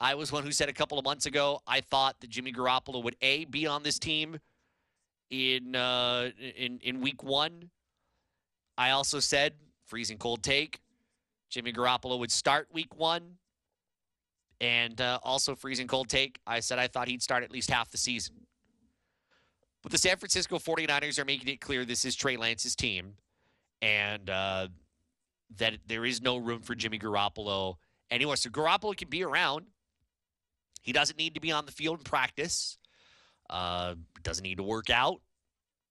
[0.00, 3.02] I was one who said a couple of months ago I thought that Jimmy Garoppolo
[3.02, 4.38] would a be on this team
[5.30, 7.70] in uh, in in week one.
[8.78, 9.54] I also said
[9.86, 10.80] freezing cold take.
[11.48, 13.36] Jimmy Garoppolo would start week one,
[14.60, 16.40] and uh, also freezing cold take.
[16.46, 18.34] I said I thought he'd start at least half the season.
[19.82, 23.14] But the San Francisco 49ers are making it clear this is Trey Lance's team,
[23.80, 24.68] and uh,
[25.58, 27.76] that there is no room for Jimmy Garoppolo
[28.10, 28.36] anymore.
[28.36, 29.66] So Garoppolo can be around.
[30.86, 32.78] He doesn't need to be on the field in practice.
[33.50, 35.20] Uh, doesn't need to work out.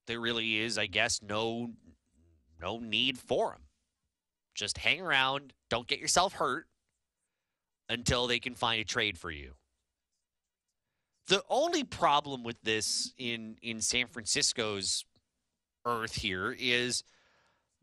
[0.07, 1.71] There really is, I guess, no
[2.61, 3.63] no need for him.
[4.53, 6.67] Just hang around, don't get yourself hurt
[7.89, 9.55] until they can find a trade for you.
[11.27, 15.03] The only problem with this in in San Francisco's
[15.85, 17.03] earth here is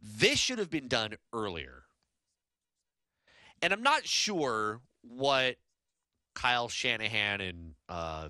[0.00, 1.82] this should have been done earlier.
[3.60, 5.56] And I'm not sure what
[6.34, 8.28] Kyle Shanahan and uh,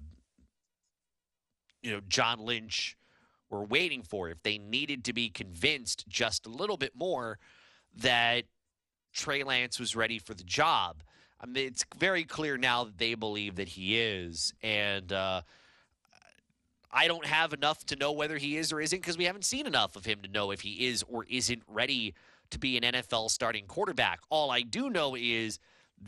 [1.83, 2.97] you know John Lynch
[3.51, 4.29] were waiting for.
[4.31, 7.39] If they needed to be convinced just a little bit more
[7.97, 8.45] that
[9.13, 11.03] Trey Lance was ready for the job.
[11.41, 15.43] I mean, it's very clear now that they believe that he is, and uh,
[16.91, 19.67] I don't have enough to know whether he is or isn't because we haven't seen
[19.67, 22.15] enough of him to know if he is or isn't ready
[22.51, 24.21] to be an NFL starting quarterback.
[24.29, 25.59] All I do know is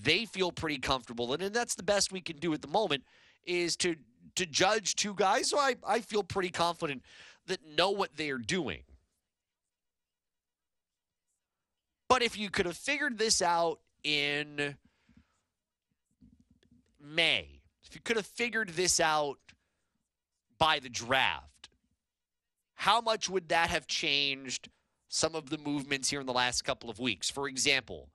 [0.03, 3.05] they feel pretty comfortable, and, and that's the best we can do at the moment
[3.45, 3.97] is to
[4.37, 5.51] to judge two guys.
[5.51, 7.03] So I, I feel pretty confident
[7.47, 8.81] that know what they're doing.
[12.09, 14.77] But if you could have figured this out in
[17.01, 19.39] May, if you could have figured this out
[20.59, 21.69] by the draft,
[22.75, 24.69] how much would that have changed
[25.09, 27.31] some of the movements here in the last couple of weeks?
[27.31, 28.09] For example,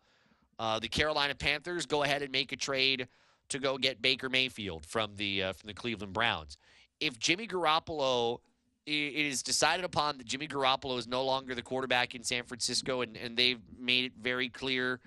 [0.60, 3.08] uh, the Carolina Panthers go ahead and make a trade
[3.48, 6.58] to go get Baker Mayfield from the uh, from the Cleveland Browns.
[7.00, 8.40] If Jimmy Garoppolo
[8.86, 13.02] it is decided upon that Jimmy Garoppolo is no longer the quarterback in San Francisco,
[13.02, 15.00] and, and they've made it very clear,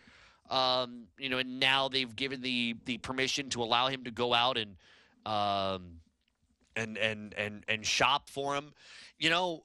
[0.50, 4.32] um, you know, and now they've given the the permission to allow him to go
[4.32, 4.76] out and
[5.26, 6.00] um,
[6.76, 8.72] and and and and shop for him.
[9.18, 9.64] You know,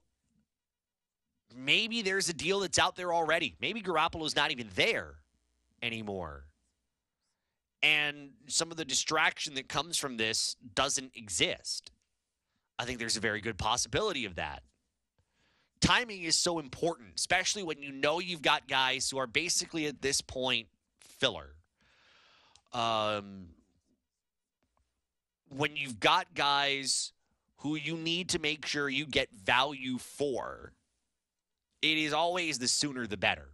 [1.55, 3.55] maybe there's a deal that's out there already.
[3.61, 5.15] Maybe Garoppolo's not even there
[5.81, 6.45] anymore.
[7.83, 11.91] And some of the distraction that comes from this doesn't exist.
[12.79, 14.63] I think there's a very good possibility of that.
[15.79, 20.01] Timing is so important, especially when you know you've got guys who are basically at
[20.01, 20.67] this point
[20.99, 21.55] filler.
[22.73, 23.49] Um,
[25.49, 27.13] when you've got guys
[27.57, 30.73] who you need to make sure you get value for,
[31.81, 33.49] it is always the sooner the better.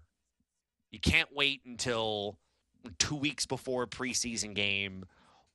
[0.93, 2.37] You can't wait until
[2.99, 5.05] two weeks before a preseason game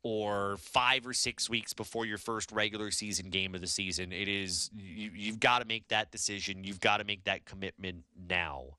[0.03, 4.13] or five or six weeks before your first regular season game of the season.
[4.13, 6.65] It is you, you've got to make that decision.
[6.65, 8.79] You've got to make that commitment now,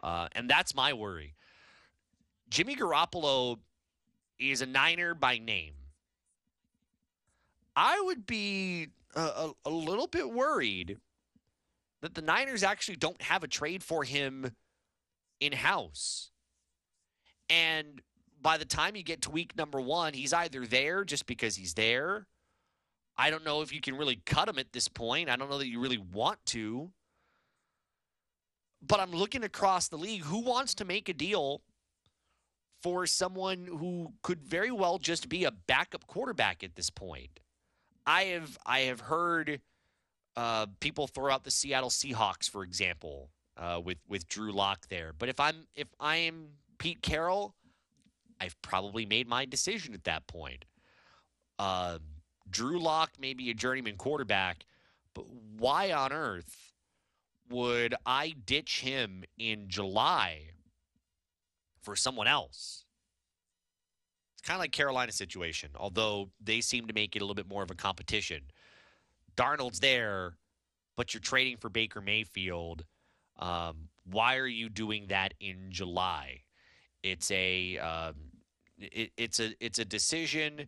[0.00, 1.34] uh, and that's my worry.
[2.50, 3.58] Jimmy Garoppolo
[4.38, 5.74] is a Niner by name.
[7.74, 10.98] I would be a, a, a little bit worried
[12.00, 14.52] that the Niners actually don't have a trade for him
[15.40, 16.30] in house.
[17.48, 18.00] And
[18.40, 21.74] by the time you get to week number one, he's either there just because he's
[21.74, 22.26] there.
[23.16, 25.28] I don't know if you can really cut him at this point.
[25.28, 26.90] I don't know that you really want to.
[28.80, 30.22] But I'm looking across the league.
[30.22, 31.60] Who wants to make a deal
[32.82, 37.40] for someone who could very well just be a backup quarterback at this point?
[38.06, 39.60] I have I have heard
[40.36, 45.12] uh, people throw out the Seattle Seahawks, for example, uh, with with Drew Lock there.
[45.18, 46.48] But if I'm if I am
[46.78, 47.54] Pete Carroll,
[48.40, 50.64] I've probably made my decision at that point.
[51.58, 51.98] Uh,
[52.50, 54.64] Drew Lock may be a journeyman quarterback,
[55.14, 55.26] but
[55.58, 56.72] why on earth
[57.50, 60.50] would I ditch him in July
[61.82, 62.84] for someone else?
[64.34, 67.48] It's kind of like Carolina's situation, although they seem to make it a little bit
[67.48, 68.40] more of a competition.
[69.36, 70.36] Darnold's there,
[70.96, 72.84] but you're trading for Baker Mayfield.
[73.40, 76.42] Um, why are you doing that in July?
[77.02, 78.14] It's a um,
[78.78, 80.66] it, it's a it's a decision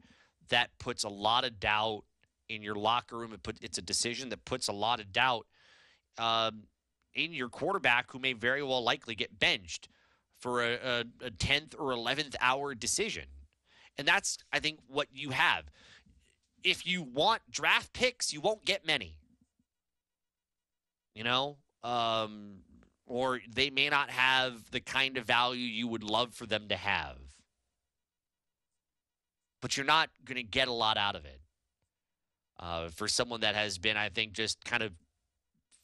[0.49, 2.05] that puts a lot of doubt
[2.49, 3.33] in your locker room.
[3.33, 5.47] It put it's a decision that puts a lot of doubt
[6.19, 6.65] um,
[7.15, 9.89] in your quarterback, who may very well likely get benched
[10.39, 13.25] for a, a, a 10th or 11th hour decision.
[13.97, 15.65] And that's, I think, what you have.
[16.65, 19.17] If you want draft picks, you won't get many.
[21.15, 22.59] You know, um,
[23.07, 26.77] or they may not have the kind of value you would love for them to
[26.77, 27.17] have.
[29.61, 31.41] But you're not going to get a lot out of it.
[32.59, 34.93] Uh, for someone that has been, I think, just kind of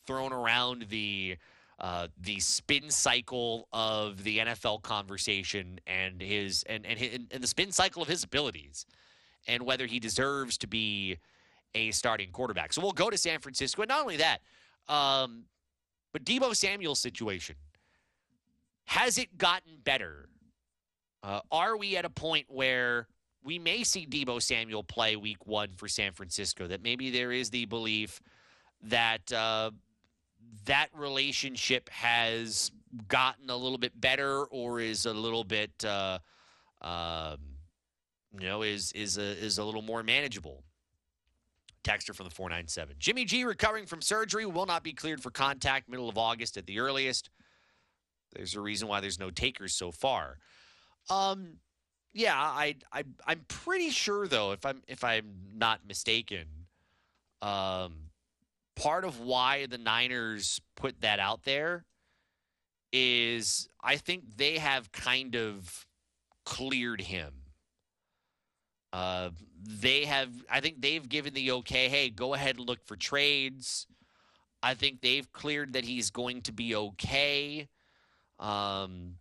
[0.07, 1.37] thrown around the
[1.81, 7.47] uh, the spin cycle of the NFL conversation and his and and, his, and the
[7.47, 8.87] spin cycle of his abilities
[9.47, 11.19] and whether he deserves to be
[11.75, 12.73] a starting quarterback.
[12.73, 14.41] So we'll go to San Francisco, and not only that,
[14.89, 15.45] um,
[16.13, 17.57] but Deebo Samuel's situation
[18.87, 20.29] has it gotten better?
[21.23, 23.07] Uh, are we at a point where
[23.45, 26.67] we may see Debo Samuel play Week One for San Francisco?
[26.67, 28.21] That maybe there is the belief
[28.83, 29.33] that.
[29.33, 29.71] Uh,
[30.65, 32.71] that relationship has
[33.09, 36.19] gotten a little bit better or is a little bit, uh,
[36.81, 37.39] um,
[38.39, 40.63] you know, is is a is a little more manageable.
[41.85, 42.97] Texter from the 497.
[42.99, 46.67] Jimmy G recovering from surgery will not be cleared for contact middle of August at
[46.67, 47.31] the earliest.
[48.35, 50.39] There's a reason why there's no takers so far.
[51.11, 51.59] Um,
[52.13, 56.47] yeah, I, I I'm pretty sure though, if I'm if I'm not mistaken,
[57.43, 58.11] um,
[58.77, 61.85] part of why the Niners put that out there
[62.93, 65.87] is I think they have kind of
[66.45, 67.35] cleared him.
[68.93, 69.31] Uh,
[69.67, 71.89] they have, I think they've given the okay.
[71.89, 73.87] Hey, go ahead and look for trades.
[74.63, 77.69] I think they've cleared that he's going to be okay.
[78.39, 79.17] Um,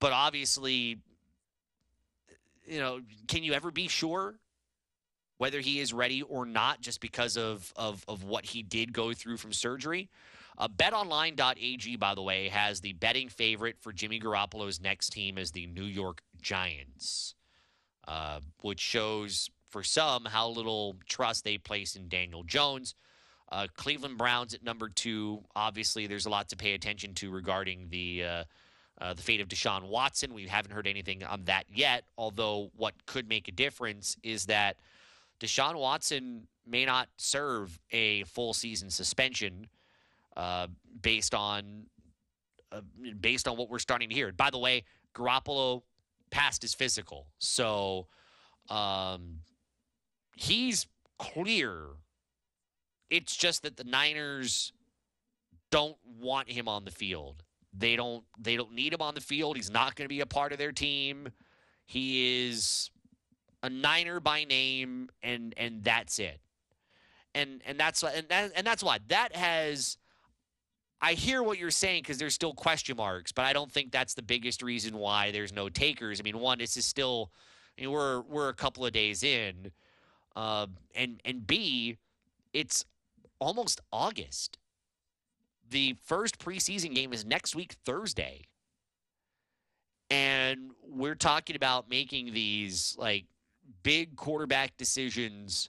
[0.00, 0.98] but obviously,
[2.66, 4.34] you know, can you ever be sure
[5.38, 9.12] whether he is ready or not just because of of, of what he did go
[9.12, 10.08] through from surgery?
[10.58, 15.50] Uh, BetOnline.ag, by the way, has the betting favorite for Jimmy Garoppolo's next team as
[15.50, 17.34] the New York Giants,
[18.06, 22.94] uh, which shows for some how little trust they place in Daniel Jones.
[23.50, 25.44] Uh, Cleveland Browns at number two.
[25.54, 28.44] Obviously, there's a lot to pay attention to regarding the uh,
[29.00, 30.34] uh, the fate of Deshaun Watson.
[30.34, 32.04] We haven't heard anything on that yet.
[32.16, 34.78] Although, what could make a difference is that
[35.40, 39.68] Deshaun Watson may not serve a full season suspension
[40.36, 40.66] uh,
[41.02, 41.86] based on
[42.72, 42.80] uh,
[43.20, 44.32] based on what we're starting to hear.
[44.32, 44.84] By the way,
[45.14, 45.82] Garoppolo
[46.36, 48.08] passed his physical, so
[48.68, 49.40] um,
[50.36, 50.86] he's
[51.18, 51.80] clear.
[53.08, 54.72] It's just that the Niners
[55.70, 57.42] don't want him on the field.
[57.72, 58.24] They don't.
[58.38, 59.56] They don't need him on the field.
[59.56, 61.28] He's not going to be a part of their team.
[61.86, 62.90] He is
[63.62, 66.40] a Niner by name, and and that's it.
[67.34, 69.96] And and that's and that, and that's why that has.
[71.00, 74.14] I hear what you're saying because there's still question marks, but I don't think that's
[74.14, 76.20] the biggest reason why there's no takers.
[76.20, 77.30] I mean, one, this is still,
[77.76, 79.72] I mean, we're we're a couple of days in,
[80.34, 81.98] uh, and and B,
[82.52, 82.84] it's
[83.38, 84.58] almost August.
[85.68, 88.44] The first preseason game is next week Thursday,
[90.10, 93.26] and we're talking about making these like
[93.82, 95.68] big quarterback decisions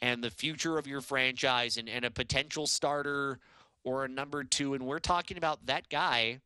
[0.00, 3.38] and the future of your franchise and, and a potential starter
[3.84, 4.74] or a number two.
[4.74, 6.40] And we're talking about that guy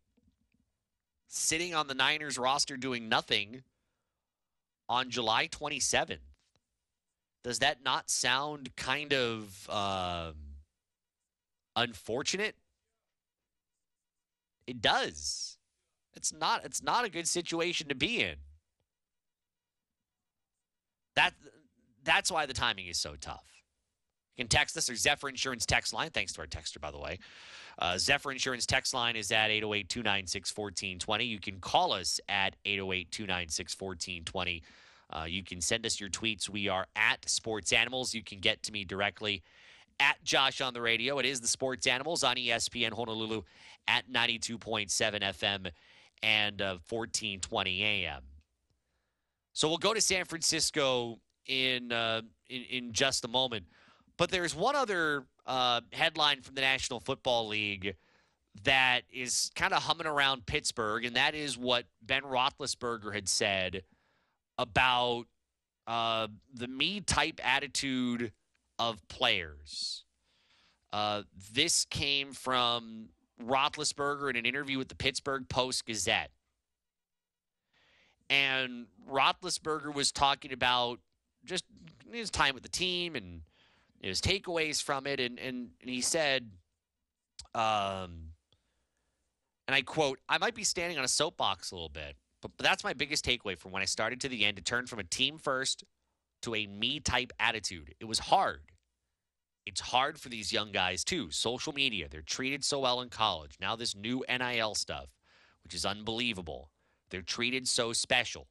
[1.29, 3.63] sitting on the Niners roster doing nothing
[4.89, 6.19] on July 27th.
[7.45, 10.35] Does that not sound kind of um,
[11.77, 12.57] unfortunate?
[14.67, 15.57] It does.
[16.15, 16.65] It's not.
[16.65, 18.37] It's not a good situation to be in.
[21.15, 21.33] That
[22.05, 23.58] that's why the timing is so tough.
[24.39, 26.11] You can text us or Zephyr Insurance text line.
[26.11, 27.19] Thanks to our texter, by the way.
[27.77, 31.25] Uh, Zephyr Insurance text line is at 808 296 1420.
[31.25, 34.63] You can call us at 808 296 1420.
[35.11, 36.49] Uh, you can send us your tweets.
[36.49, 38.15] We are at Sports Animals.
[38.15, 39.43] You can get to me directly
[39.99, 41.19] at Josh on the radio.
[41.19, 43.43] It is the Sports Animals on ESPN Honolulu
[43.89, 45.73] at 92.7 FM
[46.23, 48.23] and uh, 1420 AM.
[49.53, 53.65] So we'll go to San Francisco in, uh, in in just a moment.
[54.19, 57.95] But there's one other uh, headline from the National Football League
[58.65, 63.85] that is kind of humming around Pittsburgh, and that is what Ben Roethlisberger had said
[64.59, 65.27] about
[65.87, 68.33] uh, the me type attitude
[68.79, 70.05] of players.
[70.93, 71.23] Uh,
[71.55, 73.11] this came from
[73.43, 76.31] Roethlisberger in an interview with the Pittsburgh Post Gazette.
[78.29, 80.99] And Roethlisberger was talking about
[81.45, 81.65] just
[82.13, 83.43] his time with the team and
[84.03, 85.21] his takeaways from it.
[85.21, 86.51] And, and, and he said,
[87.55, 88.31] um,
[89.67, 92.65] and I quote, I might be standing on a soapbox a little bit, but, but
[92.65, 94.57] that's my biggest takeaway from when I started to the end.
[94.57, 95.85] To turn from a team first
[96.43, 97.95] to a me type attitude.
[98.01, 98.63] It was hard.
[99.67, 101.31] It's hard for these young guys too.
[101.31, 103.57] Social media, they're treated so well in college.
[103.61, 105.09] Now, this new NIL stuff,
[105.63, 106.71] which is unbelievable.
[107.11, 108.49] They're treated so special.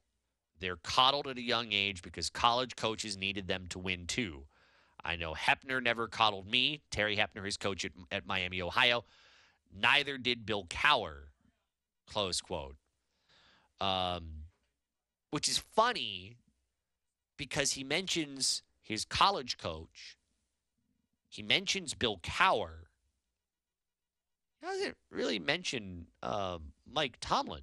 [0.60, 4.44] They're coddled at a young age because college coaches needed them to win too.
[5.04, 6.82] I know Hoeppner never coddled me.
[6.90, 9.04] Terry Hoeppner, his coach at, at Miami, Ohio.
[9.74, 11.28] Neither did Bill Cowher.
[12.06, 12.76] Close quote.
[13.80, 14.44] Um,
[15.30, 16.36] which is funny
[17.36, 20.16] because he mentions his college coach.
[21.28, 22.86] He mentions Bill Cowher.
[24.60, 27.62] He doesn't really mention um, Mike Tomlin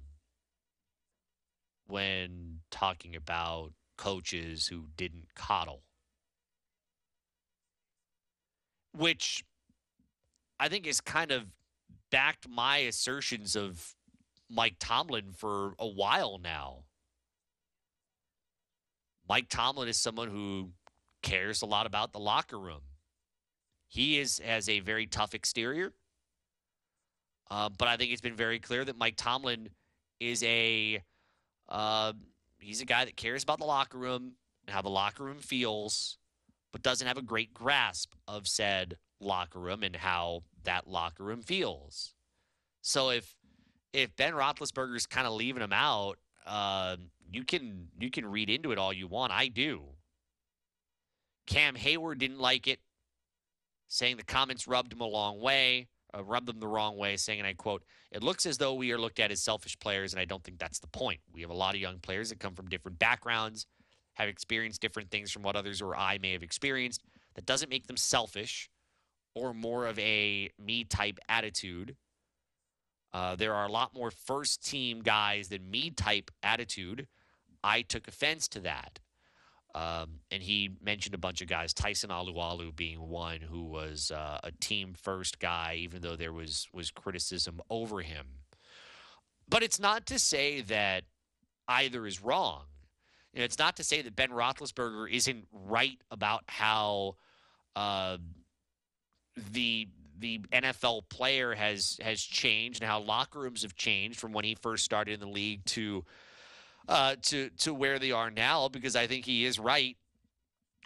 [1.86, 5.82] when talking about coaches who didn't coddle.
[8.96, 9.44] Which,
[10.58, 11.44] I think has kind of
[12.10, 13.94] backed my assertions of
[14.48, 16.84] Mike Tomlin for a while now.
[19.28, 20.70] Mike Tomlin is someone who
[21.22, 22.82] cares a lot about the locker room.
[23.88, 25.92] He is has a very tough exterior,
[27.50, 29.68] uh, but I think it's been very clear that Mike Tomlin
[30.20, 31.02] is a
[31.68, 32.12] uh,
[32.58, 34.32] he's a guy that cares about the locker room
[34.66, 36.18] and how the locker room feels,
[36.76, 41.40] but doesn't have a great grasp of said locker room and how that locker room
[41.40, 42.12] feels.
[42.82, 43.34] So if
[43.94, 46.96] if Ben Roethlisberger's kind of leaving him out, uh,
[47.32, 49.32] you can you can read into it all you want.
[49.32, 49.84] I do.
[51.46, 52.80] Cam Heyward didn't like it,
[53.88, 57.38] saying the comments rubbed him a long way, uh, rubbed them the wrong way, saying,
[57.38, 60.20] and I quote, "It looks as though we are looked at as selfish players, and
[60.20, 61.22] I don't think that's the point.
[61.32, 63.66] We have a lot of young players that come from different backgrounds,
[64.16, 67.02] have experienced different things from what others or I may have experienced.
[67.34, 68.68] That doesn't make them selfish
[69.34, 71.96] or more of a me type attitude."
[73.12, 77.06] Uh, there are a lot more first team guys than me type attitude.
[77.64, 79.00] I took offense to that.
[79.74, 84.40] Um, and he mentioned a bunch of guys, Tyson Alualu being one who was uh,
[84.42, 88.26] a team first guy, even though there was was criticism over him.
[89.48, 91.04] But it's not to say that
[91.68, 92.62] either is wrong.
[93.36, 97.16] You know, it's not to say that Ben Roethlisberger isn't right about how
[97.76, 98.16] uh,
[99.52, 99.88] the
[100.18, 104.54] the NFL player has has changed and how locker rooms have changed from when he
[104.54, 106.02] first started in the league to
[106.88, 108.68] uh, to to where they are now.
[108.68, 109.98] Because I think he is right,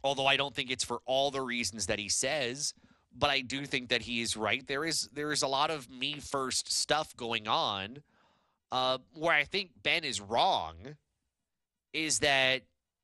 [0.02, 2.74] although I don't think it's for all the reasons that he says.
[3.16, 4.66] But I do think that he is right.
[4.66, 8.02] There is there is a lot of me first stuff going on.
[8.72, 10.97] Uh, where I think Ben is wrong
[11.93, 12.62] is that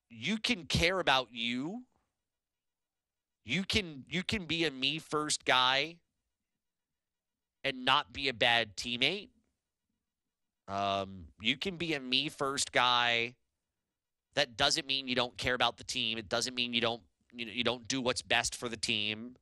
[0.09, 1.85] you can care about you.
[3.45, 5.97] You can you can be a me first guy
[7.65, 9.29] and not be a bad teammate.
[10.69, 13.35] Um, you can be a me first guy.
[14.35, 16.19] That doesn't mean you don't care about the team.
[16.19, 17.03] It doesn't mean you don't
[17.33, 19.37] you, know, you don't do what's best for the team.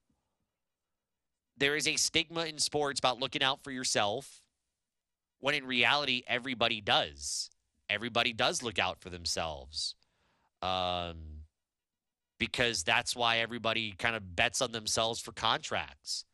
[1.57, 4.43] There is a stigma in sports about looking out for yourself,
[5.41, 7.51] when in reality everybody does.
[7.89, 9.95] Everybody does look out for themselves.
[10.63, 11.45] Um,
[12.39, 16.25] because that's why everybody kind of bets on themselves for contracts.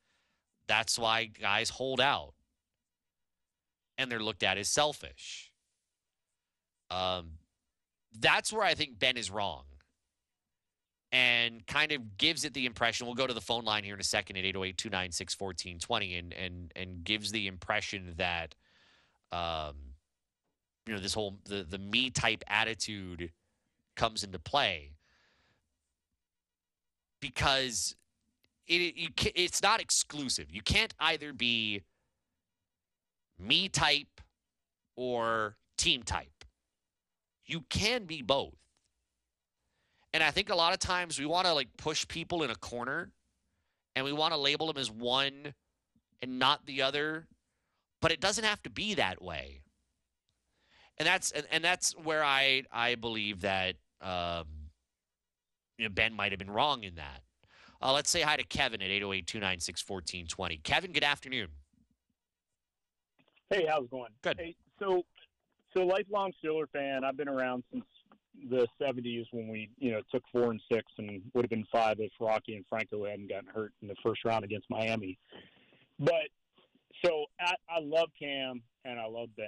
[0.66, 2.34] That's why guys hold out
[3.98, 5.52] and they're looked at as selfish.
[6.90, 7.32] Um,
[8.18, 9.64] that's where I think Ben is wrong
[11.12, 13.06] and kind of gives it the impression.
[13.06, 16.32] We'll go to the phone line here in a second at 808 296 1420 and,
[16.32, 18.54] and, and gives the impression that,
[19.32, 19.74] um,
[20.86, 23.32] you know, this whole the, the me type attitude
[23.96, 24.92] comes into play
[27.20, 27.94] because
[28.66, 30.46] it, you ca it's not exclusive.
[30.50, 31.82] You can't either be
[33.38, 34.20] me type
[34.96, 36.44] or team type.
[37.46, 38.54] You can be both.
[40.12, 42.56] And I think a lot of times we want to like push people in a
[42.56, 43.10] corner
[43.94, 45.54] and we want to label them as one
[46.22, 47.26] and not the other,
[48.00, 49.62] but it doesn't have to be that way.
[51.00, 54.44] And that's and, and that's where I I believe that um,
[55.78, 57.22] you know, Ben might have been wrong in that.
[57.80, 60.58] Uh, let's say hi to Kevin at 808 296 1420.
[60.58, 61.48] Kevin, good afternoon.
[63.48, 64.10] Hey, how's it going?
[64.20, 64.36] Good.
[64.38, 65.02] Hey, so,
[65.74, 67.02] so lifelong Steeler fan.
[67.02, 67.86] I've been around since
[68.50, 71.98] the '70s when we, you know, took four and six, and would have been five
[71.98, 75.18] if Rocky and Franco hadn't gotten hurt in the first round against Miami.
[75.98, 76.28] But
[77.02, 79.46] so I, I love Cam and I love Ben,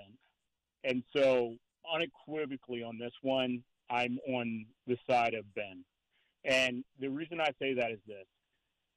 [0.84, 1.54] and so
[1.92, 5.84] unequivocally on this one, I'm on the side of Ben.
[6.44, 8.26] And the reason I say that is this.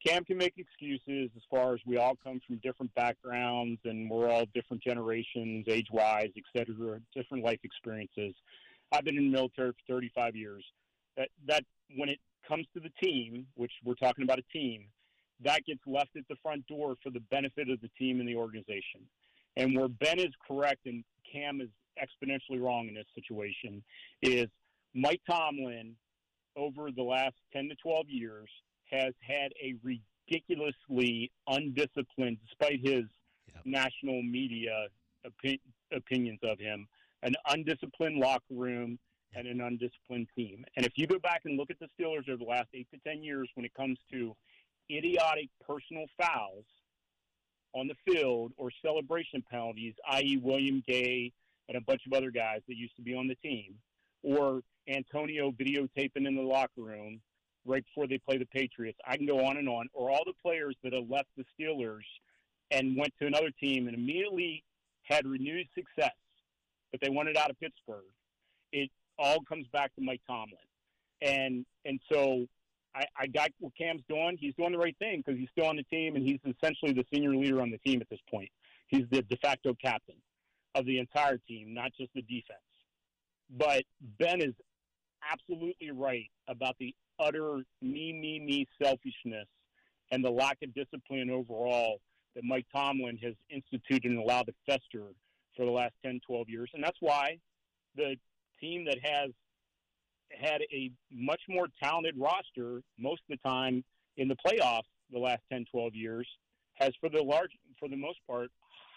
[0.06, 4.30] Cam can make excuses as far as we all come from different backgrounds and we're
[4.30, 8.36] all different generations, age wise, et cetera, different life experiences.
[8.92, 10.64] I've been in the military for 35 years.
[11.18, 11.64] That, that
[11.96, 14.86] when it comes to the team, which we're talking about a team,
[15.44, 18.36] that gets left at the front door for the benefit of the team and the
[18.36, 19.02] organization.
[19.58, 21.70] And where Ben is correct and Cam is
[22.02, 23.84] exponentially wrong in this situation
[24.22, 24.48] is
[24.94, 25.96] Mike Tomlin
[26.56, 28.50] over the last 10 to 12 years
[28.92, 33.06] has had a ridiculously undisciplined, despite his
[33.54, 33.66] Yep.
[33.66, 34.88] national media
[35.26, 35.60] opi-
[35.92, 36.88] opinions of him,
[37.24, 39.00] an undisciplined locker room
[39.34, 40.66] and an undisciplined team.
[40.76, 42.98] And if you go back and look at the Steelers over the last eight to
[43.00, 44.36] 10 years when it comes to
[44.90, 46.66] idiotic personal fouls
[47.76, 51.32] on the field or celebration penalties, i.e., William Gay
[51.68, 53.76] and a bunch of other guys that used to be on the team,
[54.24, 57.20] or Antonio videotaping in the locker room
[57.66, 58.98] right before they play the Patriots.
[59.06, 59.88] I can go on and on.
[59.94, 62.06] Or all the players that have left the Steelers
[62.72, 64.64] and went to another team and immediately
[65.04, 66.16] had renewed success,
[66.92, 68.04] but they wanted out of Pittsburgh.
[68.72, 70.58] It all comes back to Mike Tomlin,
[71.22, 72.48] and and so
[72.96, 74.38] I, I got what Cam's doing.
[74.40, 77.06] He's doing the right thing because he's still on the team and he's essentially the
[77.14, 78.50] senior leader on the team at this point.
[78.88, 80.16] He's the de facto captain
[80.76, 82.60] of the entire team, not just the defense.
[83.50, 83.84] But
[84.20, 84.54] Ben is
[85.32, 89.48] absolutely right about the utter me, me, me selfishness
[90.12, 92.00] and the lack of discipline overall
[92.36, 95.08] that Mike Tomlin has instituted and allowed to fester
[95.56, 96.70] for the last 10, 12 years.
[96.74, 97.38] And that's why
[97.96, 98.16] the
[98.60, 99.32] team that has
[100.32, 103.84] had a much more talented roster most of the time
[104.18, 106.28] in the playoffs the last 10, 12 years
[106.76, 108.50] has, for the large, for the most part,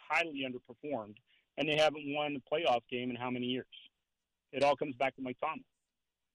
[0.09, 1.14] highly underperformed,
[1.56, 3.66] and they haven't won a playoff game in how many years?
[4.52, 5.64] It all comes back to Mike Tomlin.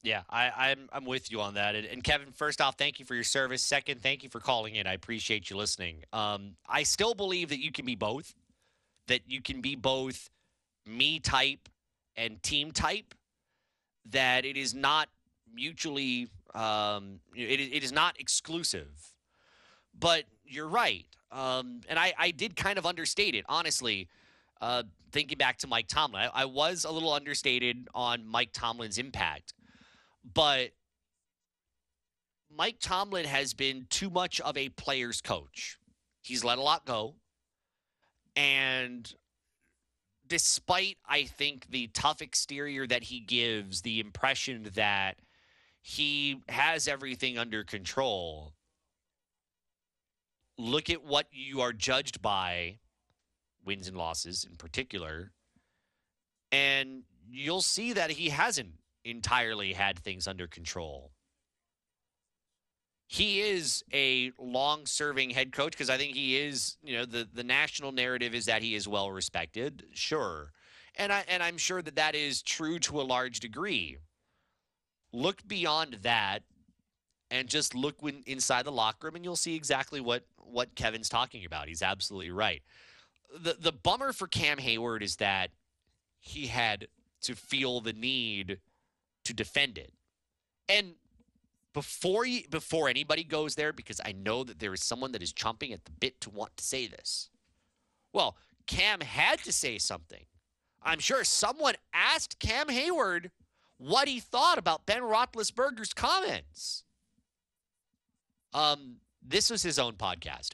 [0.03, 1.75] Yeah, I, I'm I'm with you on that.
[1.75, 3.63] And, and Kevin, first off, thank you for your service.
[3.63, 4.85] Second, thank you for calling in.
[4.85, 6.03] I appreciate you listening.
[6.11, 8.33] Um, I still believe that you can be both.
[9.07, 10.29] That you can be both
[10.85, 11.69] me type
[12.17, 13.15] and team type.
[14.09, 15.09] That it is not
[15.53, 16.27] mutually.
[16.53, 19.13] Um, it, it is not exclusive.
[19.97, 21.05] But you're right.
[21.31, 24.07] Um, and I, I did kind of understate it, honestly.
[24.61, 28.97] Uh, thinking back to Mike Tomlin, I, I was a little understated on Mike Tomlin's
[28.97, 29.53] impact
[30.31, 30.71] but
[32.55, 35.77] Mike Tomlin has been too much of a player's coach.
[36.21, 37.15] He's let a lot go.
[38.35, 39.13] And
[40.27, 45.17] despite, I think, the tough exterior that he gives, the impression that
[45.81, 48.53] he has everything under control,
[50.57, 52.79] look at what you are judged by,
[53.65, 55.31] wins and losses in particular,
[56.51, 58.73] and you'll see that he hasn't
[59.03, 61.12] entirely had things under control.
[63.13, 67.27] He is a long serving head coach because I think he is, you know, the,
[67.31, 70.51] the national narrative is that he is well respected, sure.
[70.95, 73.99] And I and I'm sure that that is true to a large degree.
[75.11, 76.41] Look beyond that
[77.29, 81.07] and just look when, inside the locker room and you'll see exactly what what Kevin's
[81.07, 81.67] talking about.
[81.67, 82.63] He's absolutely right.
[83.43, 85.51] The the bummer for Cam Heyward is that
[86.19, 86.87] he had
[87.21, 88.57] to feel the need
[89.23, 89.93] to defend it.
[90.67, 90.95] And
[91.73, 95.33] before you, before anybody goes there, because I know that there is someone that is
[95.33, 97.29] chomping at the bit to want to say this.
[98.13, 98.37] Well,
[98.67, 100.25] Cam had to say something.
[100.81, 103.31] I'm sure someone asked Cam Heyward
[103.77, 106.83] what he thought about Ben Roethlisberger's comments.
[108.53, 110.51] Um, this was his own podcast.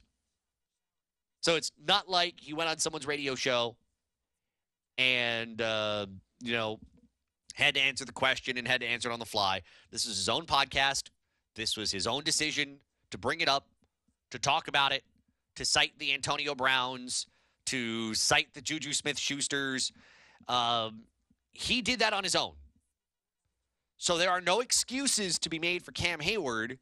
[1.41, 3.75] So it's not like he went on someone's radio show
[4.97, 6.05] and, uh,
[6.41, 6.79] you know,
[7.59, 9.61] had to answer the question and had to answer it on the fly.
[9.91, 11.09] This was his own podcast.
[11.55, 12.77] This was his own decision
[13.11, 13.67] to bring it up,
[14.31, 15.03] to talk about it,
[15.55, 17.27] to cite the Antonio Browns,
[17.65, 19.91] to cite the Juju Smith Schusters.
[20.47, 21.01] Um,
[21.51, 22.53] he did that on his own.
[23.97, 26.77] So there are no excuses to be made for Cam Heyward,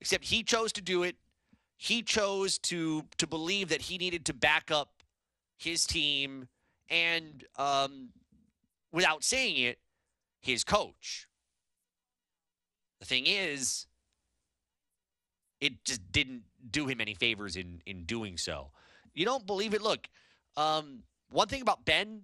[0.00, 1.16] except he chose to do it.
[1.76, 4.90] He chose to to believe that he needed to back up
[5.56, 6.48] his team,
[6.90, 8.08] and um,
[8.92, 9.78] without saying it,
[10.40, 11.28] his coach.
[13.00, 13.86] The thing is,
[15.60, 18.70] it just didn't do him any favors in in doing so.
[19.14, 19.82] You don't believe it?
[19.82, 20.08] Look,
[20.56, 22.22] um, one thing about Ben,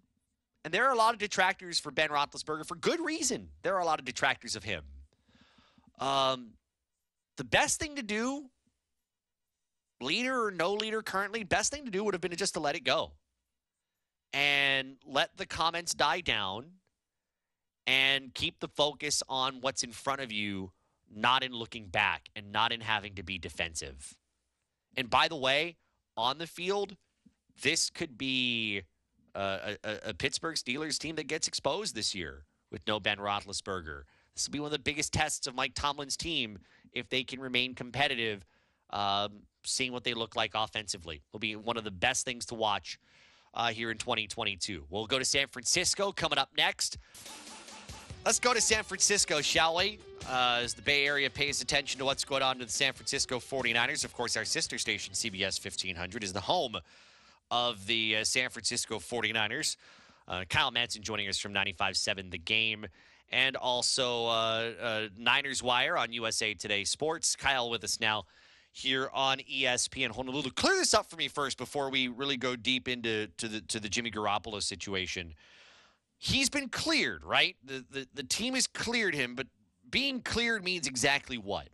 [0.65, 3.49] and there are a lot of detractors for Ben Roethlisberger for good reason.
[3.63, 4.85] There are a lot of detractors of him.
[5.99, 6.53] Um,
[7.37, 8.47] the best thing to do,
[10.01, 12.77] leader or no leader currently, best thing to do would have been just to let
[12.77, 13.13] it go
[14.33, 16.67] and let the comments die down
[17.87, 20.73] and keep the focus on what's in front of you,
[21.15, 24.17] not in looking back and not in having to be defensive.
[24.97, 25.77] And by the way,
[26.17, 26.97] on the field,
[27.63, 28.83] this could be
[29.35, 34.03] a, a, a Pittsburgh Steelers team that gets exposed this year with no Ben Roethlisberger.
[34.35, 36.59] This will be one of the biggest tests of Mike Tomlin's team
[36.93, 38.45] if they can remain competitive.
[38.91, 42.55] Um, seeing what they look like offensively will be one of the best things to
[42.55, 42.99] watch
[43.53, 44.87] uh, here in 2022.
[44.89, 46.99] We'll go to San Francisco coming up next.
[48.27, 50.01] Let's go to San Francisco, shall we?
[50.29, 53.39] Uh, as the Bay Area pays attention to what's going on to the San Francisco
[53.39, 54.05] 49ers.
[54.05, 56.77] Of course, our sister station, CBS 1500, is the home
[57.53, 59.77] of the uh, San Francisco 49ers.
[60.27, 62.89] Uh, Kyle Madson joining us from 95.7 The Game
[63.31, 67.37] and also uh, uh, Niners Wire on USA Today Sports.
[67.37, 68.25] Kyle with us now
[68.73, 70.51] here on ESPN Honolulu.
[70.51, 73.79] Clear this up for me first before we really go deep into to the to
[73.79, 75.33] the Jimmy Garoppolo situation
[76.19, 77.57] he's been cleared, right?
[77.65, 79.47] The, the the team has cleared him, but
[79.91, 81.69] being cleared means exactly what?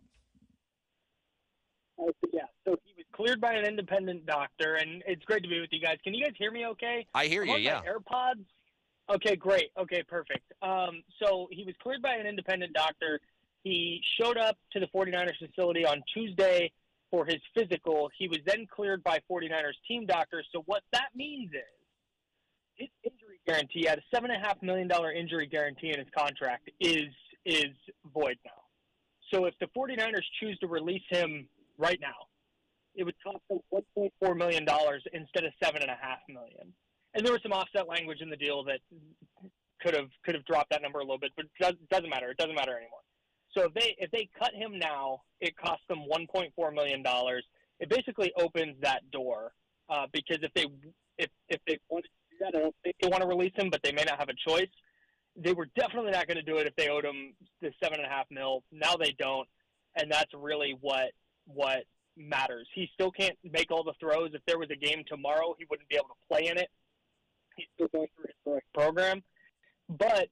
[1.99, 5.59] Uh, yeah, so he was cleared by an independent doctor, and it's great to be
[5.59, 5.97] with you guys.
[6.03, 6.65] Can you guys hear me?
[6.67, 7.05] Okay.
[7.13, 7.57] I hear I'm you.
[7.57, 7.81] Yeah.
[7.81, 8.45] AirPods.
[9.13, 9.69] Okay, great.
[9.77, 10.53] Okay, perfect.
[10.61, 13.19] Um, so he was cleared by an independent doctor.
[13.63, 16.71] He showed up to the 49ers facility on Tuesday
[17.11, 18.09] for his physical.
[18.17, 20.47] He was then cleared by 49ers team doctors.
[20.53, 21.51] So what that means
[22.79, 23.13] is his
[23.45, 27.13] guarantee, had a seven and a half million dollar injury guarantee in his contract, is
[27.45, 27.73] is
[28.13, 28.51] void now.
[29.33, 31.47] So if the 49ers choose to release him
[31.77, 32.27] right now,
[32.95, 36.73] it would cost them 1.4 million dollars instead of seven and a half million.
[37.13, 38.79] And there was some offset language in the deal that
[39.81, 42.29] could have could have dropped that number a little bit, but it does- doesn't matter.
[42.31, 43.01] It doesn't matter anymore.
[43.55, 47.43] So if they if they cut him now, it costs them 1.4 million dollars.
[47.79, 49.53] It basically opens that door
[49.89, 50.65] uh, because if they
[51.17, 52.05] if if they want
[52.43, 54.49] that, I don't think they want to release him, but they may not have a
[54.49, 54.69] choice.
[55.35, 58.05] They were definitely not going to do it if they owed him the seven and
[58.05, 58.63] a half mil.
[58.71, 59.47] Now they don't,
[59.95, 61.11] and that's really what
[61.45, 61.83] what
[62.15, 62.67] matters.
[62.73, 64.31] He still can't make all the throws.
[64.33, 66.69] If there was a game tomorrow, he wouldn't be able to play in it.
[67.55, 69.23] He's still going through his correct program,
[69.89, 70.27] but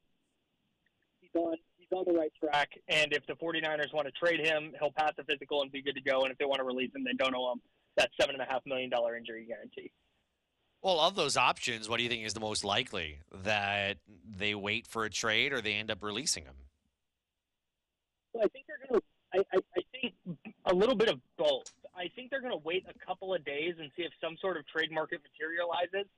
[1.20, 2.70] he's on he's on the right track.
[2.88, 5.96] And if the 49ers want to trade him, he'll pass the physical and be good
[5.96, 6.22] to go.
[6.22, 7.62] And if they want to release him, they don't owe him
[7.98, 9.92] that seven and a half million dollar injury guarantee.
[10.82, 13.20] Well, of those options, what do you think is the most likely?
[13.44, 16.56] That they wait for a trade or they end up releasing him?
[18.34, 19.06] Well, I think they're going to.
[19.34, 20.14] I, I, I think
[20.66, 21.72] a little bit of both.
[21.96, 24.58] I think they're going to wait a couple of days and see if some sort
[24.58, 26.10] of trade market materializes.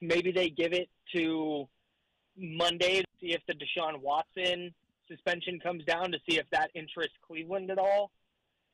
[0.00, 1.68] Maybe they give it to
[2.36, 4.72] Monday to see if the Deshaun Watson
[5.08, 8.10] suspension comes down to see if that interests Cleveland at all.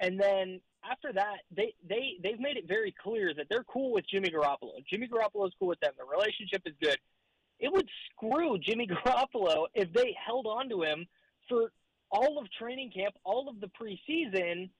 [0.00, 4.04] And then after that, they they they've made it very clear that they're cool with
[4.08, 4.84] Jimmy Garoppolo.
[4.88, 5.92] Jimmy Garoppolo is cool with them.
[5.98, 6.98] The relationship is good.
[7.58, 11.06] It would screw Jimmy Garoppolo if they held on to him
[11.48, 11.72] for
[12.10, 14.70] all of training camp, all of the preseason,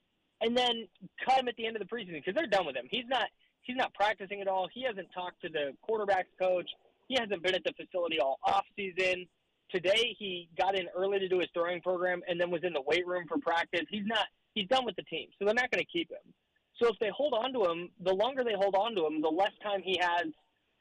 [0.41, 0.87] and then
[1.25, 2.87] cut him at the end of the preseason because they're done with him.
[2.91, 3.29] He's not
[3.63, 4.69] he's not practicing at all.
[4.73, 6.69] He hasn't talked to the quarterbacks coach.
[7.09, 9.27] He hasn't been at the facility all off season.
[9.71, 12.81] Today he got in early to do his throwing program and then was in the
[12.81, 13.85] weight room for practice.
[13.91, 16.35] He's not he's done with the team, so they're not going to keep him.
[16.81, 19.29] So if they hold on to him, the longer they hold on to him, the
[19.29, 20.27] less time he has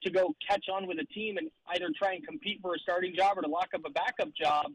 [0.03, 3.15] to go catch on with a team and either try and compete for a starting
[3.15, 4.68] job or to lock up a backup job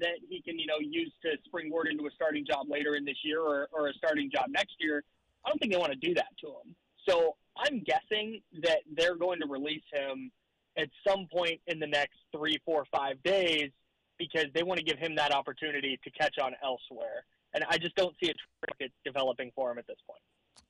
[0.00, 3.18] that he can, you know, use to springboard into a starting job later in this
[3.22, 5.04] year or, or a starting job next year.
[5.44, 6.74] I don't think they want to do that to him.
[7.08, 10.32] So I'm guessing that they're going to release him
[10.76, 13.70] at some point in the next three, four, five days
[14.18, 17.24] because they want to give him that opportunity to catch on elsewhere.
[17.54, 18.34] And I just don't see a
[18.68, 20.20] market developing for him at this point.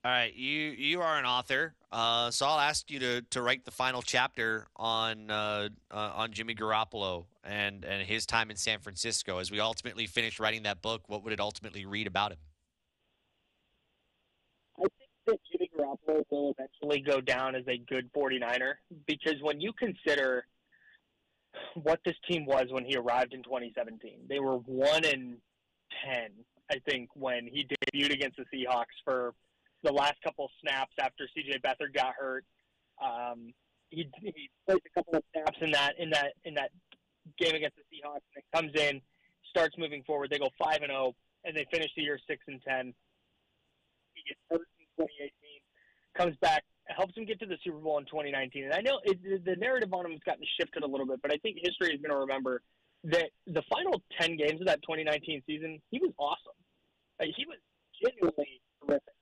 [0.04, 3.64] All right, you you are an author, uh, so I'll ask you to, to write
[3.64, 8.80] the final chapter on uh, uh, on Jimmy Garoppolo and, and his time in San
[8.80, 9.38] Francisco.
[9.38, 12.38] As we ultimately finish writing that book, what would it ultimately read about him?
[14.78, 14.92] I think
[15.26, 18.74] that Jimmy Garoppolo will eventually go down as a good 49er
[19.06, 20.44] because when you consider
[21.82, 25.38] what this team was when he arrived in 2017, they were 1 in
[26.06, 26.30] 10,
[26.70, 29.34] I think, when he debuted against the Seahawks for
[29.82, 32.44] the last couple snaps after CJ Beathard got hurt.
[33.02, 33.52] Um,
[33.90, 36.70] he, he a couple of snaps in that in that in that
[37.38, 39.00] game against the Seahawks and it comes in,
[39.48, 40.30] starts moving forward.
[40.30, 41.14] They go five and zero,
[41.44, 42.94] and they finish the year six and ten.
[44.14, 45.30] He gets hurt in 2018,
[46.16, 48.64] comes back, helps him get to the Super Bowl in 2019.
[48.64, 51.32] And I know it, the narrative on him has gotten shifted a little bit, but
[51.32, 52.62] I think history is going to remember
[53.04, 56.56] that the final 10 games of that 2019 season, he was awesome.
[57.20, 57.58] Like, he was
[58.02, 59.14] genuinely terrific.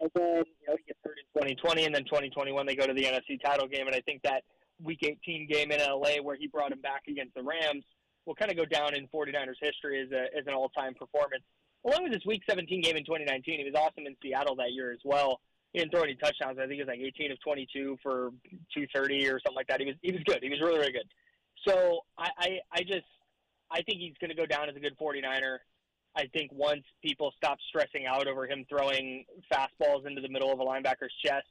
[0.00, 2.94] And then, you know, he gets hurt in 2020, and then 2021 they go to
[2.94, 4.44] the NFC title game, and I think that
[4.82, 7.84] Week 18 game in LA where he brought him back against the Rams
[8.24, 11.42] will kind of go down in 49ers history as, a, as an all-time performance.
[11.84, 14.92] Along with his Week 17 game in 2019, he was awesome in Seattle that year
[14.92, 15.40] as well.
[15.72, 16.58] He didn't throw any touchdowns.
[16.58, 18.30] I think he was like 18 of 22 for
[18.74, 19.80] 230 or something like that.
[19.80, 20.40] He was he was good.
[20.42, 21.06] He was really really good.
[21.66, 23.06] So I I, I just
[23.70, 25.58] I think he's going to go down as a good 49er.
[26.16, 30.58] I think once people stop stressing out over him throwing fastballs into the middle of
[30.58, 31.46] a linebacker's chest,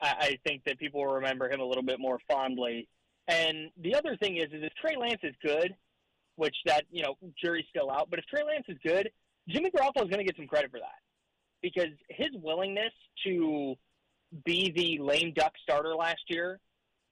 [0.00, 2.88] I, I think that people will remember him a little bit more fondly.
[3.26, 5.74] And the other thing is, is if Trey Lance is good,
[6.36, 9.10] which that you know jury's still out, but if Trey Lance is good,
[9.48, 11.00] Jimmy Garoppolo is going to get some credit for that
[11.62, 12.92] because his willingness
[13.26, 13.74] to
[14.44, 16.60] be the lame duck starter last year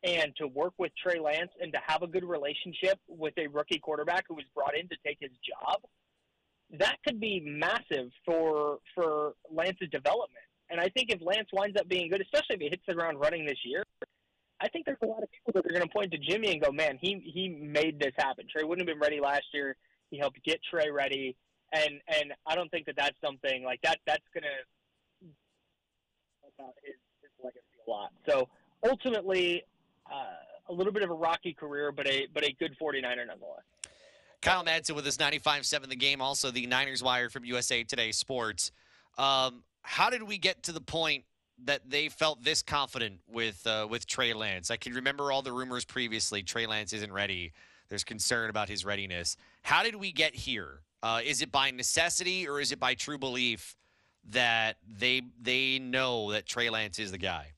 [0.04, 3.78] and to work with Trey Lance and to have a good relationship with a rookie
[3.78, 5.80] quarterback who was brought in to take his job,
[6.78, 10.44] that could be massive for for Lance's development.
[10.70, 13.18] And I think if Lance winds up being good, especially if he hits the ground
[13.18, 13.84] running this year,
[14.60, 16.62] I think there's a lot of people that are going to point to Jimmy and
[16.62, 18.46] go, "Man, he he made this happen.
[18.50, 19.76] Trey wouldn't have been ready last year.
[20.10, 21.36] He helped get Trey ready."
[21.72, 23.98] And and I don't think that that's something like that.
[24.06, 25.28] That's going to
[26.58, 28.12] about his, his legacy a lot.
[28.28, 28.48] So
[28.84, 29.62] ultimately,
[30.68, 33.62] a little bit of a rocky career, but a but a good 49er nonetheless.
[34.40, 38.70] Kyle Madson with his 95-7 the game, also the Niners Wire from USA Today Sports.
[39.16, 41.24] Um, how did we get to the point
[41.64, 44.70] that they felt this confident with uh, with Trey Lance?
[44.70, 46.42] I can remember all the rumors previously.
[46.42, 47.52] Trey Lance isn't ready.
[47.88, 49.36] There's concern about his readiness.
[49.62, 50.82] How did we get here?
[51.02, 53.76] Uh, is it by necessity or is it by true belief
[54.30, 57.52] that they they know that Trey Lance is the guy?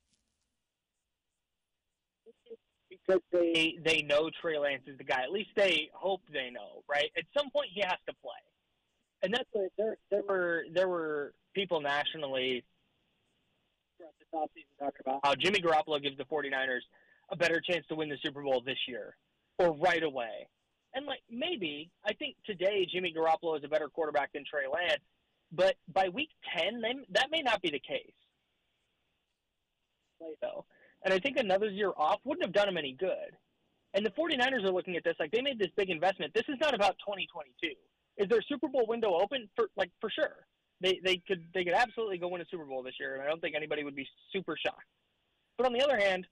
[3.10, 5.22] Because they they know Trey Lance is the guy.
[5.22, 7.10] At least they hope they know, right?
[7.16, 8.32] At some point, he has to play,
[9.22, 12.64] and that's what there there were there were people nationally
[14.32, 16.80] talking about how Jimmy Garoppolo gives the 49ers
[17.30, 19.16] a better chance to win the Super Bowl this year
[19.58, 20.48] or right away.
[20.94, 25.02] And like maybe I think today Jimmy Garoppolo is a better quarterback than Trey Lance,
[25.52, 28.12] but by week 10, they, that may not be the case.
[30.18, 30.64] Play though.
[31.04, 33.36] And I think another year off wouldn't have done him any good.
[33.94, 36.32] And the 49ers are looking at this like they made this big investment.
[36.34, 37.74] This is not about 2022.
[38.18, 40.46] Is their Super Bowl window open for like for sure?
[40.80, 43.26] They they could they could absolutely go win a Super Bowl this year, and I
[43.26, 44.86] don't think anybody would be super shocked.
[45.56, 46.26] But on the other hand,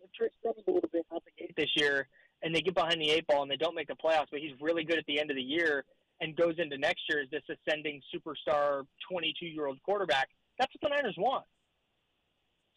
[0.00, 2.08] if struggles a little bit out the gate this year,
[2.42, 4.52] and they get behind the eight ball and they don't make the playoffs, but he's
[4.60, 5.84] really good at the end of the year
[6.20, 10.28] and goes into next year as this ascending superstar 22 year old quarterback,
[10.58, 11.44] that's what the Niners want.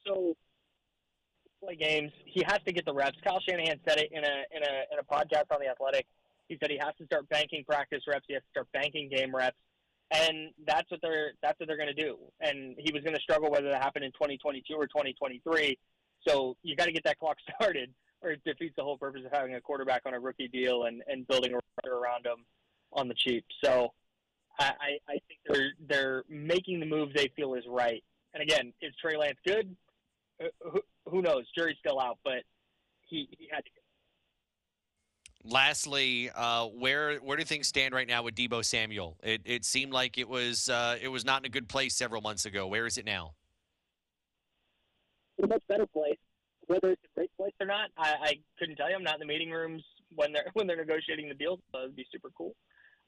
[0.05, 0.35] So
[1.63, 2.11] play games.
[2.25, 3.17] He has to get the reps.
[3.23, 6.05] Kyle Shanahan said it in a in a in a podcast on the Athletic.
[6.47, 8.25] He said he has to start banking practice reps.
[8.27, 9.57] He has to start banking game reps,
[10.11, 12.17] and that's what they're that's what they're going to do.
[12.41, 15.77] And he was going to struggle whether that happened in 2022 or 2023.
[16.27, 17.91] So you got to get that clock started,
[18.21, 21.03] or it defeats the whole purpose of having a quarterback on a rookie deal and
[21.07, 21.53] and building
[21.85, 22.45] around him
[22.93, 23.45] on the cheap.
[23.63, 23.93] So
[24.59, 28.03] I I I think they're they're making the move they feel is right.
[28.33, 29.75] And again, is Trey Lance good?
[30.41, 31.45] Uh, Who, who knows?
[31.57, 32.43] Jury's still out, but
[33.07, 33.69] he, he had to.
[33.71, 33.75] Go.
[35.45, 39.17] Lastly, uh, where where do things stand right now with Deebo Samuel?
[39.23, 42.21] It it seemed like it was uh, it was not in a good place several
[42.21, 42.67] months ago.
[42.67, 43.35] Where is it now?
[45.43, 46.17] a much better place.
[46.67, 48.95] Whether it's a great place or not, I, I couldn't tell you.
[48.95, 49.83] I'm not in the meeting rooms
[50.15, 51.59] when they're when they're negotiating the deals.
[51.73, 52.55] So it'd be super cool.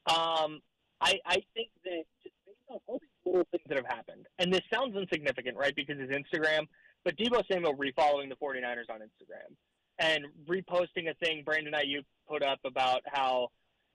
[0.06, 0.60] Um,
[1.00, 4.52] I I think that just based on all these little things that have happened, and
[4.52, 5.74] this sounds insignificant, right?
[5.76, 6.66] Because it's Instagram,
[7.04, 9.54] but Deebo Samuel refollowing the 49ers on Instagram
[9.98, 13.48] and reposting a thing Brandon Aiyuk put up about how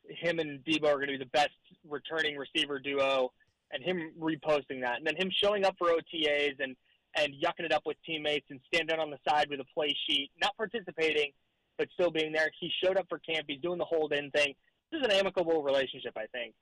[0.10, 1.50] him and Deebo are going to be the best
[1.88, 3.32] returning receiver duo,
[3.72, 6.76] and him reposting that, and then him showing up for OTAs and
[7.16, 10.30] and yucking it up with teammates and standing on the side with a play sheet,
[10.40, 11.32] not participating,
[11.78, 12.50] but still being there.
[12.60, 13.46] He showed up for camp.
[13.48, 14.54] He's doing the hold in thing.
[14.92, 16.54] This is an amicable relationship, I think.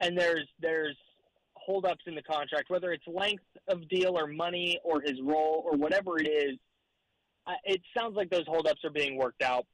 [0.00, 0.96] And there's there's
[1.64, 5.76] holdups in the contract, whether it's length of deal or money or his role or
[5.76, 6.58] whatever it is.
[7.64, 9.66] It sounds like those holdups are being worked out.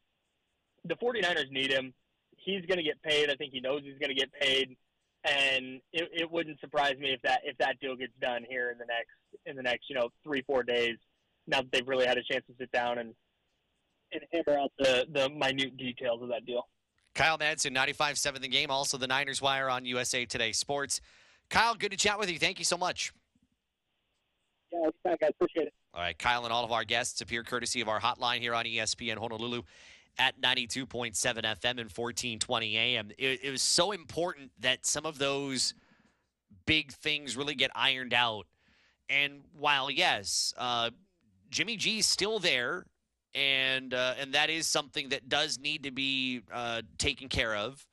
[0.84, 1.92] The 49ers need him.
[2.36, 3.30] He's going to get paid.
[3.30, 4.76] I think he knows he's going to get paid,
[5.24, 8.78] and it, it wouldn't surprise me if that if that deal gets done here in
[8.78, 10.96] the next in the next you know three four days.
[11.46, 13.14] Now that they've really had a chance to sit down and
[14.12, 16.66] and hammer out the the minute details of that deal.
[17.14, 21.00] Kyle Madson, 95.7 The Game, also the Niners Wire on USA Today Sports.
[21.51, 22.39] Kyle, good to chat with you.
[22.39, 23.12] Thank you so much.
[24.72, 25.74] Yeah, guys, appreciate it.
[25.93, 28.64] All right, Kyle and all of our guests appear courtesy of our hotline here on
[28.64, 29.62] ESPN Honolulu
[30.18, 33.10] at 92.7 FM and 1420 AM.
[33.18, 35.74] It, it was so important that some of those
[36.66, 38.47] big things really get ironed out.
[39.09, 40.90] And while, yes, uh,
[41.51, 42.86] Jimmy G's still there,
[43.35, 47.85] and uh, and that is something that does need to be uh, taken care of.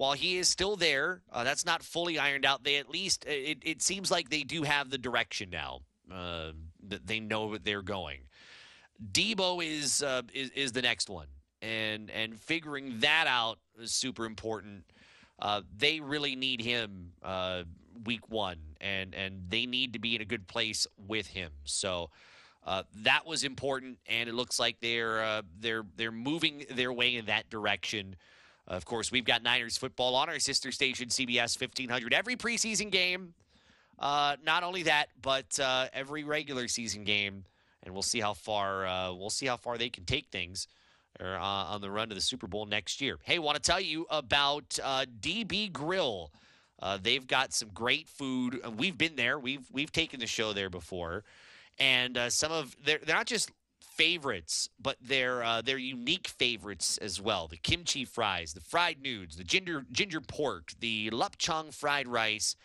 [0.00, 2.64] While he is still there, uh, that's not fully ironed out.
[2.64, 5.80] They at least it, it seems like they do have the direction now.
[6.10, 6.52] Uh,
[6.88, 8.20] that they know what they're going.
[9.12, 11.26] Deebo is, uh, is is the next one,
[11.60, 14.84] and and figuring that out is super important.
[15.38, 17.64] Uh, they really need him uh,
[18.06, 21.52] week one, and and they need to be in a good place with him.
[21.64, 22.08] So
[22.66, 27.16] uh, that was important, and it looks like they're uh, they're they're moving their way
[27.16, 28.16] in that direction.
[28.70, 33.34] Of course, we've got Niners football on our sister station, CBS 1500, every preseason game.
[33.98, 37.44] Uh, not only that, but uh, every regular season game,
[37.82, 40.68] and we'll see how far uh, we'll see how far they can take things
[41.18, 43.18] or, uh, on the run to the Super Bowl next year.
[43.24, 46.30] Hey, want to tell you about uh, DB Grill.
[46.80, 48.60] Uh, they've got some great food.
[48.78, 49.36] We've been there.
[49.38, 51.24] We've we've taken the show there before,
[51.80, 53.50] and some of they're they're not just
[54.00, 57.48] favorites, but they're uh, they're unique favorites as well.
[57.48, 62.56] The kimchi fries, the fried nudes, the ginger ginger pork, the lapchang fried rice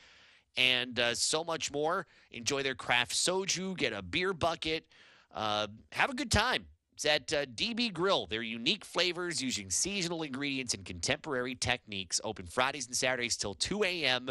[0.56, 2.08] and uh, so much more.
[2.32, 4.86] Enjoy their craft soju, get a beer bucket,
[5.34, 6.68] uh, have a good time.
[6.94, 8.28] It's at uh, DB Grill.
[8.28, 12.22] Their unique flavors using seasonal ingredients and contemporary techniques.
[12.24, 14.30] Open Fridays and Saturdays till 2 a.m.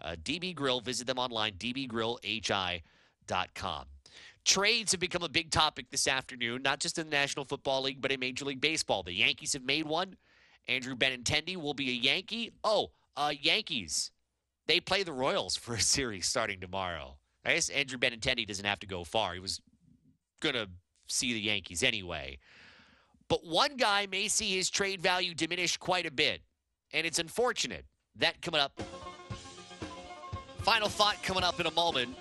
[0.00, 0.80] Uh, DB Grill.
[0.80, 3.84] Visit them online, dbgrillhi.com.
[4.48, 8.00] Trades have become a big topic this afternoon, not just in the National Football League,
[8.00, 9.02] but in Major League Baseball.
[9.02, 10.16] The Yankees have made one.
[10.66, 12.52] Andrew Benintendi will be a Yankee.
[12.64, 14.10] Oh, uh, Yankees.
[14.66, 17.18] They play the Royals for a series starting tomorrow.
[17.44, 19.34] I guess Andrew Benintendi doesn't have to go far.
[19.34, 19.60] He was
[20.40, 20.66] going to
[21.08, 22.38] see the Yankees anyway.
[23.28, 26.40] But one guy may see his trade value diminish quite a bit,
[26.94, 27.84] and it's unfortunate.
[28.16, 28.80] That coming up.
[30.62, 32.16] Final thought coming up in a moment.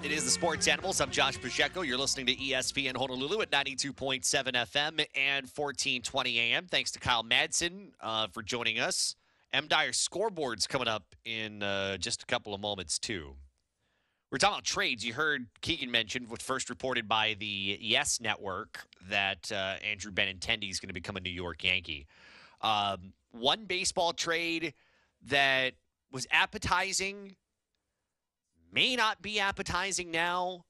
[0.00, 1.00] It is the Sports Animals.
[1.00, 1.82] I'm Josh Pacheco.
[1.82, 6.66] You're listening to ESPN Honolulu at 92.7 FM and 1420 AM.
[6.66, 9.16] Thanks to Kyle Madson uh, for joining us.
[9.52, 9.66] M.
[9.66, 13.34] Dyer scoreboards coming up in uh, just a couple of moments, too.
[14.30, 15.04] We're talking about trades.
[15.04, 20.70] You heard Keegan mention, was first reported by the Yes Network, that uh, Andrew Benintendi
[20.70, 22.06] is going to become a New York Yankee.
[22.62, 24.74] Um, one baseball trade
[25.26, 25.72] that
[26.12, 27.34] was appetizing
[28.72, 30.64] may not be appetizing now.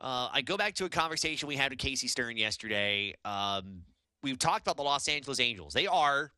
[0.00, 3.14] Uh, I go back to a conversation we had with Casey Stern yesterday.
[3.24, 3.82] Um,
[4.22, 5.72] we've talked about the Los Angeles Angels.
[5.72, 6.32] They are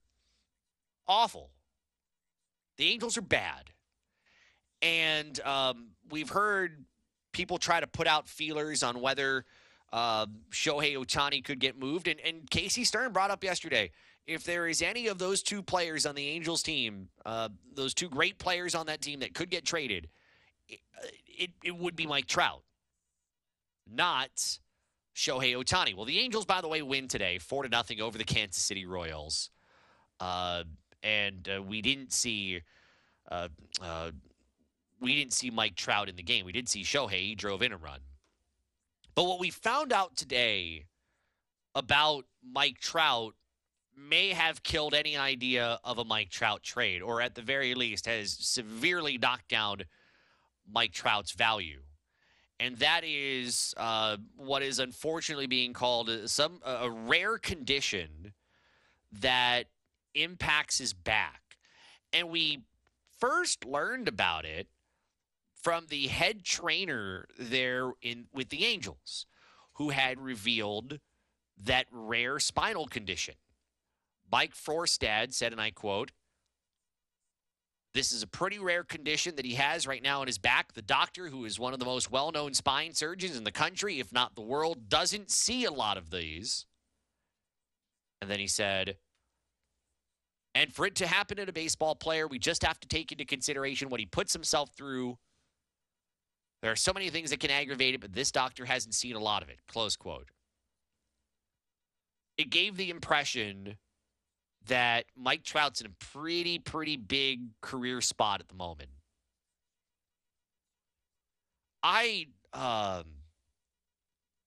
[1.09, 1.51] awful.
[2.77, 3.71] The Angels are bad.
[4.83, 6.85] And um, we've heard
[7.33, 9.45] people try to put out feelers on whether
[9.93, 12.09] uh, Shohei Ohtani could get moved.
[12.09, 13.91] And, and Casey Stern brought up yesterday
[14.27, 18.09] if there is any of those two players on the Angels team, uh, those two
[18.09, 20.09] great players on that team that could get traded,
[20.69, 22.63] it, it, would be Mike Trout,
[23.91, 24.59] not
[25.15, 25.95] Shohei Ohtani.
[25.95, 28.87] Well, the Angels, by the way, win today, four to nothing over the Kansas City
[28.87, 29.51] Royals,
[30.21, 30.65] uh,
[31.03, 32.63] and uh, we didn't see.
[33.31, 33.49] Uh,
[33.83, 34.11] uh,
[35.01, 36.47] we didn't see Mike Trout in the game.
[36.47, 37.21] We did see Shohei.
[37.21, 38.01] He drove in a run.
[39.15, 40.87] But what we found out today
[41.75, 43.35] about Mike Trout
[43.97, 48.07] may have killed any idea of a Mike Trout trade, or at the very least
[48.07, 49.83] has severely knocked down
[50.71, 51.81] Mike Trout's value.
[52.59, 58.33] And that is uh, what is unfortunately being called some a rare condition
[59.13, 59.67] that
[60.15, 61.43] impacts his back.
[62.13, 62.63] And we
[63.19, 64.69] first learned about it
[65.55, 69.27] from the head trainer there in with the Angels,
[69.75, 71.01] who had revealed
[71.59, 73.35] that rare spinal condition.
[74.31, 76.13] Mike Frostad said, and I quote,
[77.97, 80.75] this is a pretty rare condition that he has right now in his back.
[80.75, 83.99] The doctor, who is one of the most well known spine surgeons in the country,
[83.99, 86.67] if not the world, doesn't see a lot of these.
[88.21, 88.97] And then he said,
[90.55, 93.25] and for it to happen in a baseball player, we just have to take into
[93.25, 95.17] consideration what he puts himself through.
[96.61, 99.21] There are so many things that can aggravate it, but this doctor hasn't seen a
[99.21, 99.61] lot of it.
[99.69, 100.29] Close quote.
[102.37, 103.77] It gave the impression
[104.67, 108.91] that Mike Trout's in a pretty, pretty big career spot at the moment.
[111.83, 113.05] I um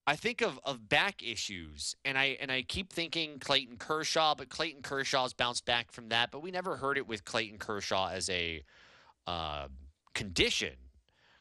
[0.05, 4.49] I think of, of back issues and I and I keep thinking Clayton Kershaw, but
[4.49, 8.29] Clayton Kershaw's bounced back from that, but we never heard it with Clayton Kershaw as
[8.29, 8.63] a
[9.27, 9.67] uh,
[10.15, 10.73] condition.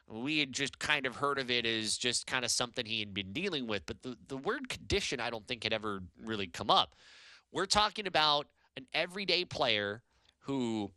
[0.06, 3.12] We had just kind of heard of it as just kind of something he had
[3.12, 6.70] been dealing with, but the, the word condition I don't think had ever really come
[6.70, 6.94] up.
[7.52, 8.46] We're talking about
[8.78, 10.02] an everyday player
[10.42, 10.92] who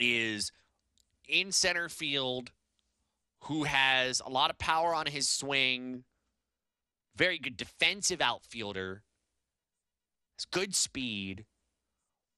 [0.00, 0.50] is
[1.28, 2.50] in center field,
[3.40, 6.04] who has a lot of power on his swing,
[7.14, 9.02] very good defensive outfielder,
[10.38, 11.44] has good speed.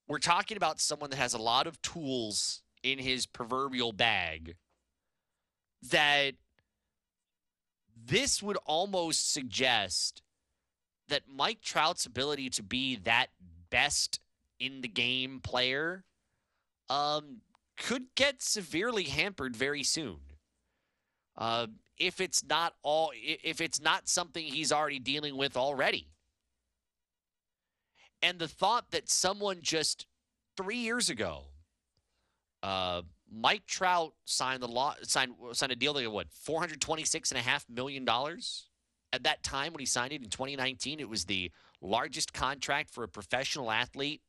[0.09, 4.56] We're talking about someone that has a lot of tools in his proverbial bag
[5.90, 6.32] that
[7.97, 10.22] this would almost suggest
[11.09, 13.28] that Mike Trout's ability to be that
[13.70, 14.18] best
[14.61, 16.05] in the game player
[16.91, 17.39] um,
[17.77, 20.19] could get severely hampered very soon.
[21.37, 21.66] Uh,
[21.97, 26.09] if it's not all, if it's not something he's already dealing with already.
[28.23, 30.07] And the thought that someone just
[30.57, 31.45] three years ago,
[32.62, 37.05] uh, Mike Trout signed the law, signed signed a deal that what four hundred twenty
[37.05, 38.66] six and a half million dollars.
[39.12, 41.51] At that time when he signed it in 2019, it was the
[41.81, 44.20] largest contract for a professional athlete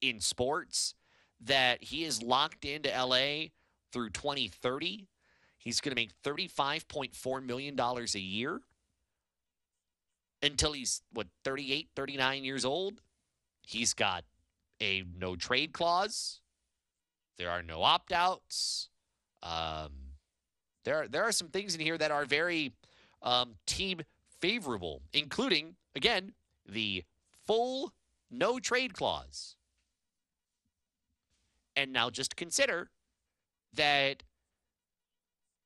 [0.00, 0.94] in sports.
[1.42, 3.48] That he is locked into LA
[3.92, 5.08] through 2030.
[5.56, 8.60] He's going to make $35.4 million a year
[10.42, 13.00] until he's, what, 38, 39 years old.
[13.62, 14.24] He's got
[14.80, 16.40] a no trade clause,
[17.36, 18.88] There are no opt outs.
[19.42, 19.90] Um,
[20.84, 22.72] there, there are some things in here that are very
[23.22, 24.00] um, team
[24.40, 26.32] favorable, including, again,
[26.66, 27.04] the
[27.46, 27.92] full
[28.30, 29.56] no trade clause.
[31.80, 32.90] And now just consider
[33.72, 34.22] that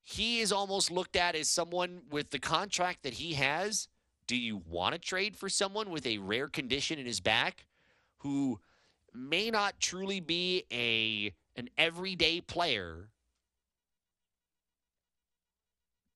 [0.04, 3.88] he is almost looked at as someone with the contract that he has.
[4.28, 7.66] Do you want to trade for someone with a rare condition in his back
[8.18, 8.60] who
[9.12, 13.08] may not truly be a an everyday player?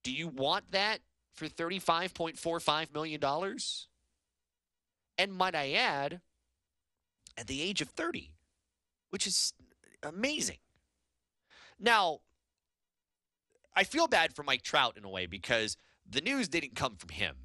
[0.05, 1.01] Do you want that
[1.35, 3.21] for $35.45 million?
[5.19, 6.21] And might I add,
[7.37, 8.31] at the age of 30,
[9.11, 9.55] which is
[10.03, 10.59] amazing.
[11.79, 12.21] Now,
[13.75, 15.77] I feel bad for Mike Trout in a way because
[16.09, 17.37] the news didn't come from him.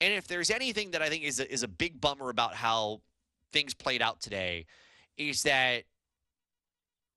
[0.00, 3.00] And if there's anything that I think is a, is a big bummer about how
[3.52, 4.66] things played out today,
[5.16, 5.84] is that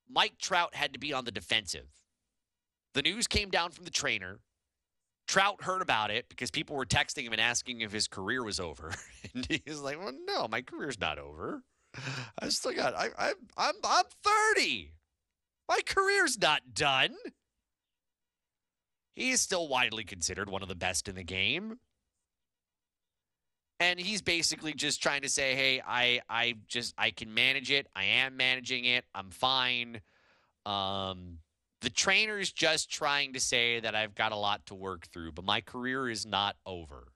[0.08, 1.88] Mike Trout had to be on the defensive.
[2.94, 4.40] The news came down from the trainer.
[5.28, 8.58] Trout heard about it because people were texting him and asking if his career was
[8.58, 8.92] over.
[9.34, 11.62] and he was like, well, no, my career's not over.
[12.38, 14.04] I still got, I, I, I'm, I'm
[14.56, 14.92] 30.
[15.68, 17.14] My career's not done.
[19.14, 21.78] He is still widely considered one of the best in the game.
[23.80, 27.88] And he's basically just trying to say, "Hey, I I just I can manage it.
[27.96, 29.04] I am managing it.
[29.14, 30.00] I'm fine."
[30.64, 31.38] Um
[31.80, 35.44] the trainer's just trying to say that I've got a lot to work through, but
[35.44, 37.11] my career is not over.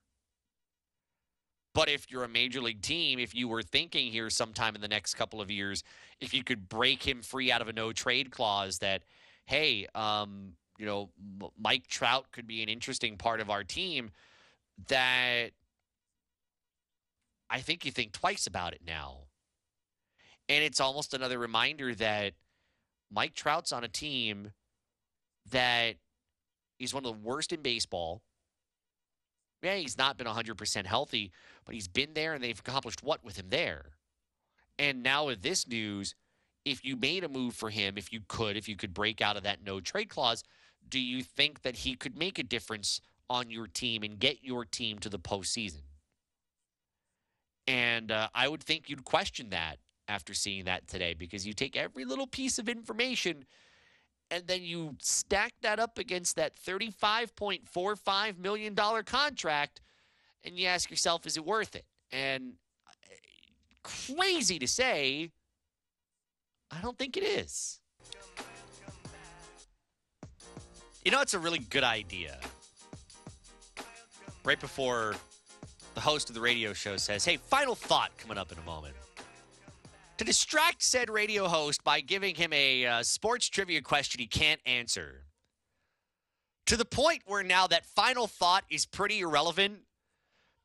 [1.76, 4.88] But if you're a major league team, if you were thinking here sometime in the
[4.88, 5.84] next couple of years,
[6.20, 9.02] if you could break him free out of a no trade clause that,
[9.44, 11.10] hey, um, you know,
[11.60, 14.10] Mike Trout could be an interesting part of our team,
[14.88, 15.50] that
[17.50, 19.24] I think you think twice about it now.
[20.48, 22.32] And it's almost another reminder that
[23.12, 24.52] Mike Trout's on a team
[25.50, 25.96] that
[26.78, 28.22] is one of the worst in baseball.
[29.62, 31.32] Yeah, he's not been 100% healthy,
[31.66, 33.90] but he's been there and they've accomplished what with him there?
[34.78, 36.14] And now with this news,
[36.64, 39.36] if you made a move for him, if you could, if you could break out
[39.36, 40.42] of that no trade clause,
[40.88, 44.64] do you think that he could make a difference on your team and get your
[44.64, 45.82] team to the postseason?
[47.66, 49.78] And uh, I would think you'd question that
[50.08, 53.44] after seeing that today because you take every little piece of information
[54.30, 59.80] and then you stack that up against that $35.45 million contract
[60.46, 61.84] and you ask yourself, is it worth it?
[62.12, 62.52] And
[63.82, 65.30] crazy to say,
[66.70, 67.80] I don't think it is.
[71.04, 72.38] You know, it's a really good idea.
[74.44, 75.14] Right before
[75.94, 78.94] the host of the radio show says, hey, final thought coming up in a moment.
[80.18, 84.60] To distract said radio host by giving him a uh, sports trivia question he can't
[84.64, 85.24] answer.
[86.66, 89.85] To the point where now that final thought is pretty irrelevant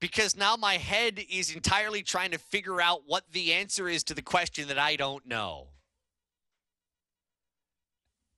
[0.01, 4.13] because now my head is entirely trying to figure out what the answer is to
[4.13, 5.67] the question that I don't know.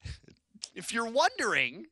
[0.76, 1.86] if you're wondering,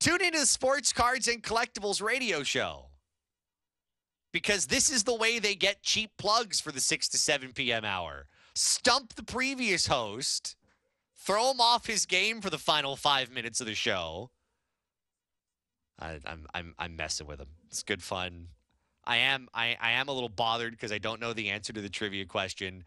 [0.00, 2.86] tune into the Sports Cards and Collectibles radio show
[4.32, 7.84] because this is the way they get cheap plugs for the 6 to 7 p.m.
[7.84, 8.26] hour.
[8.54, 10.56] Stump the previous host,
[11.14, 14.30] throw him off his game for the final five minutes of the show.
[16.00, 17.48] I, I'm I'm I'm messing with him.
[17.74, 18.46] It's good fun.
[19.04, 21.80] I am I, I am a little bothered because I don't know the answer to
[21.80, 22.84] the trivia question.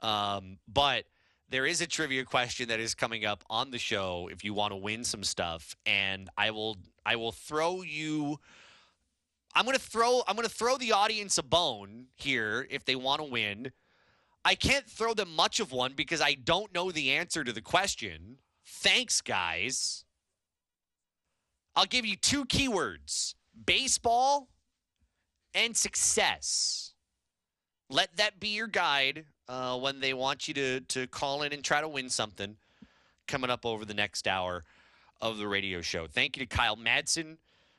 [0.00, 1.04] Um, but
[1.48, 4.72] there is a trivia question that is coming up on the show if you want
[4.72, 6.76] to win some stuff, and I will
[7.06, 8.38] I will throw you
[9.54, 13.24] I'm gonna throw I'm gonna throw the audience a bone here if they want to
[13.24, 13.72] win.
[14.44, 17.62] I can't throw them much of one because I don't know the answer to the
[17.62, 18.36] question.
[18.62, 20.04] Thanks, guys.
[21.74, 23.34] I'll give you two keywords
[23.66, 24.48] baseball
[25.54, 26.92] and success.
[27.90, 31.64] Let that be your guide uh, when they want you to, to call in and
[31.64, 32.56] try to win something
[33.26, 34.64] coming up over the next hour
[35.20, 36.06] of the radio show.
[36.06, 37.36] Thank you to Kyle Madson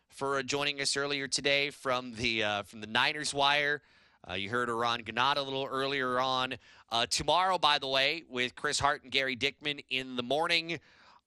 [0.10, 3.82] for uh, joining us earlier today from the uh, from the Niners Wire.
[4.30, 6.56] Uh, you heard Eran Ganot a little earlier on.
[6.92, 10.80] Uh, tomorrow, by the way, with Chris Hart and Gary Dickman in the morning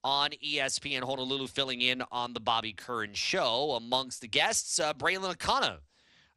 [0.04, 3.72] on ESPN Honolulu, filling in on the Bobby Curran show.
[3.72, 5.78] Amongst the guests, uh, Braylon Akana,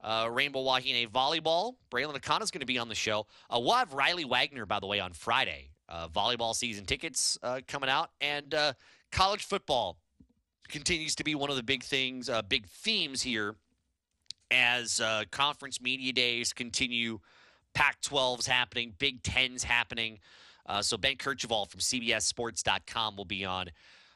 [0.03, 1.75] uh, Rainbow Wahine Volleyball.
[1.89, 3.25] Braylon Akana is going to be on the show.
[3.49, 5.69] Uh, we'll have Riley Wagner, by the way, on Friday.
[5.87, 8.09] Uh, volleyball season tickets uh, coming out.
[8.19, 8.73] And uh,
[9.11, 9.97] college football
[10.67, 13.55] continues to be one of the big things, big themes here
[14.49, 15.01] as
[15.31, 17.19] conference media days continue.
[17.75, 20.19] Pac 12's happening, Big Ten's happening.
[20.65, 23.69] Uh, so Ben Kercheval from CBSSports.com will be on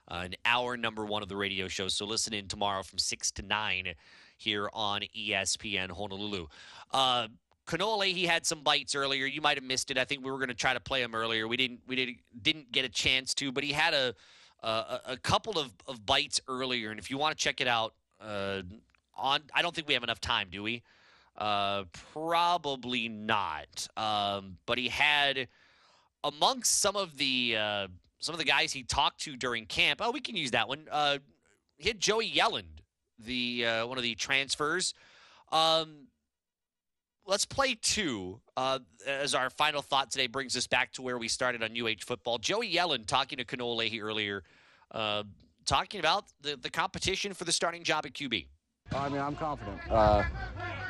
[0.07, 1.87] uh, an hour number one of the radio show.
[1.87, 3.93] So listen in tomorrow from 6 to 9
[4.37, 6.47] here on ESPN Honolulu.
[6.91, 7.27] Uh,
[7.67, 9.27] Kanoa he had some bites earlier.
[9.27, 9.97] You might have missed it.
[9.97, 11.47] I think we were going to try to play him earlier.
[11.47, 11.81] We didn't.
[11.85, 14.15] We didn't didn't get a chance to, but he had a
[14.63, 16.89] a, a couple of, of bites earlier.
[16.89, 18.63] And if you want to check it out, uh,
[19.15, 20.81] on I don't think we have enough time, do we?
[21.37, 23.87] Uh, probably not.
[23.95, 25.47] Um, but he had
[26.23, 27.87] amongst some of the uh,
[28.19, 30.01] some of the guys he talked to during camp.
[30.03, 30.87] Oh, we can use that one.
[30.91, 31.19] Uh,
[31.77, 32.65] he had Joey Yellen,
[33.17, 34.93] the uh, one of the transfers.
[35.51, 36.07] Um,
[37.25, 41.27] let's play two uh, as our final thought today brings us back to where we
[41.27, 42.37] started on UH football.
[42.37, 44.43] Joey Yellen talking to Kanoa Leahey earlier,
[44.91, 45.23] uh,
[45.65, 48.47] talking about the, the competition for the starting job at QB.
[48.91, 49.79] I mean, I'm confident.
[49.89, 50.23] Uh,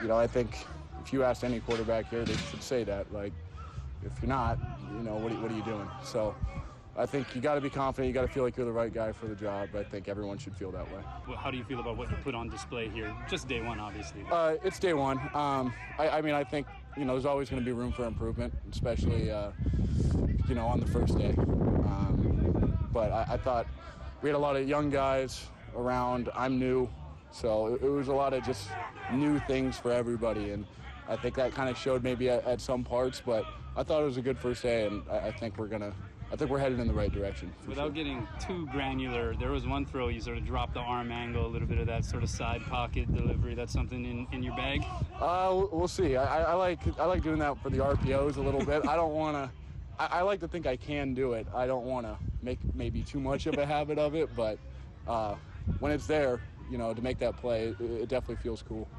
[0.01, 0.65] you know, I think
[1.03, 3.11] if you asked any quarterback here, they should say that.
[3.13, 3.33] Like,
[4.03, 4.57] if you're not,
[4.95, 5.87] you know, what are, what are you doing?
[6.03, 6.35] So
[6.97, 8.07] I think you got to be confident.
[8.07, 9.69] You got to feel like you're the right guy for the job.
[9.75, 11.01] I think everyone should feel that way.
[11.27, 13.15] Well, How do you feel about what you put on display here?
[13.29, 14.21] Just day one, obviously.
[14.31, 15.17] Uh, it's day one.
[15.33, 16.67] Um, I, I mean, I think
[16.97, 19.51] you know there's always going to be room for improvement, especially uh,
[20.47, 21.33] you know on the first day.
[21.37, 23.67] Um, but I, I thought
[24.21, 25.45] we had a lot of young guys
[25.77, 26.29] around.
[26.35, 26.89] I'm new,
[27.31, 28.67] so it, it was a lot of just
[29.13, 30.65] new things for everybody, and
[31.07, 33.21] I think that kind of showed maybe at, at some parts.
[33.25, 33.45] But
[33.79, 35.93] I thought it was a good first day, and I, I think we're gonna.
[36.33, 37.51] I think we're headed in the right direction.
[37.65, 37.91] Without sure.
[37.91, 41.47] getting too granular, there was one throw you sort of dropped the arm angle, a
[41.47, 43.55] little bit of that sort of side pocket delivery.
[43.55, 44.83] That's something in, in your bag.
[45.15, 46.17] Uh, we'll- we'll see.
[46.17, 48.85] I, I I like I like doing that for the RPOs a little bit.
[48.85, 49.49] I don't want to.
[49.97, 51.47] I, I like to think I can do it.
[51.55, 54.59] I don't want to make maybe too much of a habit of it, but
[55.07, 55.35] uh,
[55.79, 58.89] when it's there, you know, to make that play, it, it definitely feels cool.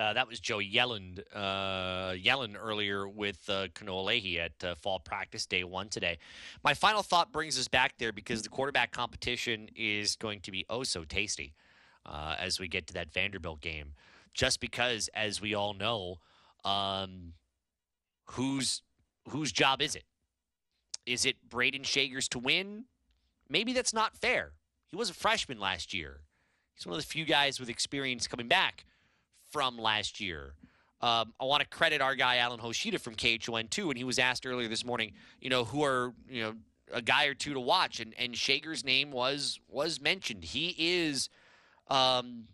[0.00, 5.44] Uh, that was Joe Yellen, uh, Yellen earlier with uh, Kanoa at uh, fall practice
[5.44, 6.16] day one today.
[6.64, 10.64] My final thought brings us back there because the quarterback competition is going to be
[10.70, 11.52] oh so tasty
[12.06, 13.92] uh, as we get to that Vanderbilt game.
[14.32, 16.20] Just because, as we all know,
[16.64, 17.34] um,
[18.24, 18.80] whose
[19.28, 20.04] whose job is it?
[21.04, 22.84] Is it Braden Schager's to win?
[23.50, 24.52] Maybe that's not fair.
[24.86, 26.22] He was a freshman last year.
[26.74, 28.86] He's one of the few guys with experience coming back
[29.50, 30.54] from last year.
[31.02, 34.18] Um, I want to credit our guy Alan Hoshida from KHON too, and he was
[34.18, 36.54] asked earlier this morning, you know, who are you know
[36.92, 40.44] a guy or two to watch, and and Schager's name was was mentioned.
[40.44, 41.30] He is,
[41.88, 42.48] um,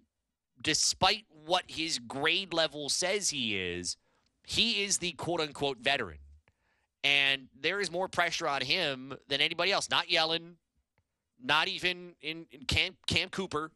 [0.63, 3.97] despite what his grade level says he is,
[4.45, 6.19] he is the quote unquote veteran,
[7.03, 9.91] and there is more pressure on him than anybody else.
[9.91, 10.55] Not Yellen,
[11.43, 13.73] not even in, in Cam Cam Cooper.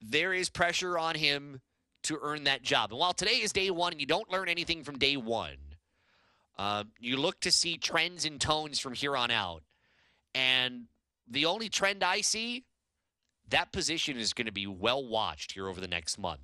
[0.00, 1.60] There is pressure on him
[2.04, 2.90] to earn that job.
[2.90, 5.56] And while today is day one and you don't learn anything from day one,
[6.58, 9.62] uh, you look to see trends and tones from here on out.
[10.34, 10.84] And
[11.28, 12.64] the only trend I see,
[13.48, 16.36] that position is going to be well watched here over the next month.